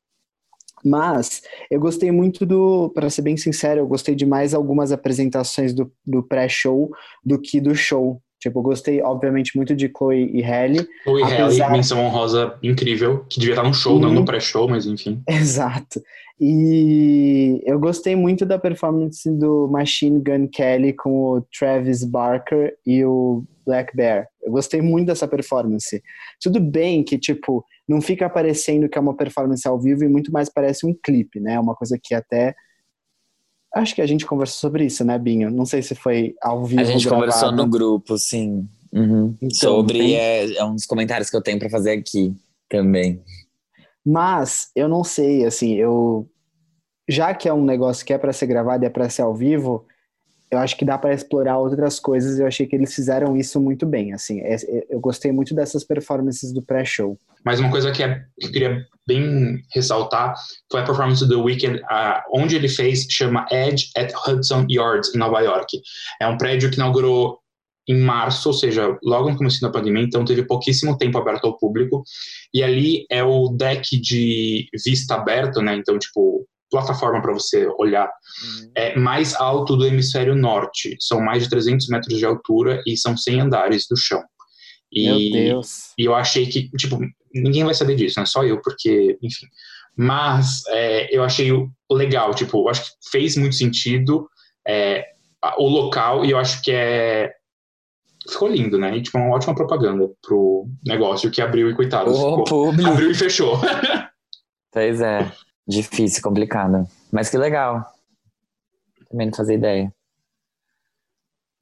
[0.84, 1.40] Mas
[1.70, 5.90] eu gostei muito do, para ser bem sincero, eu gostei de mais algumas apresentações do,
[6.04, 6.90] do pré-show
[7.24, 8.20] do que do show.
[8.44, 10.86] Tipo, eu gostei, obviamente, muito de Chloe e Halle.
[11.02, 11.64] Chloe e apesar...
[11.64, 14.00] Halle, menção honrosa incrível, que devia estar no show, uhum.
[14.00, 15.22] não no pré-show, mas enfim.
[15.26, 16.02] Exato.
[16.38, 23.02] E eu gostei muito da performance do Machine Gun Kelly com o Travis Barker e
[23.02, 24.28] o Black Bear.
[24.42, 26.02] Eu gostei muito dessa performance.
[26.38, 30.30] Tudo bem que, tipo, não fica parecendo que é uma performance ao vivo e muito
[30.30, 31.58] mais parece um clipe, né?
[31.58, 32.54] Uma coisa que até.
[33.74, 35.50] Acho que a gente conversou sobre isso, né, Binho?
[35.50, 36.80] Não sei se foi ao vivo.
[36.80, 37.22] A gente gravado.
[37.22, 38.68] conversou no grupo, sim.
[38.92, 39.34] Uhum.
[39.42, 42.32] Então, sobre é, é um dos comentários que eu tenho para fazer aqui
[42.68, 43.20] também.
[44.06, 46.28] Mas eu não sei, assim, eu
[47.08, 49.34] já que é um negócio que é para ser gravado e é para ser ao
[49.34, 49.84] vivo,
[50.54, 52.38] eu acho que dá para explorar outras coisas.
[52.38, 54.12] Eu achei que eles fizeram isso muito bem.
[54.12, 57.18] Assim, é, é, eu gostei muito dessas performances do pré-show.
[57.44, 60.34] Mas uma coisa que, é, eu queria bem ressaltar
[60.70, 65.18] foi a performance do Weekend, uh, onde ele fez, chama Edge at Hudson Yards, em
[65.18, 65.80] Nova York.
[66.20, 67.38] É um prédio que inaugurou
[67.86, 71.58] em março, ou seja, logo no começo da pandemia, então teve pouquíssimo tempo aberto ao
[71.58, 72.02] público.
[72.52, 75.76] E ali é o deck de vista aberto, né?
[75.76, 76.33] Então, tipo,
[76.74, 78.70] plataforma para você olhar, uhum.
[78.74, 80.96] é mais alto do hemisfério norte.
[81.00, 84.22] São mais de 300 metros de altura e são 100 andares do chão.
[84.92, 85.92] E, Meu Deus.
[85.96, 86.98] E eu achei que, tipo,
[87.32, 88.26] ninguém vai saber disso, né?
[88.26, 89.46] Só eu, porque, enfim.
[89.96, 91.50] Mas é, eu achei
[91.90, 94.28] legal, tipo, eu acho que fez muito sentido
[94.66, 95.04] é,
[95.58, 97.32] o local e eu acho que é.
[98.28, 98.96] Ficou lindo, né?
[98.96, 102.10] E, tipo, uma ótima propaganda pro negócio que abriu e coitado.
[102.10, 103.60] ficou, abriu e fechou.
[104.72, 105.30] pois é.
[105.66, 106.86] Difícil, complicado.
[107.10, 107.84] Mas que legal.
[109.10, 109.94] Também não fazia ideia.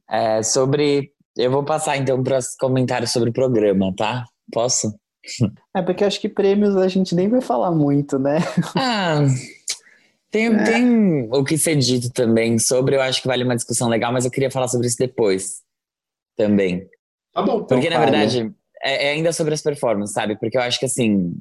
[0.09, 1.13] É, sobre.
[1.37, 4.27] Eu vou passar então para os comentários sobre o programa, tá?
[4.53, 4.95] Posso?
[5.75, 8.39] É porque acho que prêmios a gente nem vai falar muito, né?
[8.77, 9.27] Ah,
[10.31, 10.65] tem, é.
[10.65, 14.25] tem o que ser dito também sobre, eu acho que vale uma discussão legal, mas
[14.25, 15.63] eu queria falar sobre isso depois
[16.37, 16.89] também.
[17.33, 17.65] Tá bom.
[17.65, 18.53] Porque, então, na verdade,
[18.83, 20.37] é, é ainda sobre as performances, sabe?
[20.39, 21.35] Porque eu acho que, assim,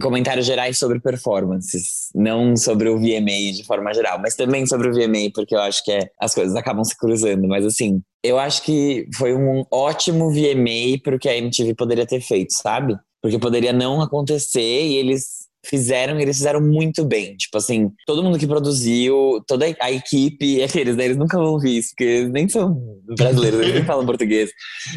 [0.00, 4.92] comentários gerais sobre performances, não sobre o VMA de forma geral, mas também sobre o
[4.92, 7.46] VMA, porque eu acho que é, as coisas acabam se cruzando.
[7.46, 12.20] Mas assim, eu acho que foi um ótimo VMA pro que a MTV poderia ter
[12.20, 12.96] feito, sabe?
[13.22, 17.36] Porque poderia não acontecer e eles fizeram, eles fizeram muito bem.
[17.36, 21.70] Tipo assim, todo mundo que produziu, toda a equipe, aqueles, né, eles nunca vão ver
[21.70, 22.80] isso, porque eles nem são
[23.16, 24.50] brasileiros, eles nem falam português.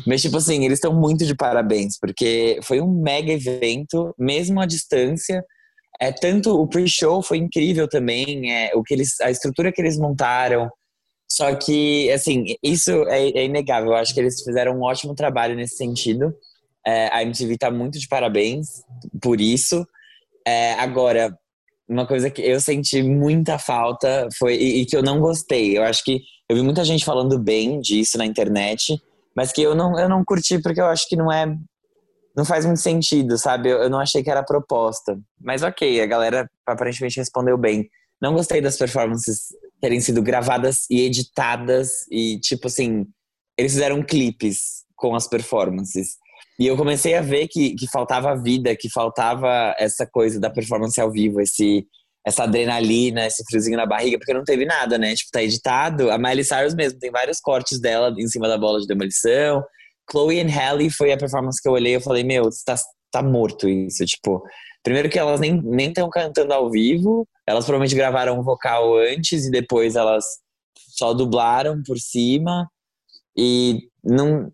[0.05, 4.65] Mas, tipo assim, eles estão muito de parabéns, porque foi um mega evento, mesmo à
[4.65, 5.43] distância.
[5.99, 9.97] É, tanto o pre-show foi incrível também, é, o que eles, a estrutura que eles
[9.97, 10.69] montaram.
[11.31, 13.91] Só que, assim, isso é, é inegável.
[13.91, 16.33] Eu acho que eles fizeram um ótimo trabalho nesse sentido.
[16.85, 18.81] É, a MTV tá muito de parabéns
[19.21, 19.85] por isso.
[20.47, 21.33] É, agora,
[21.87, 25.77] uma coisa que eu senti muita falta foi e, e, que eu não gostei.
[25.77, 29.01] Eu acho que eu vi muita gente falando bem disso na internet,
[29.35, 31.47] mas que eu não, eu não curti porque eu acho que não é
[32.35, 33.69] não faz muito sentido, sabe?
[33.69, 35.19] Eu, eu não achei que era proposta.
[35.41, 37.89] Mas ok, a galera aparentemente respondeu bem.
[38.21, 39.47] Não gostei das performances
[39.81, 43.05] terem sido gravadas e editadas e tipo assim,
[43.57, 46.17] eles fizeram clipes com as performances.
[46.59, 50.99] E eu comecei a ver que, que faltava vida, que faltava essa coisa da performance
[50.99, 51.87] ao vivo, esse,
[52.25, 55.15] essa adrenalina, esse friozinho na barriga, porque não teve nada, né?
[55.15, 56.11] Tipo, tá editado.
[56.11, 59.63] A Miley Cyrus mesmo, tem vários cortes dela em cima da bola de demolição.
[60.11, 62.75] Chloe and Halle foi a performance que eu olhei e falei, meu, tá,
[63.09, 64.05] tá morto isso.
[64.05, 64.43] Tipo,
[64.83, 69.51] primeiro que elas nem estão cantando ao vivo, elas provavelmente gravaram um vocal antes e
[69.51, 70.25] depois elas
[70.97, 72.67] só dublaram por cima.
[73.37, 74.51] E não,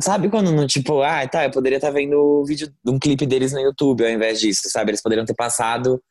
[0.00, 2.98] Sabe quando não, tipo, ah, tá, eu poderia estar tá vendo o vídeo de um
[2.98, 4.90] clipe deles no YouTube ao invés disso, sabe?
[4.90, 6.02] Eles poderiam ter passado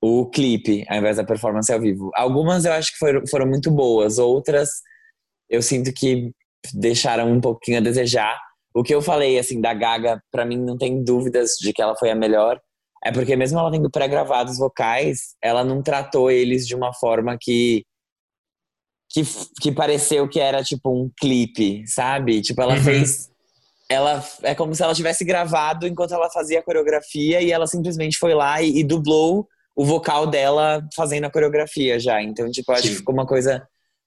[0.00, 2.10] o clipe ao invés da performance ao vivo.
[2.14, 4.70] Algumas eu acho que foram, foram muito boas, outras
[5.48, 6.30] eu sinto que
[6.74, 8.38] deixaram um pouquinho a desejar.
[8.74, 11.96] O que eu falei, assim, da Gaga, para mim não tem dúvidas de que ela
[11.96, 12.60] foi a melhor.
[13.04, 17.84] É porque mesmo ela tendo pré-gravados vocais, ela não tratou eles de uma forma que,
[19.16, 19.22] que
[19.60, 22.42] que pareceu que era tipo um clipe, sabe?
[22.42, 22.82] Tipo, ela Uhum.
[22.82, 23.30] fez
[23.88, 28.18] ela é como se ela tivesse gravado enquanto ela fazia a coreografia e ela simplesmente
[28.18, 32.20] foi lá e, e dublou o vocal dela fazendo a coreografia já.
[32.20, 32.88] Então, tipo, acho Sim.
[32.88, 33.66] que ficou uma coisa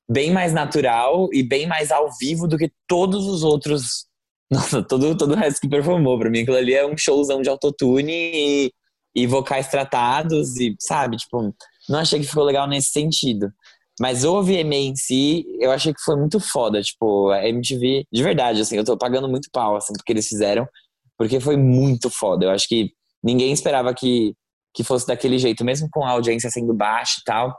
[0.10, 4.06] bem mais natural e bem mais ao vivo do que todos os outros.
[4.52, 6.20] Nossa, todo, todo o resto que performou.
[6.20, 8.72] Pra mim, aquilo ali é um showzão de autotune e,
[9.16, 11.54] e vocais tratados e, sabe, tipo,
[11.88, 13.52] não achei que ficou legal nesse sentido.
[14.00, 16.82] Mas o VMA em si, eu achei que foi muito foda.
[16.82, 20.66] Tipo, a MTV, de verdade, assim, eu tô pagando muito pau, assim, porque eles fizeram,
[21.18, 22.46] porque foi muito foda.
[22.46, 24.34] Eu acho que ninguém esperava que,
[24.74, 27.54] que fosse daquele jeito, mesmo com a audiência sendo baixa e tal.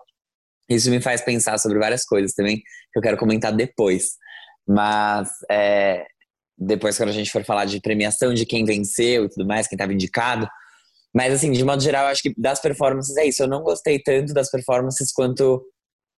[0.69, 4.13] Isso me faz pensar sobre várias coisas também, que eu quero comentar depois.
[4.67, 6.07] Mas, é,
[6.57, 9.77] depois, quando a gente for falar de premiação, de quem venceu e tudo mais, quem
[9.77, 10.49] tava indicado.
[11.15, 13.43] Mas, assim, de modo geral, eu acho que das performances é isso.
[13.43, 15.63] Eu não gostei tanto das performances quanto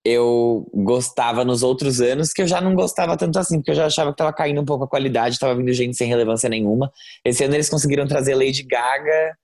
[0.05, 3.87] eu gostava nos outros anos, que eu já não gostava tanto assim, porque eu já
[3.87, 6.93] achava que tava caindo um pouco a qualidade, tava vindo gente sem relevância nenhuma.
[7.25, 9.37] Esse ano eles conseguiram trazer Lady Gaga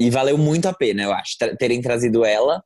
[0.00, 2.62] e valeu muito a pena, eu acho, terem trazido ela.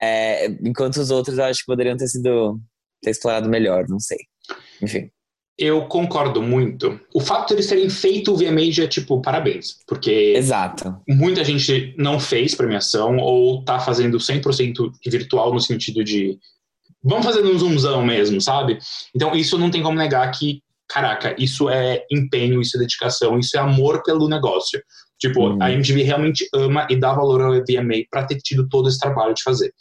[0.00, 2.60] É, enquanto os outros eu acho que poderiam ter sido
[3.02, 4.18] ter explorado melhor, não sei.
[4.82, 5.10] Enfim.
[5.56, 6.98] Eu concordo muito.
[7.14, 9.76] O fato de eles terem feito o VMA é tipo, parabéns.
[9.86, 10.96] Porque Exato.
[11.08, 16.38] muita gente não fez premiação ou tá fazendo 100% virtual no sentido de
[17.02, 18.78] vamos fazer um zoomzão mesmo, sabe?
[19.14, 23.56] Então isso não tem como negar que, caraca, isso é empenho, isso é dedicação, isso
[23.56, 24.82] é amor pelo negócio.
[25.20, 25.58] Tipo, Hum.
[25.60, 29.34] a MTV realmente ama e dá valor ao VMA para ter tido todo esse trabalho
[29.34, 29.72] de fazer.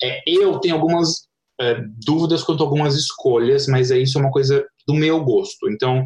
[0.00, 1.26] É, eu tenho algumas
[1.60, 5.68] é, dúvidas quanto a algumas escolhas, mas é isso é uma coisa do meu gosto.
[5.70, 6.04] Então,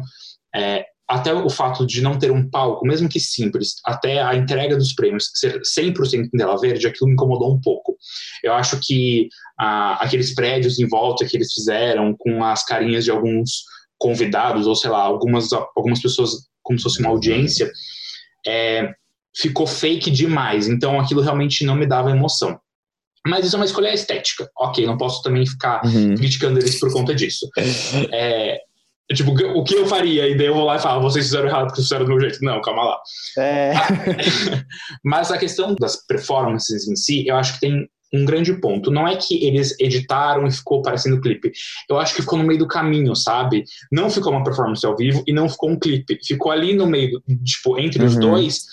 [0.55, 4.75] é, até o fato de não ter um palco, mesmo que simples, até a entrega
[4.75, 7.95] dos prêmios ser 100% em tela verde, aquilo me incomodou um pouco.
[8.43, 13.11] Eu acho que ah, aqueles prédios em volta que eles fizeram, com as carinhas de
[13.11, 13.63] alguns
[13.97, 16.31] convidados, ou sei lá, algumas, algumas pessoas
[16.61, 17.71] como se fosse uma audiência,
[18.45, 18.91] é,
[19.35, 20.67] ficou fake demais.
[20.67, 22.59] Então aquilo realmente não me dava emoção.
[23.25, 24.49] Mas isso é uma escolha estética.
[24.57, 26.15] Ok, não posso também ficar Uhum.
[26.15, 27.47] criticando eles por conta disso.
[28.11, 28.59] É,
[29.13, 30.27] tipo, o que eu faria?
[30.27, 32.39] E daí eu vou lá e falo, vocês fizeram errado porque fizeram do meu jeito.
[32.41, 32.99] Não, calma lá.
[33.37, 33.73] É,
[35.03, 38.89] Mas a questão das performances em si, eu acho que tem um grande ponto.
[38.89, 41.51] Não é que eles editaram e ficou parecendo clipe.
[41.89, 43.63] Eu acho que ficou no meio do caminho, sabe?
[43.91, 46.17] Não ficou uma performance ao vivo e não ficou um clipe.
[46.25, 48.19] Ficou ali no meio, tipo, entre os Uhum.
[48.21, 48.65] dois.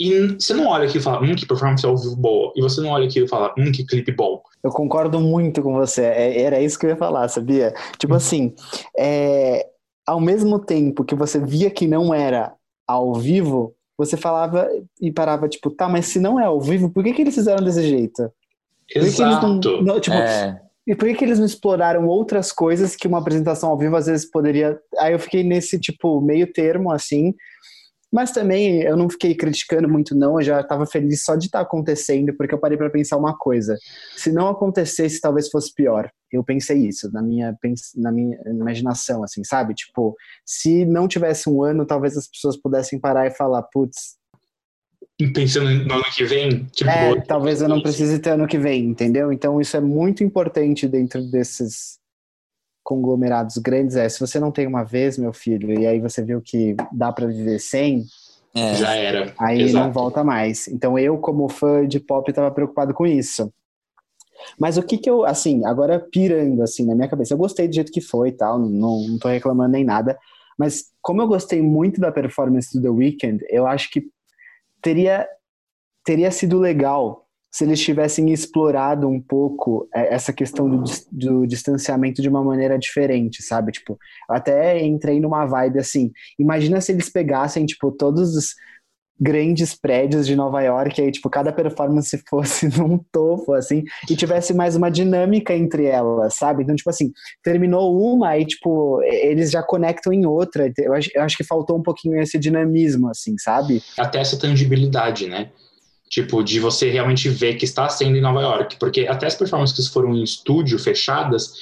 [0.00, 2.52] E você não olha aqui e fala, hum, que performance ao vivo boa.
[2.56, 4.40] E você não olha aqui e fala, hum, que clipe bom.
[4.62, 6.02] Eu concordo muito com você.
[6.04, 7.72] É- era isso que eu ia falar, sabia?
[7.98, 8.54] Tipo assim,
[8.96, 9.66] é,
[10.06, 12.54] ao mesmo tempo que você via que não era
[12.86, 14.68] ao vivo, você falava
[15.00, 17.62] e parava, tipo, tá, mas se não é ao vivo, por que, que eles fizeram
[17.64, 18.30] desse jeito?
[18.92, 19.46] Por Exato.
[19.46, 23.18] não, não- tipo, É, E por que, que eles não exploraram outras coisas que uma
[23.18, 24.78] apresentação ao vivo às vezes poderia.
[24.98, 27.34] Aí eu fiquei nesse, tipo, meio termo, assim.
[28.12, 30.40] Mas também eu não fiquei criticando muito, não.
[30.40, 33.76] Eu já estava feliz só de estar acontecendo, porque eu parei para pensar uma coisa.
[34.16, 36.10] Se não acontecesse, talvez fosse pior.
[36.32, 37.56] Eu pensei isso na minha,
[37.96, 39.74] na minha imaginação, assim, sabe?
[39.74, 40.14] Tipo,
[40.44, 44.18] se não tivesse um ano, talvez as pessoas pudessem parar e falar, putz,
[45.34, 48.84] Pensando no ano que vem, tipo, é, talvez eu não precise ter ano que vem,
[48.84, 49.32] entendeu?
[49.32, 51.98] Então isso é muito importante dentro desses
[52.88, 53.96] conglomerados grandes.
[53.96, 57.12] É, se você não tem uma vez, meu filho, e aí você viu que dá
[57.12, 58.06] para viver sem,
[58.54, 58.74] é.
[58.76, 59.34] já era.
[59.38, 59.84] aí Exato.
[59.84, 60.66] não volta mais.
[60.68, 63.52] Então eu, como fã de pop, estava preocupado com isso.
[64.58, 67.74] Mas o que que eu, assim, agora pirando, assim, na minha cabeça, eu gostei do
[67.74, 70.18] jeito que foi e tal, não, não tô reclamando nem nada,
[70.56, 74.08] mas como eu gostei muito da performance do The Weeknd, eu acho que
[74.80, 75.28] teria,
[76.04, 82.20] teria sido legal se eles tivessem explorado um pouco é, essa questão do, do distanciamento
[82.20, 83.72] de uma maneira diferente, sabe?
[83.72, 83.98] Tipo,
[84.28, 88.54] eu até entrei numa vibe assim, imagina se eles pegassem, tipo, todos os
[89.20, 94.54] grandes prédios de Nova York, aí, tipo, cada performance fosse num topo, assim, e tivesse
[94.54, 96.62] mais uma dinâmica entre elas, sabe?
[96.62, 97.10] Então, tipo assim,
[97.42, 100.70] terminou uma, aí, tipo, eles já conectam em outra.
[100.78, 103.82] Eu acho, eu acho que faltou um pouquinho esse dinamismo, assim, sabe?
[103.96, 105.50] até essa tangibilidade, né?
[106.10, 108.76] Tipo, de você realmente ver que está sendo em Nova York.
[108.78, 111.52] Porque até as performances que foram em estúdio, fechadas,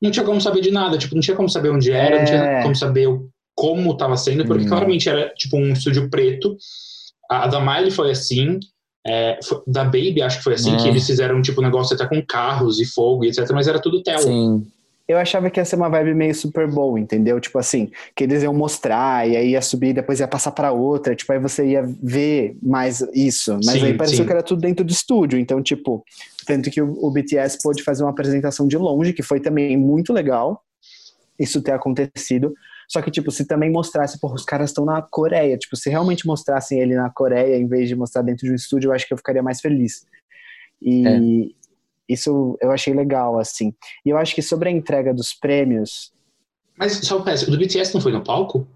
[0.00, 0.96] não tinha como saber de nada.
[0.98, 2.62] Tipo, não tinha como saber onde era, não tinha É.
[2.62, 3.08] como saber
[3.54, 4.68] como estava sendo, porque Hum.
[4.68, 6.56] claramente era, tipo, um estúdio preto.
[7.30, 8.58] A, a da Miley foi assim.
[9.04, 10.76] é, foi- da Baby, acho que foi assim, É.
[10.76, 13.50] que eles fizeram, tipo, um negócio até com carros e fogo e etc.
[13.52, 14.20] Mas era tudo tel.
[14.20, 14.64] Sim.
[15.06, 17.40] Eu achava que ia ser uma vibe meio Super Bowl, entendeu?
[17.40, 21.14] Tipo assim, que eles iam mostrar e aí ia subir, depois ia passar para outra,
[21.14, 23.54] tipo, aí você ia ver mais isso.
[23.64, 24.26] Mas Sim, aí pareceu sim.
[24.26, 26.04] que era tudo dentro do estúdio, então, tipo,
[26.46, 30.12] tanto que o, o BTS pôde fazer uma apresentação de longe, que foi também muito
[30.12, 30.62] legal
[31.38, 32.54] isso ter acontecido.
[32.88, 36.26] Só que, tipo, se também mostrasse, porra, os caras estão na Coreia, tipo, se realmente
[36.26, 39.14] mostrassem ele na Coreia, em vez de mostrar dentro de um estúdio, eu acho que
[39.14, 40.06] eu ficaria mais feliz.
[40.80, 41.61] E É.
[42.08, 43.72] isso eu achei legal, assim.
[44.04, 46.12] E eu acho que sobre a entrega dos prêmios,
[46.76, 48.66] Mas só um peço, o do BTS não foi no palco?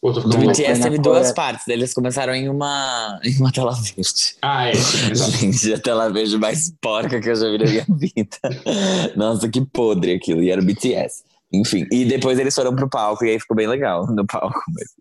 [0.00, 1.02] Tô Do BTS teve Coreia.
[1.02, 1.68] duas partes.
[1.68, 4.36] Eles começaram em uma, em uma tela verde.
[4.40, 4.74] Ah, é.
[4.74, 9.14] Gente, a tela verde mais porca que eu já vi na minha vida.
[9.14, 10.42] Nossa, que podre aquilo.
[10.42, 11.22] E era o BTS.
[11.52, 14.62] Enfim, e depois eles foram pro palco e aí ficou bem legal no palco.
[14.74, 14.94] Mas...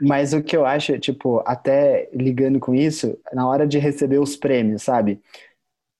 [0.00, 4.36] Mas o que eu acho, tipo, até ligando com isso, na hora de receber os
[4.36, 5.20] prêmios, sabe?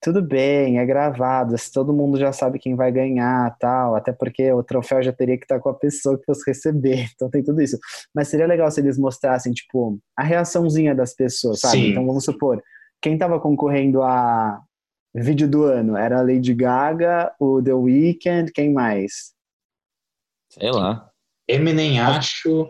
[0.04, 4.52] Tudo bem, é gravado, se todo mundo já sabe quem vai ganhar, tal, até porque
[4.52, 7.62] o troféu já teria que estar com a pessoa que fosse receber, então tem tudo
[7.62, 7.78] isso.
[8.14, 11.78] Mas seria legal se eles mostrassem, tipo, a reaçãozinha das pessoas, sabe?
[11.78, 11.90] Sim.
[11.92, 12.62] Então vamos supor,
[13.00, 14.60] quem tava concorrendo a
[15.14, 19.32] vídeo do ano era a Lady Gaga, o The Weeknd, quem mais?
[20.50, 21.08] Sei lá.
[21.48, 22.68] Eminem, acho.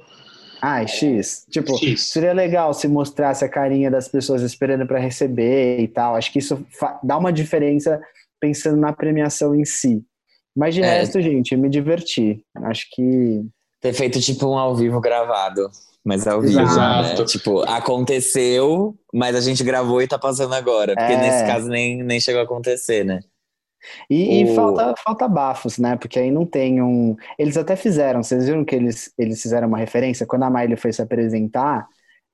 [0.66, 1.45] Ah, X.
[1.51, 2.11] Tipo, X.
[2.11, 6.15] seria legal se mostrasse a carinha das pessoas esperando para receber e tal.
[6.16, 6.65] Acho que isso
[7.03, 8.01] dá uma diferença
[8.41, 10.03] pensando na premiação em si.
[10.57, 10.86] Mas de É.
[11.01, 12.43] resto, gente, eu me diverti.
[12.62, 13.43] Acho que.
[13.81, 15.69] Ter feito tipo um ao vivo gravado.
[16.03, 17.19] Mas ao vivo, Exato.
[17.20, 17.24] né?
[17.27, 20.95] Tipo, aconteceu, mas a gente gravou e tá passando agora.
[20.95, 21.16] Porque É.
[21.20, 23.20] nesse caso nem, nem chegou a acontecer, né?
[24.11, 25.97] E, e O- falta, falta bafos, né?
[25.97, 27.16] Porque aí não tem um.
[27.39, 30.27] Eles até fizeram, vocês viram que eles, eles fizeram uma referência?
[30.27, 31.86] Quando a Miley foi se apresentar,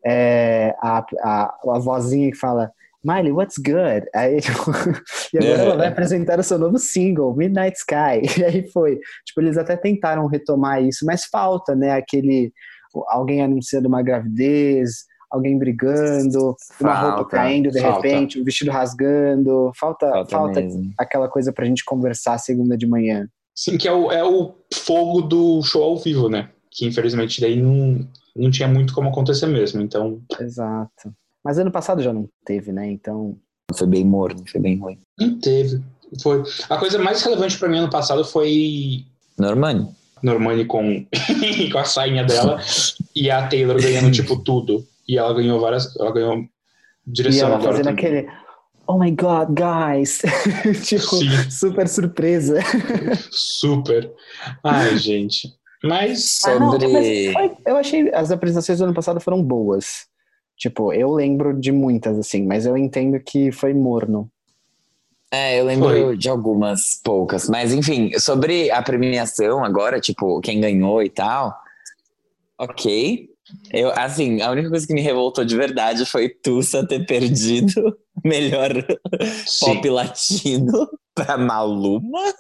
[0.05, 2.71] é, a, a, a vozinha que fala.
[3.03, 4.07] Miley, what's good?
[4.15, 4.71] Aí, tipo,
[5.33, 5.65] e agora É.
[5.65, 8.21] ela vai apresentar o seu novo single, Midnight Sky.
[8.41, 8.99] E aí foi.
[9.25, 11.93] Tipo, eles até tentaram retomar isso, mas falta, né?
[11.93, 12.53] Aquele.
[13.09, 18.07] Alguém anunciando uma gravidez, alguém brigando, uma roupa Falta, caindo de falta.
[18.07, 19.71] repente, um vestido rasgando.
[19.75, 20.93] Falta, Falta, falta mesmo.
[20.99, 23.29] aquela coisa pra gente conversar segunda de manhã.
[23.55, 26.51] Sim, que é o, é o fogo do show ao vivo, né?
[26.71, 29.81] Que infelizmente daí não, não tinha muito como acontecer mesmo.
[29.83, 31.13] Então, Exato.
[31.45, 32.91] Mas ano passado já não teve, né?
[32.91, 33.37] Então.
[33.75, 34.99] Foi bem morno, foi bem ruim.
[35.19, 35.81] não teve.
[36.23, 36.43] Foi.
[36.69, 39.05] A coisa mais relevante pra mim ano passado foi
[39.39, 39.89] Normani.
[40.23, 41.07] Normani com,
[41.73, 42.61] com a sainha dela
[43.15, 44.85] e a Taylor ganhando, tipo, tudo.
[45.11, 45.97] E ela ganhou várias.
[45.97, 46.49] Ela ganhou E
[47.07, 48.19] direção ela agora fazendo também.
[48.21, 48.29] aquele.
[48.87, 50.21] Oh my god, guys!
[50.87, 51.51] tipo, Sim.
[51.51, 52.61] super surpresa.
[53.31, 54.13] Super.
[54.65, 55.49] Ai, gente.
[55.83, 56.41] Mas.
[56.45, 58.15] Ah, não, Sobre- mas foi- eu achei.
[58.15, 60.07] As apresentações do ano passado foram boas.
[60.57, 64.31] Tipo, eu lembro de muitas, assim, mas eu entendo que foi morno.
[65.33, 66.17] É, eu lembro Foi.
[66.17, 67.49] de algumas poucas.
[67.49, 71.57] Mas, enfim, sobre a premiação agora, tipo, quem ganhou e tal.
[72.59, 73.30] Ok.
[73.73, 78.71] Eu, assim, a única coisa que me revoltou de verdade foi Tussa ter perdido melhor
[79.47, 79.75] Sim.
[79.75, 82.35] pop latino pra Maluma.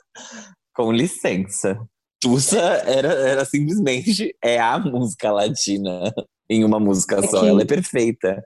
[0.75, 1.79] Com licença.
[2.21, 6.13] Tussa era, era simplesmente é a música latina
[6.49, 7.47] em uma música É só.
[7.47, 8.43] Ela é perfeita.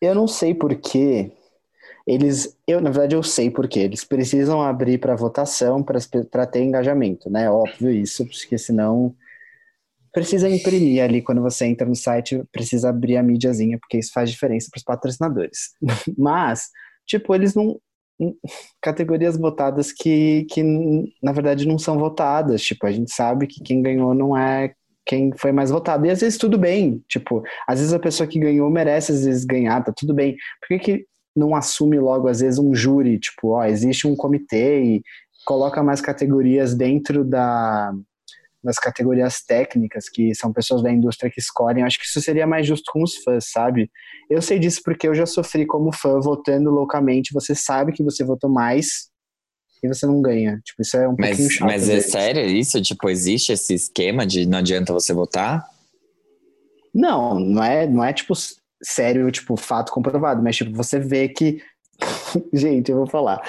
[0.00, 1.32] Eu não sei porquê.
[2.06, 3.80] Eles, eu na verdade eu sei porquê.
[3.80, 7.50] Eles precisam abrir para votação para ter engajamento, né?
[7.50, 9.14] Óbvio isso, porque senão
[10.14, 14.30] precisa imprimir ali quando você entra no site, precisa abrir a mídiazinha, porque isso faz
[14.30, 15.72] diferença para os patrocinadores.
[16.16, 16.68] Mas,
[17.04, 17.78] tipo, eles não
[18.80, 20.62] categorias votadas que, que
[21.20, 22.62] na verdade não são votadas.
[22.62, 24.72] Tipo, a gente sabe que quem ganhou não é
[25.04, 26.06] quem foi mais votado.
[26.06, 27.02] E às vezes tudo bem.
[27.08, 30.36] Tipo, às vezes a pessoa que ganhou merece às vezes ganhar, tá tudo bem.
[30.60, 33.18] Por que, que não assume logo, às vezes, um júri?
[33.18, 35.02] Tipo, ó, existe um comitê e
[35.44, 37.92] coloca mais categorias dentro da,
[38.64, 41.80] das categorias técnicas, que são pessoas da indústria que escolhem.
[41.80, 43.90] Eu acho que isso seria mais justo com os fãs, sabe?
[44.30, 47.32] Eu sei disso porque eu já sofri como fã votando loucamente.
[47.32, 49.08] Você sabe que você votou mais
[49.82, 50.60] e você não ganha.
[50.64, 51.66] Tipo, isso é um pouquinho Mas, chato.
[51.66, 52.10] mas é vezes.
[52.10, 52.80] sério isso?
[52.80, 55.64] Tipo, existe esse esquema de não adianta você votar?
[56.94, 58.34] Não, não é, não é tipo
[58.82, 61.60] sério, tipo fato comprovado, mas tipo você vê que
[62.52, 63.40] Gente, eu vou falar.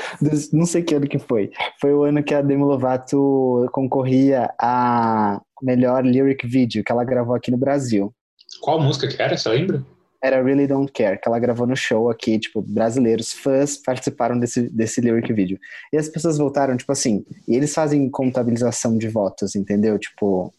[0.54, 1.52] Não sei que ano que foi.
[1.80, 7.36] Foi o ano que a Demi Lovato concorria a melhor lyric video que ela gravou
[7.36, 8.14] aqui no Brasil.
[8.62, 9.38] Qual música que era?
[9.38, 9.84] Você lembra?
[10.24, 14.68] Era Really Don't Care, que ela gravou no show aqui, tipo, brasileiros, fãs participaram desse,
[14.70, 15.60] desse lyric video.
[15.94, 20.00] E as pessoas voltaram, tipo assim, e eles fazem contabilização de votos, entendeu?
[20.00, 20.52] Tipo,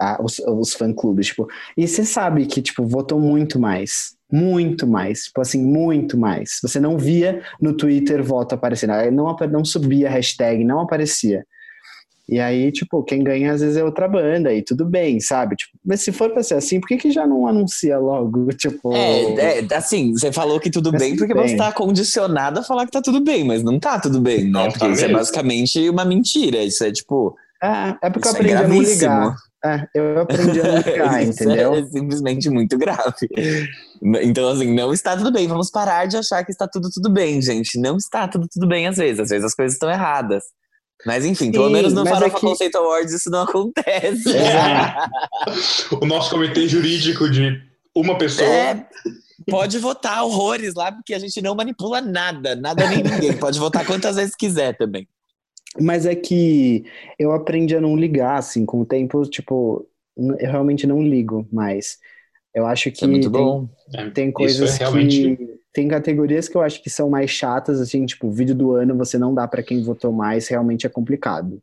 [0.00, 1.46] a- os, os fã-clubes, tipo,
[1.76, 6.58] e você sabe que, tipo, votou muito mais, muito mais, tipo assim, muito mais.
[6.62, 11.44] Você não via no Twitter voto aparecendo, aí não, não subia a hashtag, não aparecia.
[12.26, 15.56] E aí, tipo, quem ganha às vezes é outra banda, e tudo bem, sabe?
[15.56, 18.48] Tipo, mas se for pra ser assim, por que, que já não anuncia logo?
[18.56, 18.94] Tipo.
[18.94, 21.48] É, é, assim, você falou que tudo bem porque bem.
[21.48, 24.60] você tá condicionado a falar que tá tudo bem, mas não tá tudo bem, Não
[24.64, 24.66] né?
[24.66, 26.62] tá Porque isso é basicamente uma mentira.
[26.62, 27.36] Isso é tipo.
[27.62, 29.36] É, é porque eu é aprendi a não ligar.
[29.64, 31.74] É, eu aprendi a não ligar, Isso entendeu?
[31.74, 33.28] É simplesmente muito grave.
[34.22, 35.46] Então, assim, não está tudo bem.
[35.48, 37.78] Vamos parar de achar que está tudo tudo bem, gente.
[37.78, 39.20] Não está tudo tudo bem às vezes.
[39.20, 40.44] Às vezes as coisas estão erradas.
[41.06, 44.24] Mas enfim, pelo Sim, menos no mas é Farofa que- Conceito Awards isso não acontece.
[46.00, 47.60] O nosso comitê jurídico de
[47.94, 48.48] uma pessoa.
[48.48, 48.86] É,
[49.50, 53.36] pode votar horrores lá, porque a gente não manipula nada, nada nem ninguém.
[53.36, 55.06] Pode votar quantas vezes quiser também.
[55.80, 56.84] Mas é que
[57.18, 59.86] eu aprendi a não ligar, assim, com o tempo, tipo,
[60.16, 61.98] eu realmente não ligo mais.
[62.54, 63.68] Eu acho que Isso é muito tem, bom.
[63.92, 65.36] É, tem Isso coisas é realmente.
[65.36, 65.54] que.
[65.72, 69.18] Tem categorias que eu acho que são mais chatas, assim, tipo, vídeo do ano você
[69.18, 71.60] não dá pra quem votou mais, realmente é complicado.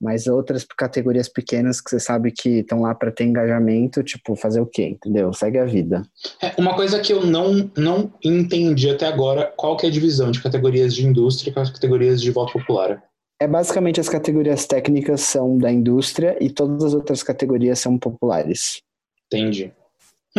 [0.00, 4.60] Mas outras categorias pequenas que você sabe que estão lá pra ter engajamento, tipo, fazer
[4.60, 4.90] o quê?
[4.90, 5.32] Entendeu?
[5.32, 6.02] Segue a vida.
[6.42, 10.30] É, uma coisa que eu não, não entendi até agora, qual que é a divisão
[10.30, 13.02] de categorias de indústria com as categorias de voto popular?
[13.40, 18.82] É basicamente as categorias técnicas são da indústria e todas as outras categorias são populares.
[19.26, 19.72] Entendi.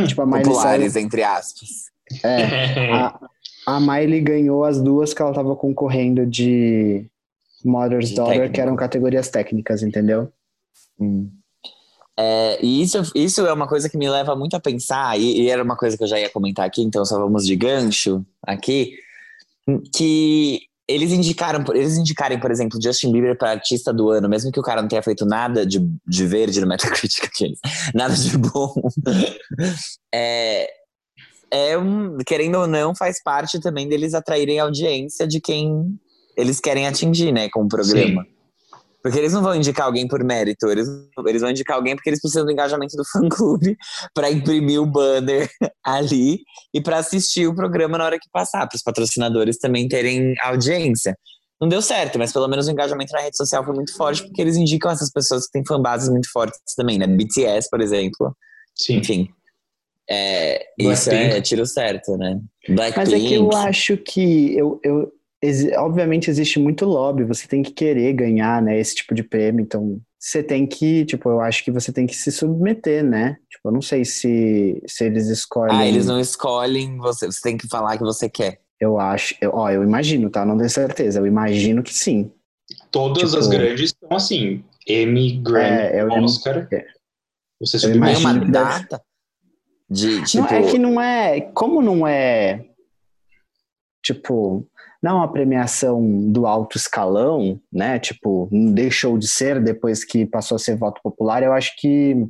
[0.08, 1.70] Tipo, a Miley Populares, Cyrus, entre aspas.
[2.24, 3.20] é, a,
[3.68, 7.06] a Miley ganhou as duas que ela tava concorrendo de
[7.64, 8.54] Mother's De Daughter, técnico.
[8.54, 10.32] que eram categorias técnicas, entendeu?
[11.00, 11.30] Hum.
[12.18, 15.50] É, e isso, isso é uma coisa que me leva muito a pensar, e, e
[15.50, 18.98] era uma coisa que eu já ia comentar aqui, então só vamos de gancho aqui,
[19.94, 24.60] que eles indicaram, eles indicarem, por exemplo, Justin Bieber para artista do ano, mesmo que
[24.60, 27.60] o cara não tenha feito nada de, de verde no Metacritic, aqueles,
[27.94, 28.74] nada de bom,
[30.12, 30.68] é,
[31.52, 35.96] é um, querendo ou não, faz parte também deles atraírem a audiência de quem
[36.36, 38.26] eles querem atingir, né, com o programa.
[39.02, 40.88] Porque eles não vão indicar alguém por mérito, eles,
[41.26, 43.78] eles vão indicar alguém porque eles precisam do engajamento do fã-clube
[44.14, 45.50] para imprimir o banner
[45.84, 46.42] ali
[46.74, 51.18] e para assistir o programa na hora que passar, para os patrocinadores também terem audiência.
[51.62, 54.42] Não deu certo, mas pelo menos o engajamento na rede social foi muito forte porque
[54.42, 57.06] eles indicam essas pessoas que têm fanbases muito fortes também, né?
[57.06, 58.36] BTS, por exemplo.
[58.76, 58.98] Sim.
[58.98, 59.30] Enfim.
[60.10, 62.40] É, isso é, é tiro certo, né?
[62.68, 62.98] Blackpink.
[62.98, 65.12] Mas é que eu acho que eu, eu
[65.78, 70.00] obviamente existe muito lobby, você tem que querer ganhar, né, esse tipo de prêmio, então
[70.20, 73.38] você tem que, tipo, eu acho que você tem que se submeter, né?
[73.50, 75.78] Tipo, eu não sei se, se eles escolhem.
[75.78, 78.60] Ah, eles não escolhem você, você tem que falar que você quer.
[78.82, 80.46] Eu acho, eu, ó, eu imagino, tá?
[80.46, 82.30] Não tenho certeza, eu imagino que sim.
[82.92, 84.62] Todas Tipo- as grandes são assim.
[84.86, 86.68] Emmy, Grammy, É, eu- Oscar.
[86.72, 86.86] é.
[87.62, 88.20] Você submete.
[88.20, 89.02] uma data
[89.90, 90.44] de, tipo...
[90.44, 91.42] Não, é que não é.
[91.54, 92.66] Como não é.
[94.04, 94.66] Tipo,
[95.02, 98.00] não uma premiação do alto escalão, né?
[98.00, 102.28] Tipo, deixou de ser depois que passou a ser voto popular, eu acho que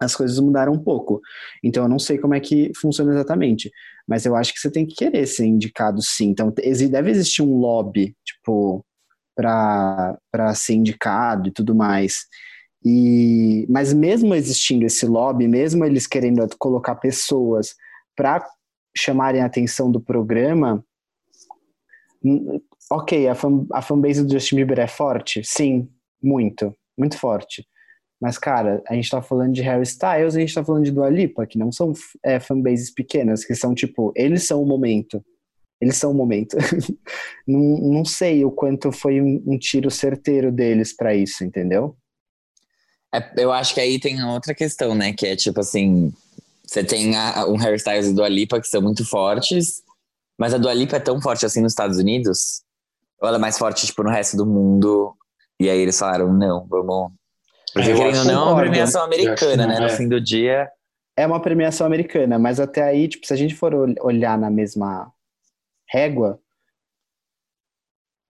[0.00, 1.20] as coisas mudaram um pouco.
[1.62, 3.70] Então eu não sei como é que funciona exatamente.
[4.06, 6.28] Mas eu acho que você tem que querer ser indicado sim.
[6.28, 8.84] Então deve existir um lobby, tipo,
[9.34, 12.26] para ser indicado e tudo mais.
[12.84, 17.74] E, mas mesmo existindo esse lobby, mesmo eles querendo colocar pessoas
[18.16, 18.46] para
[18.96, 20.84] chamarem a atenção do programa,
[22.90, 25.42] ok, a, fan, a fanbase do Justin Bieber é forte?
[25.44, 25.88] Sim,
[26.22, 27.66] muito, muito forte.
[28.20, 30.90] Mas, cara, a gente tá falando de Harry Styles e a gente tá falando de
[30.90, 31.92] Dua Lipa, que não são
[32.24, 35.24] é, fanbases pequenas, que são tipo, eles são o momento.
[35.80, 36.56] Eles são o momento.
[37.46, 41.96] não, não sei o quanto foi um, um tiro certeiro deles para isso, entendeu?
[43.14, 45.12] É, eu acho que aí tem outra questão, né?
[45.12, 46.12] Que é tipo assim:
[46.66, 49.82] você tem a, um hairstyles e Dua Lipa que são muito fortes,
[50.38, 52.62] mas a Dua Lipa é tão forte assim nos Estados Unidos?
[53.20, 55.14] Ou ela é mais forte, tipo, no resto do mundo?
[55.60, 57.12] E aí eles falaram: não, vamos.
[57.72, 59.80] Porque É, querendo ou não, é uma premiação americana, não, né?
[59.80, 59.96] No é.
[59.96, 60.70] fim do dia.
[61.16, 64.48] é uma premiação americana, mas até aí, tipo, se a gente for ol- olhar na
[64.50, 65.12] mesma
[65.90, 66.40] régua,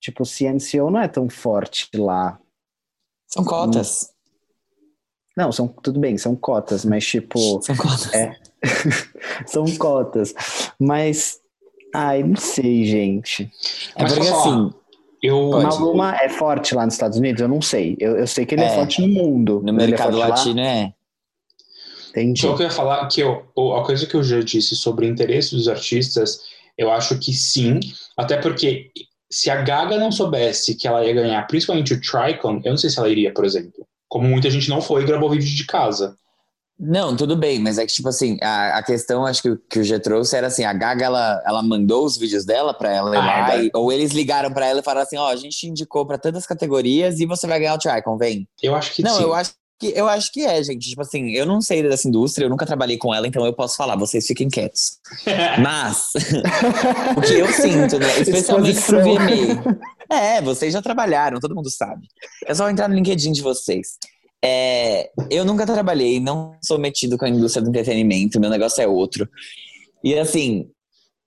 [0.01, 2.39] tipo, o CNCO não é tão forte lá.
[3.26, 4.12] São cotas.
[5.36, 8.12] Não, são tudo bem, são cotas, mas tipo, São cotas.
[8.14, 8.32] É.
[9.47, 10.35] são cotas.
[10.80, 11.39] Mas,
[11.94, 13.51] ai, não sei, gente.
[13.97, 14.70] É Mas porque assim,
[15.23, 17.40] Eu, O Maluma é forte lá nos Estados Unidos?
[17.40, 17.97] Eu não sei.
[17.98, 18.74] Eu, eu sei que ele é, É.
[18.77, 19.60] forte no mundo.
[19.62, 20.28] no é mercado lá?
[20.28, 20.93] latino é.
[22.10, 22.40] Entendi.
[22.40, 23.44] Só que eu ia falar que eu,
[23.77, 26.40] a coisa que eu já disse sobre o interesse dos artistas,
[26.77, 27.81] eu acho que sim,
[28.16, 28.90] até porque
[29.31, 32.89] se a Gaga não soubesse que ela ia ganhar, principalmente o Tricon, eu não sei
[32.89, 33.86] se ela iria, por exemplo.
[34.09, 36.16] Como muita gente não foi e gravou vídeo de casa.
[36.80, 39.80] Não, tudo bem, mas é que, tipo assim, a, a questão, acho que, o- que
[39.80, 43.16] o G trouxe era assim, a Gaga, ela, ela mandou os vídeos dela pra ela
[43.16, 45.34] ir Ah, lá, é e- ou eles ligaram pra ela e falaram assim, ó, a
[45.36, 48.46] gente te indicou pra tantas categorias e você vai ganhar o Tricon, vem.
[48.62, 49.22] Eu acho que Não, sim.
[49.24, 49.50] eu acho
[49.80, 50.88] que eu acho que é, gente.
[50.88, 53.76] Tipo assim, eu não sei dessa indústria, eu nunca trabalhei com ela, então eu posso
[53.76, 54.98] falar, vocês fiquem quietos.
[55.62, 56.10] Mas
[57.16, 58.20] o que eu sinto, né?
[58.20, 59.00] Especialmente pro.
[59.02, 59.78] VMA.
[60.10, 62.06] É, vocês já trabalharam, todo mundo sabe.
[62.46, 63.98] É só entrar no LinkedIn de vocês.
[64.44, 68.86] É, eu nunca trabalhei, não sou metido com a indústria do entretenimento, meu negócio é
[68.86, 69.28] outro.
[70.02, 70.70] E assim,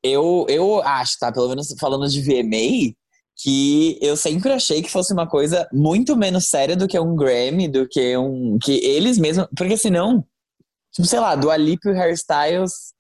[0.03, 1.31] eu, eu acho, tá?
[1.31, 2.93] Pelo menos falando de VMA,
[3.41, 7.67] que eu sempre achei que fosse uma coisa muito menos séria do que um Grammy,
[7.67, 8.57] do que um.
[8.61, 9.47] que eles mesmos.
[9.55, 10.23] Porque senão,
[10.93, 12.93] tipo, sei lá, do Alip e o Hairstyles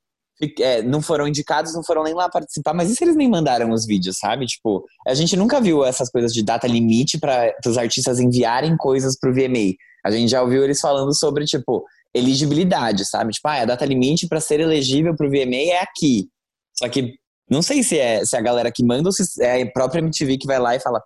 [0.59, 3.71] é, não foram indicados, não foram nem lá participar, mas e se eles nem mandaram
[3.71, 4.45] os vídeos, sabe?
[4.45, 9.17] Tipo, a gente nunca viu essas coisas de data limite para os artistas enviarem coisas
[9.19, 9.75] pro VMA.
[10.05, 13.31] A gente já ouviu eles falando sobre, tipo, elegibilidade, sabe?
[13.31, 16.27] Tipo, ah, a data limite para ser elegível pro VMA é aqui.
[16.73, 17.15] Só que
[17.49, 19.99] não sei se é, se é a galera que manda ou se é a própria
[19.99, 21.01] MTV que vai lá e fala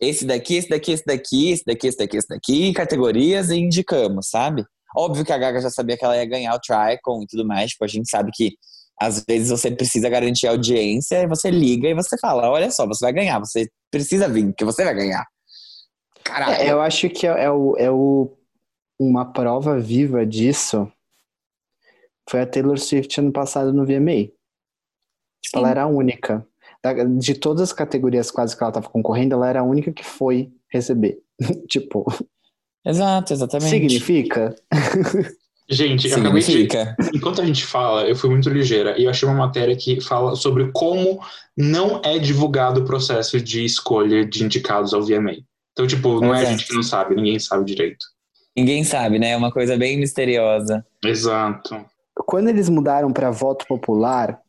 [0.00, 4.28] esse daqui, esse daqui, esse daqui, esse daqui, esse daqui, esse daqui, categorias e indicamos,
[4.28, 4.64] sabe?
[4.96, 7.70] Óbvio que a Gaga já sabia que ela ia ganhar o Tricon e tudo mais,
[7.70, 8.56] tipo, a gente sabe que
[8.98, 12.86] às vezes você precisa garantir a audiência e você liga e você fala, olha só,
[12.86, 15.26] você vai ganhar, você precisa vir, que você vai ganhar.
[16.24, 16.54] Caralho.
[16.54, 18.36] É, eu acho que é, é o, é o,
[18.98, 20.90] uma prova viva disso
[22.28, 24.32] foi a Taylor Swift ano passado no VMA.
[25.40, 26.46] Tipo, ela era a única.
[27.18, 30.52] De todas as categorias quase que ela tava concorrendo, ela era a única que foi
[30.68, 31.20] receber.
[31.68, 32.04] tipo,
[32.86, 33.70] Exato, exatamente.
[33.70, 34.54] significa?
[35.68, 36.68] Gente, eu acabei de.
[37.12, 40.36] Enquanto a gente fala, eu fui muito ligeira e eu achei uma matéria que fala
[40.36, 41.20] sobre como
[41.56, 45.38] não é divulgado o processo de escolha de indicados ao VMA.
[45.72, 46.52] Então, tipo, não é a Exato.
[46.52, 48.06] gente que não sabe, ninguém sabe direito.
[48.56, 49.30] Ninguém sabe, né?
[49.30, 50.86] É uma coisa bem misteriosa.
[51.04, 51.84] Exato.
[52.14, 54.40] Quando eles mudaram para voto popular,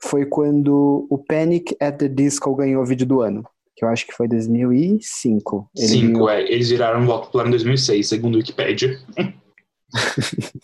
[0.00, 3.48] foi quando o Panic at the Disco ganhou o vídeo do ano.
[3.78, 5.70] Que eu acho que foi 2005.
[5.76, 6.42] Ele Cinco, ganhou- é.
[6.42, 8.98] Eles viraram voto popular em 2006, segundo o Wikipedia.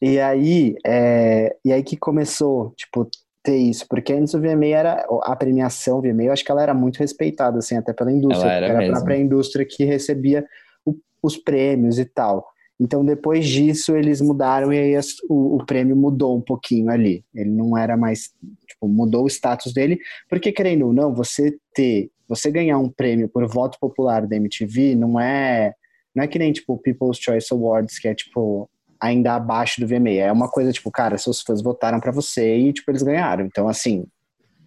[0.00, 3.08] E aí, é, e aí que começou, tipo,
[3.44, 6.74] ter isso, porque antes o VMA era, a premiação VMA, eu acho que ela era
[6.74, 8.94] muito respeitada, assim, até pela indústria, Ela era era a mesmo.
[8.94, 10.44] própria indústria que recebia
[10.84, 12.44] o- os prêmios e tal.
[12.80, 17.24] Então, depois disso, eles mudaram e aí as- o, o prêmio mudou um pouquinho ali.
[17.32, 18.30] Ele não era mais,
[18.66, 19.98] tipo, mudou o status dele,
[20.28, 24.94] porque querendo ou não, você ter, você ganhar um prêmio por voto popular da MTV
[24.94, 25.72] não é,
[26.14, 28.68] não é que nem, tipo, o People's Choice Awards, que é, tipo,
[29.00, 30.10] ainda abaixo do VMA.
[30.10, 33.44] É uma coisa, tipo, cara, seus fãs votaram pra você e, tipo, eles ganharam.
[33.44, 34.04] Então, assim,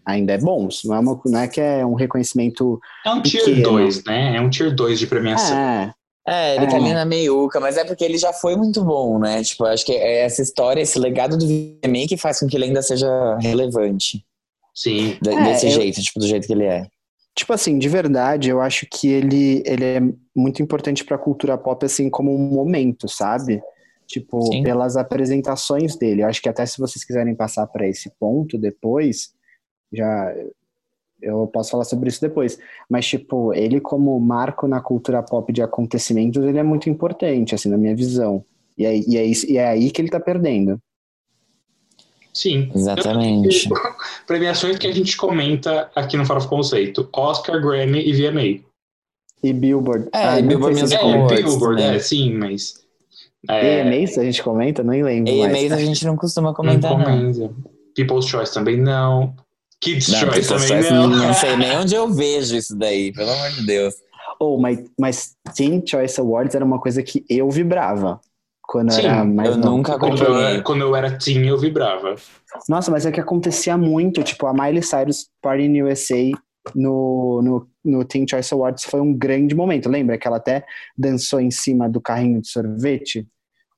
[0.05, 0.67] ainda é bom.
[0.85, 2.79] Não é, uma, não é que é um reconhecimento...
[3.05, 3.63] É um tier Pequeno.
[3.69, 4.35] 2, né?
[4.37, 5.57] É um tier 2 de premiação.
[5.57, 5.93] É,
[6.27, 6.79] É, ele tá É.
[6.79, 9.43] ali na meiuca, mas é porque ele já foi muito bom, né?
[9.43, 12.65] Tipo, acho que é essa história, esse legado do VMA que faz com que ele
[12.65, 13.07] ainda seja
[13.39, 14.25] relevante.
[14.73, 15.17] Sim.
[15.21, 16.87] de- É, desse eu- jeito, tipo, do jeito que ele é.
[17.35, 20.01] Tipo assim, de verdade, eu acho que ele, ele é
[20.33, 23.61] muito importante pra cultura pop, assim, como um momento, sabe?
[24.07, 24.63] Tipo, Sim.
[24.63, 26.23] pelas apresentações dele.
[26.23, 29.33] Eu acho que até se vocês quiserem passar pra esse ponto depois,
[29.91, 30.33] já...
[31.21, 32.59] Eu posso falar sobre isso depois.
[32.89, 37.67] Mas, tipo, ele como marco na cultura pop de acontecimentos, ele é muito importante, assim,
[37.69, 38.43] na minha visão.
[38.77, 40.79] E é, e é, isso, e é aí que ele tá perdendo.
[42.35, 42.69] Sim.
[42.75, 43.69] Exatamente.
[44.27, 48.63] Premiações que a gente comenta aqui no Farofa Conceito: Oscar, Grammy e VMA.
[49.41, 50.09] E Billboard.
[50.13, 51.95] É, Ah, e não Billboard Music É, Awards Billboard, também.
[51.95, 52.73] é, sim, mas.
[53.47, 54.83] É, AMAs a gente comenta?
[54.83, 55.53] Nem lembro mais.
[55.53, 57.03] AMAs a gente não costuma não comentar, não.
[57.05, 57.53] comenta.
[57.95, 59.33] People's Choice também não.
[59.81, 61.07] Kids Não, Choice People's também Choice, não.
[61.09, 63.93] não sei nem onde eu vejo isso daí, pelo amor de Deus.
[64.39, 68.19] Oh, mas, mas Teen Choice Awards era uma coisa que eu vibrava
[68.67, 69.77] quando eu Sim, era mais eu novo.
[69.77, 70.61] nunca Quando eu, acompanhei.
[70.61, 72.15] quando eu era teen, eu vibrava.
[72.67, 74.23] Nossa, mas é que acontecia muito.
[74.23, 76.31] Tipo, a Miley Cyrus Party in USA
[76.73, 79.89] no, no, no Teen Choice Awards foi um grande momento.
[79.89, 80.65] Lembra que ela até
[80.97, 83.27] dançou em cima do carrinho de sorvete?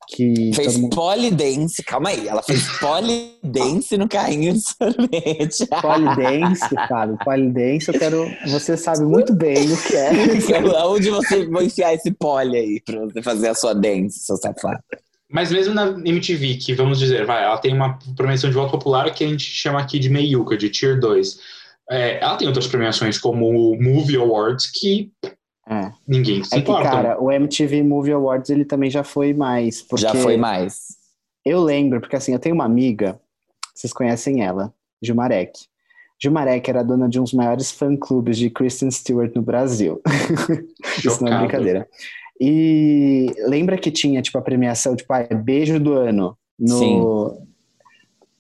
[0.08, 0.96] Que Fez mundo...
[0.96, 5.68] polidense, calma aí, ela fez polidense no carrinho de sorvete.
[5.82, 7.18] Polidense, Fábio.
[7.24, 8.26] Polidense, eu quero...
[8.48, 10.12] Você sabe muito bem o que é.
[10.88, 14.80] Onde você vai enfiar esse pole aí pra você fazer a sua dance, seu safado?
[15.30, 19.14] Mas mesmo na MTV, que vamos dizer, vai, ela tem uma premiação de voto popular
[19.14, 21.38] que a gente chama aqui de meiuca, de Tier 2.
[21.92, 25.12] É, ela tem outras premiações como o Movie Awards que
[25.70, 25.92] É.
[26.08, 26.90] ninguém se É que, importa.
[26.90, 29.82] cara, o MTV Movie Awards ele também já foi mais.
[29.82, 30.96] Porque Já foi mais.
[31.44, 33.20] Eu lembro, porque assim, eu tenho uma amiga,
[33.74, 35.52] vocês conhecem ela, Gilmarek.
[36.22, 40.02] Gilmarek era dona de um dos maiores fã-clubes de Kristen Stewart no Brasil.
[41.06, 41.88] Isso não é brincadeira.
[42.40, 46.38] E lembra que tinha, tipo, a premiação, tipo, ah, beijo do ano.
[46.58, 46.80] No...
[46.80, 47.48] Sim.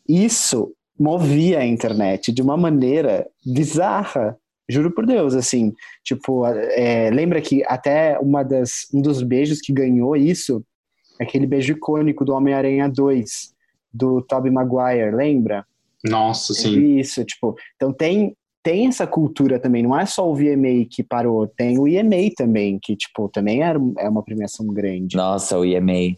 [0.07, 4.37] Isso movia a internet de uma maneira bizarra.
[4.69, 5.73] Juro por Deus, assim,
[6.03, 10.63] tipo, é, lembra que até uma das, um dos beijos que ganhou isso,
[11.19, 13.53] aquele beijo icônico do Homem-Aranha 2,
[13.93, 15.65] do Tobey Maguire, lembra?
[16.03, 16.97] Nossa, sim.
[16.97, 21.47] Isso, tipo, então tem, tem essa cultura também, não é só o VMA que parou,
[21.47, 25.15] tem o EMA também, que, tipo, também era, é uma premiação grande.
[25.15, 26.15] Nossa, o EMA.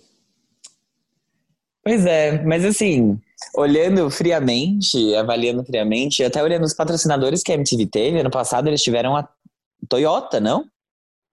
[1.84, 3.20] Pois é, mas assim,
[3.56, 8.82] olhando friamente, avaliando friamente, até olhando os patrocinadores que a MTV teve, ano passado eles
[8.82, 9.28] tiveram a
[9.88, 10.66] Toyota, não?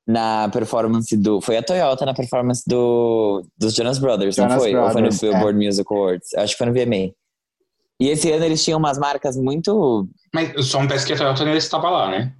[0.06, 1.40] Na performance do.
[1.40, 4.74] Foi a Toyota na performance do, dos Jonas Brothers, Jonas não foi?
[4.74, 6.34] Ou foi no Brothers, Billboard Music Awards?
[6.34, 7.12] Acho que foi no VMA.
[7.98, 10.08] E esse ano eles tinham umas marcas muito.
[10.32, 12.32] Mas só um peço que a Toyota ainda estava lá, né?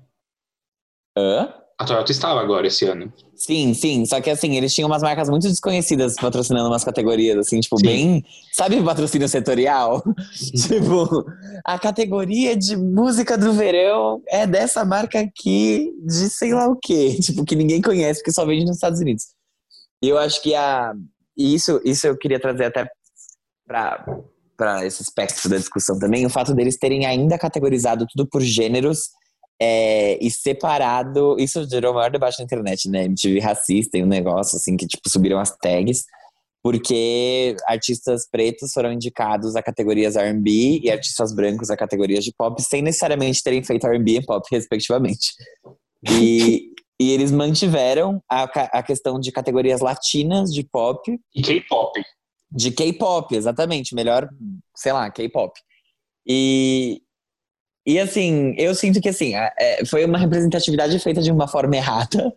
[1.16, 1.52] Hã?
[1.78, 3.12] A Toyota estava agora esse ano.
[3.34, 4.06] Sim, sim.
[4.06, 7.84] Só que assim, eles tinham umas marcas muito desconhecidas patrocinando umas categorias, assim, tipo, Sim.
[7.84, 8.24] bem.
[8.54, 10.02] Sabe patrocínio setorial?
[10.56, 11.26] tipo,
[11.62, 17.18] a categoria de música do verão é dessa marca aqui, de sei lá o quê.
[17.20, 19.24] Tipo, que ninguém conhece, porque só vende nos Estados Unidos.
[20.02, 20.94] E eu acho que a.
[21.36, 22.88] E isso, isso eu queria trazer até
[23.66, 29.10] pra esse aspecto da discussão também, o fato deles terem ainda categorizado tudo por gêneros
[29.60, 31.36] é, e separado.
[31.38, 33.04] Isso gerou o maior debate na internet, né?
[33.04, 36.04] MTV racista e um negócio assim que tipo subiram as tags.
[36.62, 42.60] Porque artistas pretos foram indicados a categorias R&B e artistas brancos a categorias de pop,
[42.60, 45.32] sem necessariamente terem feito R&B e pop, respectivamente.
[46.10, 48.42] E, e eles mantiveram a,
[48.78, 52.02] a questão de categorias latinas de pop E K-pop.
[52.50, 53.94] de K-pop, exatamente.
[53.94, 54.28] Melhor,
[54.74, 55.52] sei lá, K-pop.
[56.26, 57.00] E,
[57.86, 62.32] e assim, eu sinto que assim, é, foi uma representatividade feita de uma forma errada,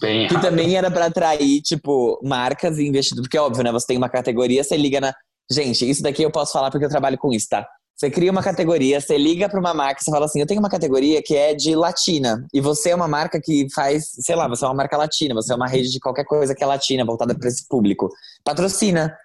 [0.00, 0.42] Bem que errado.
[0.44, 3.28] também era pra atrair, tipo, marcas e investidores.
[3.28, 3.70] Porque, óbvio, né?
[3.72, 5.14] Você tem uma categoria, você liga na.
[5.50, 7.66] Gente, isso daqui eu posso falar porque eu trabalho com isso, tá?
[7.96, 10.68] Você cria uma categoria, você liga pra uma marca, você fala assim: eu tenho uma
[10.68, 12.44] categoria que é de latina.
[12.52, 15.52] E você é uma marca que faz, sei lá, você é uma marca latina, você
[15.52, 18.10] é uma rede de qualquer coisa que é latina, voltada pra esse público.
[18.44, 19.16] Patrocina.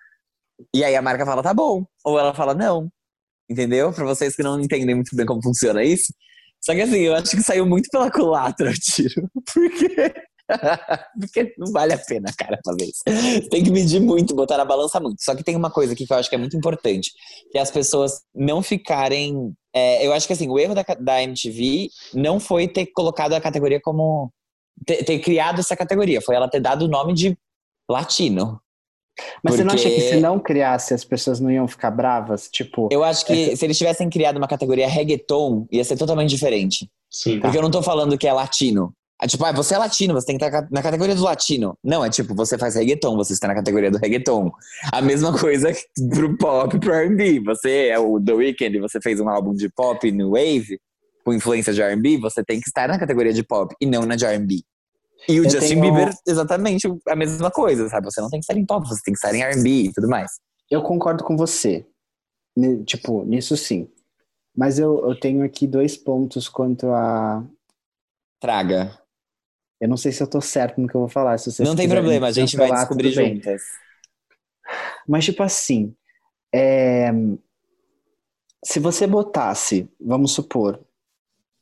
[0.74, 1.84] E aí a marca fala, tá bom.
[2.06, 2.88] Ou ela fala, não.
[3.52, 3.92] Entendeu?
[3.92, 6.14] Pra vocês que não entendem muito bem como funciona isso.
[6.62, 9.30] Só que assim, eu acho que saiu muito pela culatra o tiro.
[9.54, 10.14] Porque.
[11.20, 13.50] Porque não vale a pena, cara, fazer isso.
[13.50, 15.22] Tem que medir muito, botar na balança muito.
[15.22, 17.12] Só que tem uma coisa aqui que eu acho que é muito importante,
[17.52, 19.54] que é as pessoas não ficarem.
[19.74, 23.42] é, eu acho que assim, o erro da, da MTV não foi ter colocado a
[23.42, 24.32] categoria como.
[24.86, 27.38] Ter, ter criado essa categoria, foi ela ter dado o nome de
[27.90, 28.62] latino.
[29.44, 32.50] Mas você não acha que Porque- se não criasse, as pessoas não iam ficar bravas?
[32.52, 36.90] Tipo, Eu acho que se eles tivessem criado uma categoria reggaeton, ia ser totalmente diferente.
[37.10, 37.40] Sim.
[37.40, 38.94] Porque eu não tô falando que é latino.
[39.24, 41.78] É tipo, ah, você é latino, você tem que estar na categoria do latino.
[41.84, 44.52] Não, é tipo, você faz reggaeton, você está na categoria do reggaeton.
[44.92, 45.72] A mesma coisa
[46.10, 47.40] pro pop, pro R&B.
[47.42, 50.80] Você é o The Weeknd, você fez um álbum de pop no Wave,
[51.24, 54.16] com influência de R&B, você tem que estar na categoria de pop e não na
[54.16, 54.64] de R&B.
[55.30, 58.06] E o Eu Justin tenho- Bieber, exatamente a mesma coisa, sabe?
[58.06, 60.08] Você não tem que estar em pop, você tem que estar em R&B e tudo
[60.08, 60.32] mais.
[60.70, 61.86] eu concordo com você.
[62.86, 63.90] Tipo, nisso sim.
[64.56, 67.44] Mas eu, eu tenho aqui dois pontos quanto a.
[68.40, 68.98] Traga.
[69.80, 71.38] Eu não sei se eu tô certo no que eu vou falar.
[71.38, 73.62] Se vocês não tem problema, a gente vai descobrir juntas.
[75.08, 75.96] Mas, tipo assim,
[76.54, 77.10] é,
[78.64, 80.80] se você botasse, vamos supor,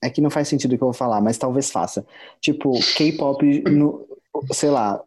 [0.01, 2.05] é que não faz sentido o que eu vou falar, mas talvez faça.
[2.39, 4.05] Tipo, K-pop, no-
[4.51, 5.01] sei lá,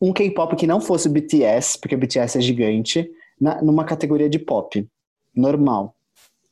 [0.00, 3.10] um K-pop que não fosse o BTS, porque o BTS é gigante,
[3.40, 4.86] na- numa categoria de pop,
[5.34, 5.94] normal.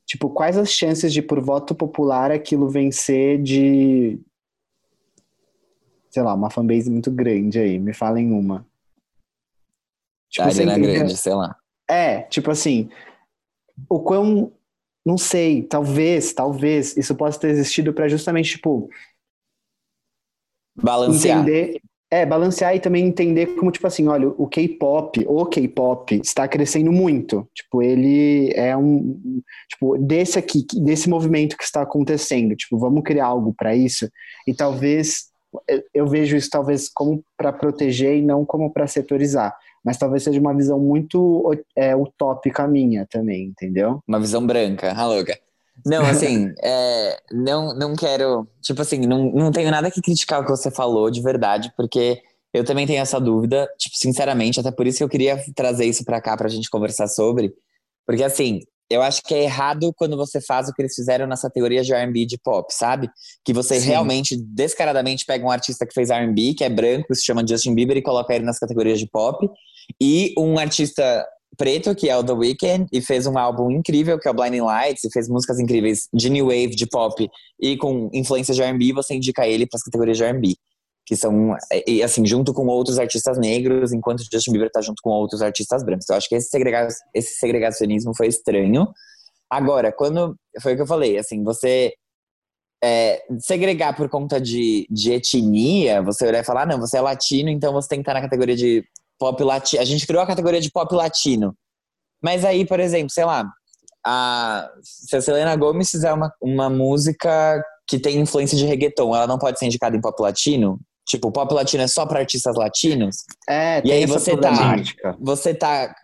[0.06, 4.20] Tipo, quais as chances de, por voto popular, aquilo vencer de.
[6.10, 7.78] Sei lá, uma fanbase muito grande aí?
[7.78, 8.66] Me falem uma.
[10.38, 10.98] A você Ariana entende?
[10.98, 11.56] Grande, sei lá.
[11.88, 12.90] É, tipo assim,
[13.88, 14.52] o quão.
[15.04, 18.88] Não sei, talvez, talvez, isso possa ter existido pra justamente, tipo,
[20.76, 21.38] Balancear.
[21.40, 21.80] entender.
[22.10, 26.92] É, balancear e também entender como, tipo assim, olha, o K-pop, o K-pop está crescendo
[26.92, 27.48] muito.
[27.52, 29.42] Tipo, ele é um.
[29.68, 32.54] Tipo, desse aqui, desse movimento que está acontecendo.
[32.54, 34.08] Tipo, vamos criar algo para isso.
[34.46, 35.32] E talvez.
[35.68, 39.56] eu- Eu vejo isso talvez como para proteger e não como para setorizar.
[39.84, 44.00] Mas talvez seja uma visão muito é, utópica minha também, entendeu?
[44.08, 45.38] Uma visão branca, a louca.
[45.84, 48.48] Não, assim, é, não, não quero.
[48.62, 52.22] Tipo assim, não, não tenho nada que criticar o que você falou de verdade, porque
[52.52, 56.04] eu também tenho essa dúvida, tipo, sinceramente, até por isso que eu queria trazer isso
[56.04, 57.52] pra cá pra gente conversar sobre.
[58.06, 61.42] Porque, assim, eu acho que é errado quando você faz o que eles fizeram nas
[61.42, 63.10] categorias de R&B de pop, sabe?
[63.44, 63.88] Que você Sim.
[63.88, 67.96] realmente, descaradamente, pega um artista que fez R&B, que é branco, se chama Justin Bieber,
[67.96, 69.48] e coloca ele nas categorias de pop.
[70.00, 74.28] E um artista preto, que é o The Weeknd, e fez um álbum incrível, que
[74.28, 77.28] é o Blinding Lights, e fez músicas incríveis de new wave, de pop,
[77.60, 80.56] e com influências de R&B, você indica ele para as categorias de R&B.
[81.06, 81.54] Que são,
[81.86, 85.84] e assim, junto com outros artistas negros, enquanto Justin Bieber tá junto com outros artistas
[85.84, 86.08] brancos.
[86.08, 88.88] Eu acho que esse, segrega esse segregacionismo foi estranho.
[89.50, 90.34] Agora, quando.
[90.62, 91.92] Foi o que eu falei, assim, você
[92.82, 97.00] é, segregar por conta de, de etnia, você olhar e falar, ah, não, você é
[97.00, 98.82] latino, então você tem que estar na categoria de
[99.18, 99.82] pop latino.
[99.82, 101.54] A gente criou a categoria de pop latino.
[102.22, 103.44] Mas aí, por exemplo, sei lá,
[104.06, 109.26] a, se a Selena Gomez fizer uma, uma música que tem influência de reggaeton, ela
[109.26, 110.78] não pode ser indicada em pop latino?
[111.06, 113.24] Tipo, pop latino é só para artistas latinos?
[113.48, 114.48] É, E aí você tá-
[115.20, 115.94] você tá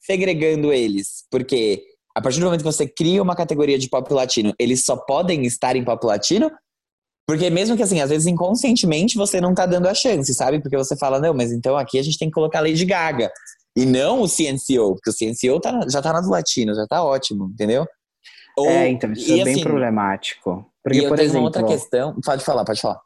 [0.00, 1.82] segregando eles, porque
[2.14, 5.46] a partir do momento que você cria uma categoria de pop latino, eles só podem
[5.46, 6.50] estar em pop latino,
[7.28, 10.62] porque mesmo que assim, às vezes inconscientemente você não tá dando a chance, sabe?
[10.62, 13.30] Porque você fala, não, mas então aqui a gente tem que colocar Lady Gaga.
[13.76, 17.04] E não o CNCO, porque o CNCO tá, já tá na do latino, já tá
[17.04, 17.86] ótimo, entendeu?
[18.56, 20.72] Ou- É, então, isso e é bem assim, problemático.
[20.82, 21.40] Porque, e por exemplo.
[21.40, 22.16] uma outra questão.
[22.24, 22.98] Pode falar, pode falar.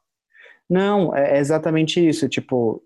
[0.70, 2.28] Não, é exatamente isso.
[2.28, 2.80] Tipo,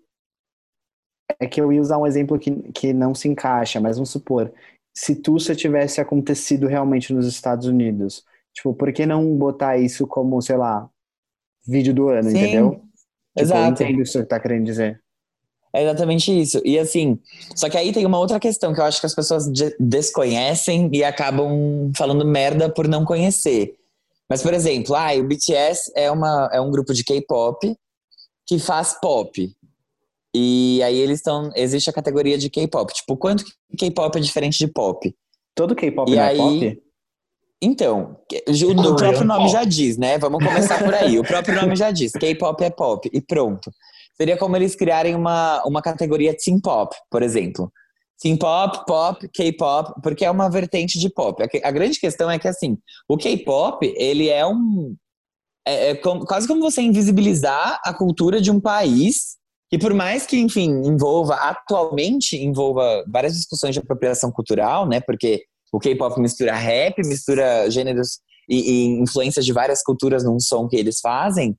[1.39, 4.51] é que eu ia usar um exemplo que, que não se encaixa, mas vamos supor,
[4.91, 10.41] se Tulsa tivesse acontecido realmente nos Estados Unidos, tipo, por que não botar isso como,
[10.41, 10.89] sei lá,
[11.67, 12.69] vídeo do ano, Sim, entendeu?
[12.71, 12.87] Tipo,
[13.35, 13.83] eu Exato.
[13.83, 15.01] entendo isso que você tá querendo dizer.
[15.73, 16.59] É exatamente isso.
[16.65, 17.19] E assim,
[17.55, 20.89] só que aí tem uma outra questão que eu acho que as pessoas de- desconhecem
[20.93, 23.75] e acabam falando merda por não conhecer.
[24.29, 27.75] Mas, por exemplo, ah, o BTS é, uma, é um grupo de K-pop
[28.47, 29.49] que faz pop.
[30.35, 31.51] E aí eles estão.
[31.55, 32.93] Existe a categoria de K-pop.
[32.93, 35.13] Tipo, quanto que K-pop é diferente de pop?
[35.55, 36.81] Todo K-pop é aí- pop?
[37.61, 38.17] Então,
[38.91, 40.17] o próprio nome já diz, né?
[40.19, 41.17] Vamos começar por aí.
[41.17, 42.11] O próprio nome já diz.
[42.11, 43.09] K-pop é pop.
[43.11, 43.71] E pronto.
[44.15, 47.71] Seria como eles criarem uma, uma categoria sim pop, por exemplo.
[48.15, 51.43] Sim pop, pop, K-pop, porque é uma vertente de pop.
[51.63, 52.77] A, grande questão é que, assim,
[53.07, 54.95] o K-pop, ele é um.
[55.67, 59.37] É, é como- quase como você invisibilizar a cultura de um país
[59.69, 64.99] que, por mais que, enfim, envolva, atualmente, envolva várias discussões de apropriação cultural, né?
[65.01, 65.43] Porque
[65.77, 70.75] o K-pop mistura rap, mistura gêneros e, e influências de várias culturas num som que
[70.75, 71.55] eles fazem.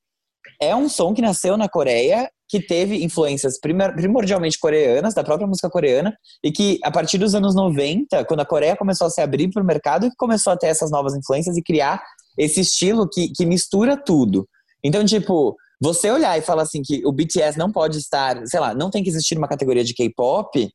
[0.60, 5.46] É um som que nasceu na Coreia, que teve influências primor- primordialmente coreanas, da própria
[5.46, 6.12] música coreana,
[6.42, 9.62] e que a partir dos anos 90, quando a Coreia começou a se abrir para
[9.62, 12.02] o mercado, começou a ter essas novas influências e criar
[12.36, 14.48] esse estilo que, que mistura tudo.
[14.82, 18.74] Então, tipo, você olhar e falar assim que o BTS não pode estar, sei lá,
[18.74, 20.68] não tem que existir uma categoria de K-pop,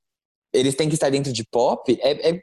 [0.54, 2.42] eles têm que estar dentro de pop, é, é,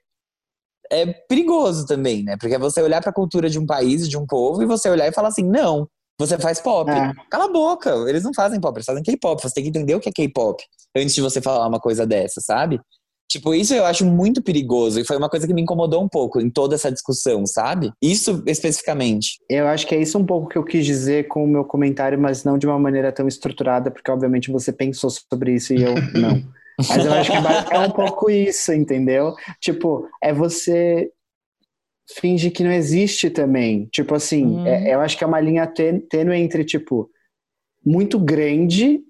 [0.91, 2.37] é perigoso também, né?
[2.39, 4.89] Porque é você olhar para a cultura de um país, de um povo, e você
[4.91, 5.89] olhar e falar assim, não,
[6.19, 6.91] você faz pop.
[6.91, 7.13] É.
[7.31, 9.41] Cala a boca, eles não fazem pop, eles fazem K-pop.
[9.43, 10.63] Você tem que entender o que é K-pop
[10.97, 12.81] antes de você falar uma coisa dessa, sabe?
[13.31, 16.41] Tipo, isso eu acho muito perigoso e foi uma coisa que me incomodou um pouco
[16.41, 17.93] em toda essa discussão, sabe?
[18.03, 19.39] Isso especificamente.
[19.49, 22.19] Eu acho que é isso um pouco que eu quis dizer com o meu comentário,
[22.19, 25.95] mas não de uma maneira tão estruturada, porque obviamente você pensou sobre isso e eu
[26.13, 26.43] não.
[26.89, 29.35] Mas eu acho que é um pouco isso, entendeu?
[29.61, 31.11] Tipo, é você
[32.19, 33.87] fingir que não existe também.
[33.93, 34.63] Tipo assim, Uhum.
[34.67, 37.09] é- eu acho que é uma linha tê- tênue entre, tipo,
[37.85, 39.01] muito grande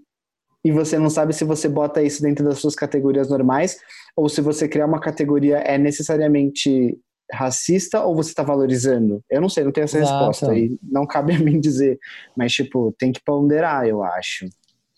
[0.64, 3.78] e você não sabe se você bota isso dentro das suas categorias normais
[4.16, 6.98] ou se você criar uma categoria é necessariamente
[7.32, 9.22] racista ou você está valorizando?
[9.30, 10.24] Eu não sei, não tenho essa Exato.
[10.24, 11.98] resposta e não cabe a mim dizer,
[12.36, 14.46] mas tipo, tem que ponderar, eu acho.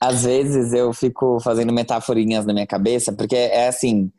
[0.04, 4.10] Às vezes eu fico fazendo metaforinhas na minha cabeça, porque é assim,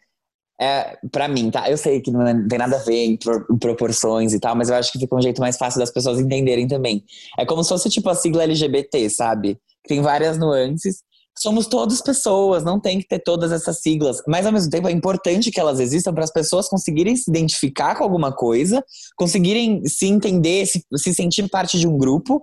[0.60, 1.70] é, para mim, tá?
[1.70, 3.20] Eu sei que não, é- tem nada a ver em,
[3.52, 6.22] em proporções e tal, mas eu acho que fica um jeito mais fácil das pessoas
[6.22, 7.04] entenderem também.
[7.38, 9.60] É como se fosse tipo a sigla LGBT, sabe?
[9.86, 11.04] Tem várias nuances.
[11.38, 14.92] Somos todas pessoas, não tem que ter todas essas siglas, mas ao mesmo tempo é
[14.92, 18.82] importante que elas existam para as pessoas conseguirem se identificar com alguma coisa,
[19.18, 22.42] conseguirem se entender, se, se sentir parte de um grupo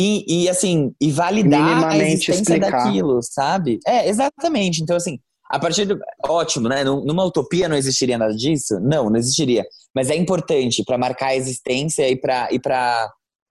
[0.00, 2.70] e, e, assim, e validar a existência explicar.
[2.84, 3.78] daquilo, sabe?
[3.86, 4.82] É, exatamente.
[4.82, 5.18] Então, assim,
[5.50, 5.98] a partir do.
[6.26, 6.82] Ótimo, né?
[6.84, 8.78] Num- Numa utopia não existiria nada disso?
[8.80, 9.64] Não, não existiria.
[9.94, 13.10] Mas é importante para marcar a existência e para e pra,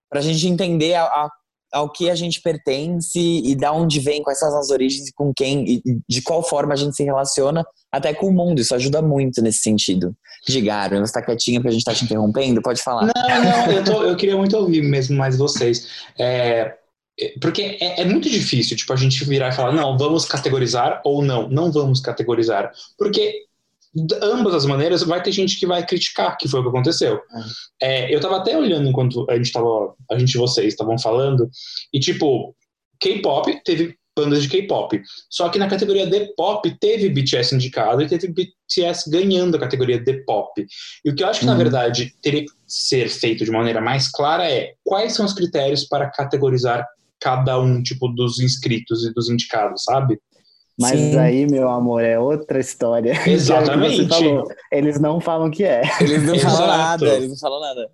[0.10, 1.30] pra gente entender a- a-
[1.72, 5.66] ao que a gente pertence e da onde vem, quais são as origens com quem,
[5.68, 8.60] e de qual forma a gente se relaciona até com o mundo.
[8.60, 10.16] Isso ajuda muito nesse sentido.
[10.48, 12.62] Diga, você tá quietinho porque a gente tá te interrompendo?
[12.62, 13.08] Pode falar.
[13.16, 15.88] Não, não, eu, tô- eu queria muito ouvir mesmo mais vocês.
[16.18, 16.76] É,
[17.20, 21.02] é, porque é, é muito difícil, tipo, a gente virar e falar, não, vamos categorizar
[21.04, 22.72] ou não, não vamos categorizar.
[22.98, 23.49] Porque
[23.94, 27.20] de ambas as maneiras, vai ter gente que vai criticar, que foi o que aconteceu.
[27.82, 31.50] É, eu tava até olhando enquanto a gente tava, a gente e vocês estavam falando,
[31.94, 32.56] e tipo,
[33.00, 35.02] K-pop teve bandas de K-pop.
[35.30, 40.00] Só que na categoria de pop teve BTS indicado e teve BTS ganhando a categoria
[40.00, 40.66] de pop.
[41.06, 44.10] E o que eu acho que, na verdade, teria que ser feito de maneira mais
[44.12, 46.86] clara é quais são os critérios para categorizar
[47.20, 50.20] cada um, tipo, dos inscritos e dos indicados, sabe?
[50.80, 51.18] Mas Sim.
[51.18, 53.14] aí, meu amor, é outra história.
[53.28, 54.08] Exatamente.
[54.08, 55.82] Já que você falou, Eles não falam que é.
[56.00, 56.78] Eles não falam Exato.
[56.78, 57.90] nada, eles não falam nada.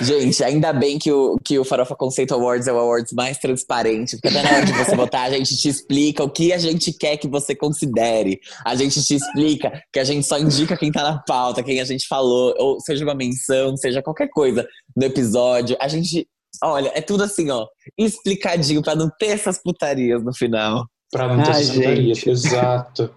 [0.00, 4.16] Gente, ainda bem que o, que o Farofa Conceito Awards é o awards mais transparente,
[4.16, 6.92] porque até na hora de você votar, a gente te explica o que a gente
[6.92, 8.40] quer que você considere.
[8.64, 11.84] A gente te explica que a gente só indica quem tá na pauta, quem a
[11.84, 14.66] gente falou, ou seja uma menção, seja qualquer coisa
[14.96, 15.76] do episódio.
[15.78, 16.26] A gente,
[16.64, 17.66] olha, é tudo assim, ó,
[17.98, 20.86] explicadinho pra não ter essas putarias no final.
[21.10, 23.10] Pra não ter Ai, exato.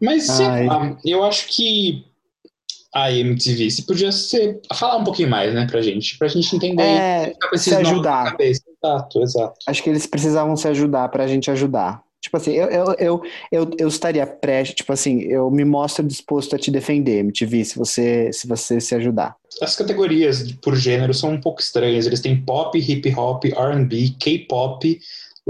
[0.00, 2.04] Mas sei lá, eu acho que
[2.94, 6.82] a MTV se podia ser falar um pouquinho mais, né, pra gente, pra gente entender
[6.82, 8.36] É, ficar com se ajudar.
[8.40, 9.54] Exato, exato.
[9.66, 12.02] Acho que eles precisavam se ajudar pra gente ajudar.
[12.20, 13.22] Tipo assim, eu, eu, eu,
[13.52, 17.78] eu, eu estaria prestes, tipo assim, eu me mostro disposto a te defender, MTV, se
[17.78, 19.36] você se, você se ajudar.
[19.62, 22.06] As categorias por gênero são um pouco estranhas.
[22.06, 25.00] Eles têm pop, hip hop, R&B, K-pop,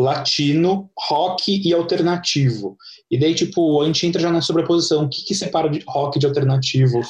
[0.03, 2.77] latino, rock e alternativo.
[3.11, 5.05] E daí, tipo, a gente entra já na sobreposição.
[5.05, 7.01] O que, que separa de rock de alternativo?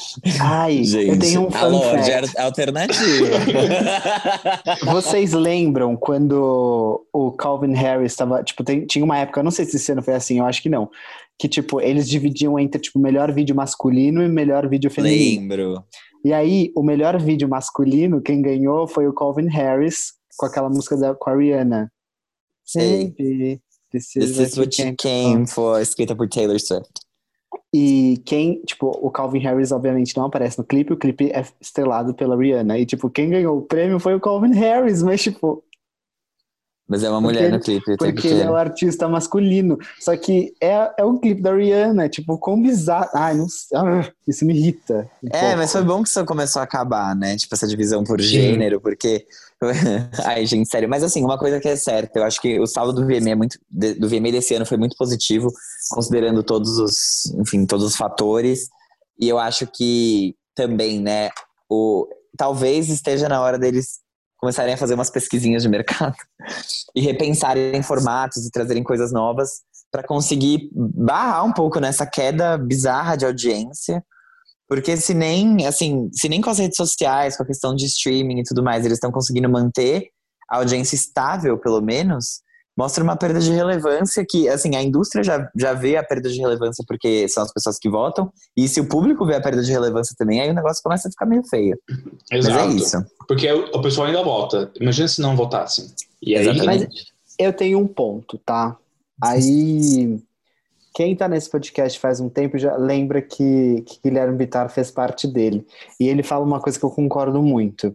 [0.41, 2.37] Ai, Gente, eu tenho um a fun Lorde fact.
[2.37, 3.27] é alternativa.
[4.93, 9.65] Vocês lembram quando o Calvin Harris estava, tipo, tem- tinha uma época, eu não sei
[9.65, 10.89] se esse ano foi assim, eu acho que não,
[11.39, 15.41] que tipo, eles dividiam entre tipo melhor vídeo masculino e melhor vídeo feminino.
[15.43, 15.85] Lembro.
[16.25, 20.97] E aí, o melhor vídeo masculino, quem ganhou foi o Calvin Harris com aquela música
[20.97, 21.91] da com a Rihanna.
[22.69, 23.03] Sei.
[23.07, 26.91] Sempre This precisa is what you came for, escrita por Taylor Swift.
[27.75, 32.13] E quem, tipo, o Calvin Harris obviamente não aparece no clipe, o clipe é estrelado
[32.15, 32.79] pela Rihanna.
[32.79, 35.65] E tipo, quem ganhou o prêmio foi o Calvin Harris, mas tipo,
[36.87, 37.97] Mas é uma mulher no clipe.
[37.97, 39.79] Porque ele é o artista masculino.
[40.01, 43.09] Só que é, é um clipe da Rihanna, tipo, com bizarro.
[43.15, 43.79] Ai, não sei.
[43.79, 45.11] ah, isso me irrita.
[45.23, 45.57] um É, pouco.
[45.57, 47.37] mas foi bom que isso começou a acabar, né?
[47.37, 49.27] Tipo, essa divisão por gênero, porque.
[50.25, 50.89] Ai, gente, sério.
[50.89, 53.35] Mas assim, uma coisa que é certa, eu acho que o saldo do VMA, é
[53.35, 55.53] muito, do VMA desse ano foi muito positivo,
[55.91, 58.69] considerando todos os, enfim, todos os fatores.
[59.21, 61.31] E eu acho que também, né,
[61.69, 62.07] o,
[62.37, 64.01] talvez esteja na hora deles
[64.37, 66.17] começarem a fazer umas pesquisinhas de mercado
[66.95, 73.17] e repensarem formatos e trazerem coisas novas para conseguir barrar um pouco nessa queda bizarra
[73.17, 74.05] de audiência.
[74.69, 78.41] Porque se nem, assim, se nem com as redes sociais, com a questão de streaming
[78.41, 80.09] e tudo mais, eles estão conseguindo manter
[80.49, 82.43] a audiência estável, pelo menos,
[82.77, 86.39] mostra uma perda de relevância que, assim, a indústria já, já vê a perda de
[86.39, 89.73] relevância porque são as pessoas que votam, e se o público vê a perda de
[89.73, 91.77] relevância também, aí o negócio começa a ficar meio feio.
[92.31, 92.55] Exato.
[92.55, 93.07] Mas é isso.
[93.27, 94.71] Porque o, pessoal ainda vota.
[94.81, 95.87] Imagina se não votassem.
[96.23, 97.07] E aí, Exatamente.
[97.39, 98.77] Eu tenho um ponto, tá?
[99.23, 100.21] Aí,
[100.99, 105.29] quem tá nesse podcast faz um tempo já lembra que, que Guilherme Bittar fez parte
[105.29, 105.65] dele.
[106.01, 107.95] E ele fala uma coisa que eu concordo muito.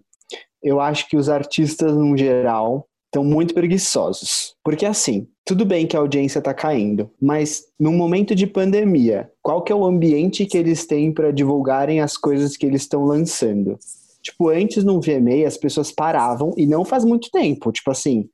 [0.64, 4.56] Eu acho que os artistas, no geral, estão muito preguiçosos.
[4.64, 9.62] Porque assim, tudo bem que a audiência tá caindo, mas num momento de pandemia, qual
[9.62, 13.78] que é o ambiente que eles têm para divulgarem as coisas que eles estão lançando?
[14.22, 18.30] Tipo, antes no VMA as pessoas paravam, e não faz muito tempo, tipo assim,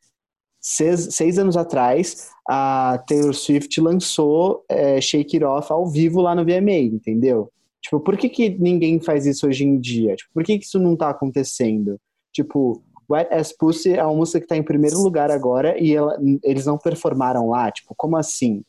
[0.60, 6.34] seis, seis anos atrás, a Taylor Swift lançou é, Shake It Off ao vivo lá
[6.36, 7.52] no VMA, entendeu?
[7.81, 10.15] Tipo, por que, que ninguém faz isso hoje em dia?
[10.15, 11.98] Tipo, por que, que isso não tá acontecendo?
[12.34, 16.18] Tipo, Wet Ass Pussy é uma música que tá em primeiro lugar agora e ela-
[16.44, 17.72] eles não performaram lá.
[17.72, 18.64] Tipo, como assim?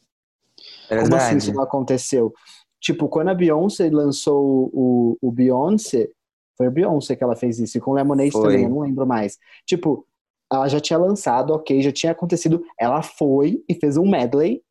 [0.89, 1.37] É Como assim verdade.
[1.39, 2.33] isso não aconteceu?
[2.81, 6.09] Tipo, quando a Beyoncé lançou o, o Beyoncé,
[6.57, 8.43] foi a Beyoncé que ela fez isso, e com Lemonade Foi.
[8.43, 9.39] também, eu não lembro mais.
[9.67, 10.07] Tipo,
[10.53, 14.63] ela já tinha lançado, ok, já tinha acontecido, ela foi e fez um medley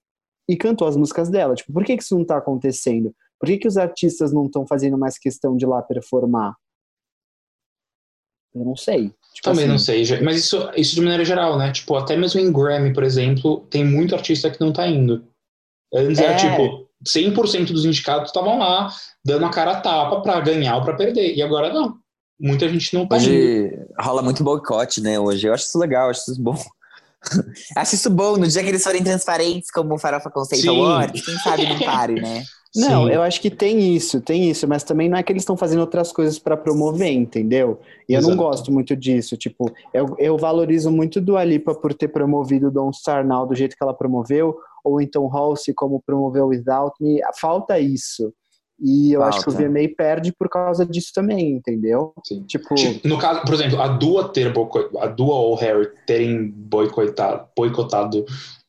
[0.47, 1.55] e cantou as músicas dela.
[1.55, 3.13] Tipo, por que, que isso não tá acontecendo?
[3.39, 6.55] Por que, que os artistas não estão fazendo mais questão de ir lá performar?
[8.53, 9.13] Eu não sei.
[9.33, 11.71] Tipo Também assim, não sei, mas isso, isso de maneira geral, né?
[11.71, 15.23] Tipo, até mesmo em Grammy, por exemplo, tem muito artista que não tá indo.
[15.93, 16.35] Antes era É.
[16.35, 18.89] tipo, 100% dos indicados estavam lá,
[19.23, 21.35] dando a cara a tapa pra ganhar ou pra perder.
[21.35, 21.99] E agora não.
[22.39, 23.25] Muita gente não tá indo.
[23.25, 25.19] Hoje rola muito boicote, né?
[25.19, 25.47] Hoje.
[25.47, 26.57] Eu acho isso legal, eu acho isso bom.
[27.75, 28.37] acho isso bom.
[28.37, 30.69] No dia que eles forem transparentes, como o Farofa Conceito Sim.
[30.69, 32.43] Awards, quem sabe não pare, né?
[32.75, 33.13] Não, Sim.
[33.13, 35.79] eu acho que tem isso, tem isso, mas também não é que eles estão fazendo
[35.79, 37.79] outras coisas para promover, entendeu?
[38.07, 39.35] E eu não gosto muito disso.
[39.35, 43.75] Tipo, eu, eu valorizo muito do Alipa por ter promovido Don't Star Now do jeito
[43.75, 47.19] que ela promoveu, ou então Halsey como promoveu Without Me.
[47.41, 48.31] Falta isso.
[48.81, 49.67] E eu acho que o Falta.
[49.67, 52.13] VMA perde por causa disso também, entendeu?
[52.25, 52.43] Sim.
[52.43, 57.47] Tipo, No caso, por exemplo, a Dua ter a Dua ou o Harry terem boicotado,
[57.55, 58.25] boicotado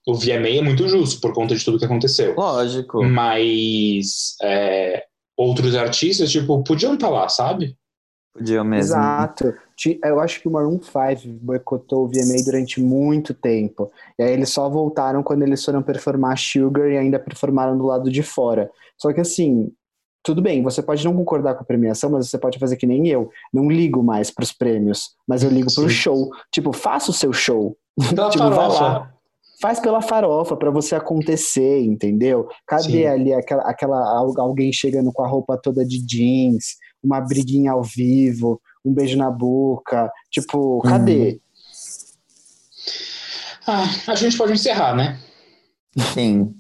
[0.07, 2.35] o VMA é muito justo por conta de tudo que aconteceu.
[2.35, 3.05] Lógico.
[3.05, 5.05] Mas é,
[5.37, 7.77] outros artistas, tipo, podiam estar lá, sabe?
[8.32, 8.95] Podia mesmo.
[8.95, 9.55] Exato.
[10.05, 13.91] Eu acho que o Maroon 5 boicotou o VMA durante muito tempo.
[14.19, 18.11] E aí eles só voltaram quando eles foram performar Sugar e ainda performaram do lado
[18.11, 18.70] de fora.
[18.97, 19.73] Só que assim,
[20.22, 23.09] tudo bem, você pode não concordar com a premiação, mas você pode fazer que nem
[23.09, 23.30] eu.
[23.52, 25.94] Não ligo mais pros prêmios, mas eu ligo pro Sim.
[25.94, 26.30] show.
[26.52, 27.76] Tipo, faça o seu show.
[28.30, 29.12] Tipo, vai lá.
[29.60, 32.48] Faz pela farofa pra você acontecer, entendeu?
[32.66, 33.06] Cadê Sim.
[33.06, 37.82] ali aquela, aquela al- alguém chegando com a roupa toda de jeans, uma briguinha ao
[37.82, 41.40] vivo, um beijo na boca, tipo, cadê?
[43.66, 45.18] Ah, a gente pode encerrar, né?
[46.14, 46.55] Sim.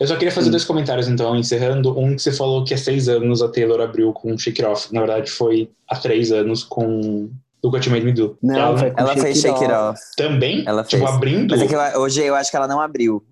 [0.00, 1.98] Eu só queria fazer dois comentários, então, encerrando.
[1.98, 4.92] Um que você falou que há seis anos a Taylor abriu com Shake It Off.
[4.92, 7.28] Na verdade, foi há três anos com
[7.62, 8.38] Look What You Made Me Do.
[8.42, 10.00] Não, ela foi com Ela fez Shake It Off.
[10.16, 11.14] também, Ela tipo, fez.
[11.16, 13.22] abrindo, Mas é que eu- hoje eu acho que ela não abriu.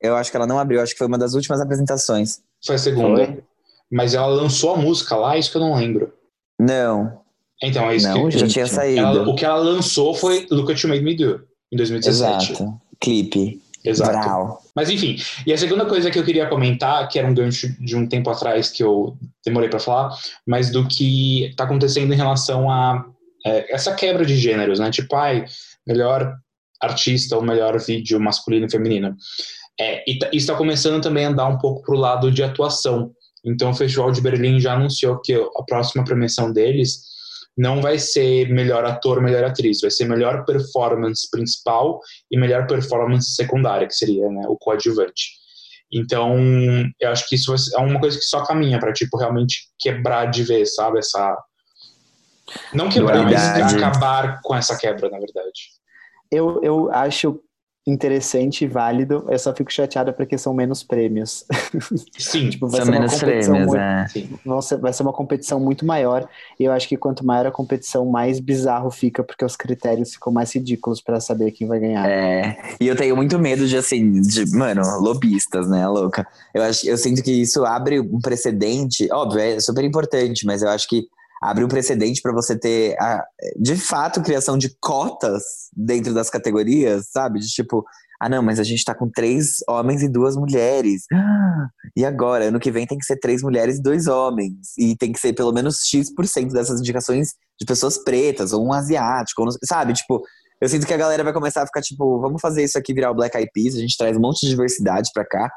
[0.00, 0.80] Eu acho que ela não abriu.
[0.82, 2.40] Acho que foi uma das últimas apresentações.
[2.64, 3.24] foi a segunda.
[3.26, 3.42] Foi?
[3.92, 6.12] Mas ela lançou a música lá, isso que eu não lembro.
[6.58, 7.20] Não.
[7.62, 8.30] Então, é isso Não, que...
[8.32, 9.00] Já Gente, tinha saído.
[9.00, 11.42] Ela- o que ela lançou foi Look What You Made Me Do,
[11.72, 12.52] em 2017.
[12.52, 12.80] Exato.
[13.00, 13.60] Clipe.
[13.84, 14.12] Exato.
[14.12, 14.62] Brau.
[14.74, 15.16] Mas enfim,
[15.46, 18.30] e a segunda coisa que eu queria comentar, que era um gancho de um tempo
[18.30, 20.16] atrás que eu demorei pra falar,
[20.46, 23.04] mas do que tá acontecendo em relação a
[23.46, 24.90] é, essa quebra de gêneros, né?
[24.90, 25.44] Tipo, ai,
[25.86, 26.34] melhor
[26.80, 29.14] artista ou melhor vídeo masculino e feminino.
[29.78, 33.12] É, e tá- isso está começando também a andar um pouco pro lado de atuação.
[33.44, 37.02] Então o Festival de Berlim já anunciou que a próxima premiação deles
[37.56, 42.00] não vai ser melhor ator, melhor atriz, vai ser melhor performance principal
[42.30, 45.44] e melhor performance secundária, que seria né, o coadjuvante.
[45.92, 46.36] Então,
[47.00, 50.42] eu acho que isso é uma coisa que só caminha para tipo realmente quebrar de
[50.42, 51.36] vez, sabe, essa
[52.72, 53.76] não quebrar, mas Dualidade.
[53.76, 55.70] acabar com essa quebra, na verdade.
[56.30, 57.40] Eu, eu acho
[57.86, 61.44] interessante e válido, eu só fico chateada porque são menos prêmios.
[62.18, 63.72] Sim, tipo, vai São ser uma menos competição prêmios,
[64.44, 64.76] muito, é.
[64.78, 66.26] vai ser uma competição muito maior.
[66.58, 70.32] E eu acho que quanto maior a competição, mais bizarro fica, porque os critérios ficam
[70.32, 72.08] mais ridículos pra saber quem vai ganhar.
[72.08, 76.26] É, e eu tenho muito medo de, assim, de, mano, lobistas, né, louca?
[76.54, 80.70] Eu, acho, eu sinto que isso abre um precedente, óbvio, é super importante, mas eu
[80.70, 81.06] acho que
[81.44, 83.22] abre um precedente para você ter, a,
[83.60, 85.42] de fato, criação de cotas
[85.76, 87.38] dentro das categorias, sabe?
[87.38, 87.84] De tipo,
[88.18, 91.02] ah, não, mas a gente tá com três homens e duas mulheres.
[91.94, 92.46] E agora?
[92.46, 94.54] Ano que vem tem que ser três mulheres e dois homens.
[94.78, 99.42] E tem que ser pelo menos X% dessas indicações de pessoas pretas, ou um asiático,
[99.42, 99.92] ou não- sabe?
[99.92, 100.22] Tipo,
[100.64, 103.10] eu sinto que a galera vai começar a ficar tipo, vamos fazer isso aqui virar
[103.10, 105.50] o Black Eyed Peas, a gente traz um monte de diversidade pra cá,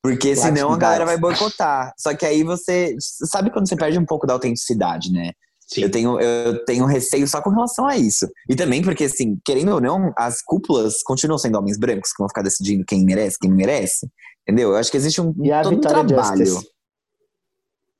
[0.00, 1.92] porque Latin senão a galera vai boicotar.
[1.98, 5.32] Só que aí você, sabe quando você perde um pouco da autenticidade, né?
[5.66, 5.82] Sim.
[5.82, 8.28] Eu tenho, eu tenho receio só com relação a isso.
[8.48, 12.28] E também porque, assim, querendo ou não, as cúpulas continuam sendo homens brancos que vão
[12.28, 14.06] ficar decidindo quem merece, quem não merece.
[14.46, 14.70] Entendeu?
[14.70, 16.46] Eu acho que existe um, E todo um trabalho.
[16.46, 16.68] Justice.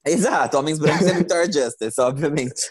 [0.05, 2.71] Exato, homens brancos é Victoria Justice, obviamente.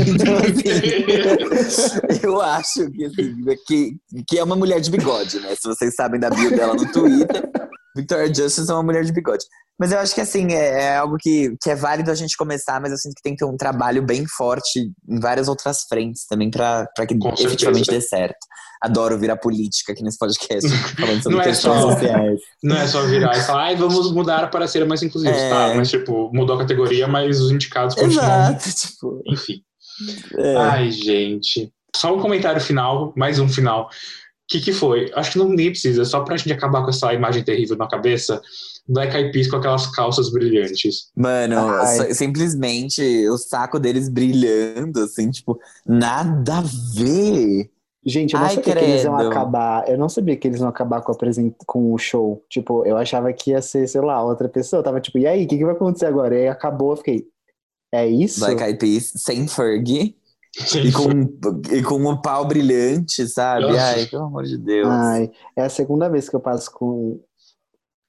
[0.00, 3.36] Então, assim, eu acho que, assim,
[3.66, 3.96] que,
[4.26, 5.54] que é uma mulher de bigode, né?
[5.54, 7.48] Se vocês sabem da bio dela no Twitter,
[7.94, 9.44] Victoria Justice é uma mulher de bigode.
[9.78, 12.80] Mas eu acho que, assim, é, é algo que, que é válido a gente começar,
[12.80, 16.24] mas eu sinto que tem que ter um trabalho bem forte em várias outras frentes
[16.26, 17.90] também pra que Com efetivamente certeza.
[17.90, 18.38] dê certo.
[18.80, 20.68] Adoro virar política aqui nesse podcast,
[20.98, 22.40] falando sobre Não é questões só- sociais.
[22.62, 25.36] Não é só virar e falar, ai, vamos mudar para ser mais inclusivos.
[25.38, 25.50] É.
[25.50, 28.24] Tá, mas tipo, mudou a categoria, mas os indicados continuam.
[28.24, 29.22] Exato, tipo...
[29.26, 29.62] Enfim.
[30.38, 30.56] é.
[30.56, 31.72] Ai, gente.
[31.94, 33.84] Só um comentário final, mais um final.
[33.84, 33.88] O
[34.48, 35.10] que, que foi?
[35.14, 38.40] Acho que não nem precisa, só pra gente acabar com essa imagem terrível na cabeça.
[38.88, 41.10] Black Eyed Peas com aquelas calças brilhantes.
[41.16, 42.12] Mano, Ai.
[42.14, 46.62] simplesmente o saco deles brilhando, assim, tipo, nada a
[46.94, 47.70] ver.
[48.04, 49.30] Gente, eu não Ai, sabia que eles iam credo.
[49.30, 49.88] acabar.
[49.88, 52.44] Eu não sabia que eles iam acabar com, a apresen- com o show.
[52.50, 54.80] Tipo, eu achava que ia ser, sei lá, outra pessoa.
[54.80, 56.34] Eu tava tipo, e aí, o que, que vai acontecer agora?
[56.34, 57.24] E aí acabou, eu fiquei.
[57.94, 58.40] É isso?
[58.40, 60.16] Black Eyed Peas sem Fergie
[60.52, 61.10] Sim, e com,
[61.72, 63.66] e com um pau brilhante, sabe?
[63.68, 63.80] Nossa.
[63.84, 64.88] Ai, pelo amor de Deus.
[64.90, 67.20] Ai, é a segunda vez que eu passo com,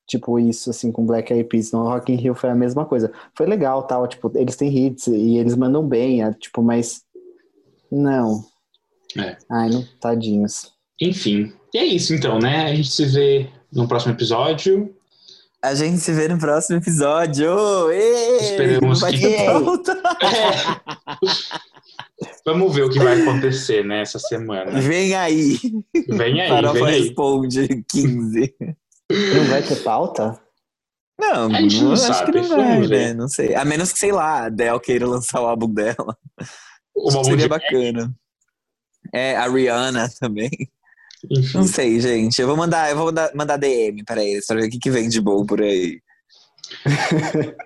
[0.08, 1.72] tipo, isso, assim, com Black Eyed Peas.
[1.72, 3.12] No Rock in Rio foi a mesma coisa.
[3.36, 7.02] Foi legal, tal, tipo, eles têm hits e eles mandam bem, é, tipo, mas...
[7.92, 8.44] Não.
[9.18, 9.38] É.
[9.52, 10.72] Ai, não, tadinhos.
[11.00, 11.54] Enfim.
[11.74, 12.66] E é isso então, né?
[12.66, 14.96] A gente se vê no próximo episódio.
[15.62, 17.90] A gente se vê no próximo episódio.
[17.92, 20.02] Ê, Esperamos vai que- pauta.
[22.46, 24.72] Vamos ver o que vai acontecer né, essa semana.
[24.82, 25.58] Vem aí.
[26.10, 27.02] Vem aí, Farofa vem aí.
[27.04, 28.56] responde 15.
[29.14, 30.40] Não vai ter pauta?
[31.20, 32.90] Não, A gente não não acho sabe, que não vai, ver.
[32.90, 33.14] né?
[33.14, 33.54] Não sei.
[33.56, 36.18] A menos que, sei lá, a Adele queira lançar o álbum dela.
[36.96, 38.14] O Acho que álbum seria bacana.
[39.14, 40.50] É, a Rihanna também.
[41.30, 41.58] enfim.
[41.58, 42.40] Não sei, gente.
[42.42, 44.90] Eu vou mandar, eu vou mandar, mandar DM pra eles pra ver o que, que
[44.92, 46.02] vem de bom por aí.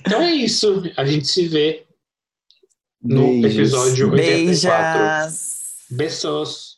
[0.00, 0.84] Então é isso.
[0.96, 1.84] A gente se vê
[3.02, 3.54] no Beijos.
[3.56, 4.98] episódio 84.
[5.00, 5.56] Beijas!
[5.90, 6.75] Beijos.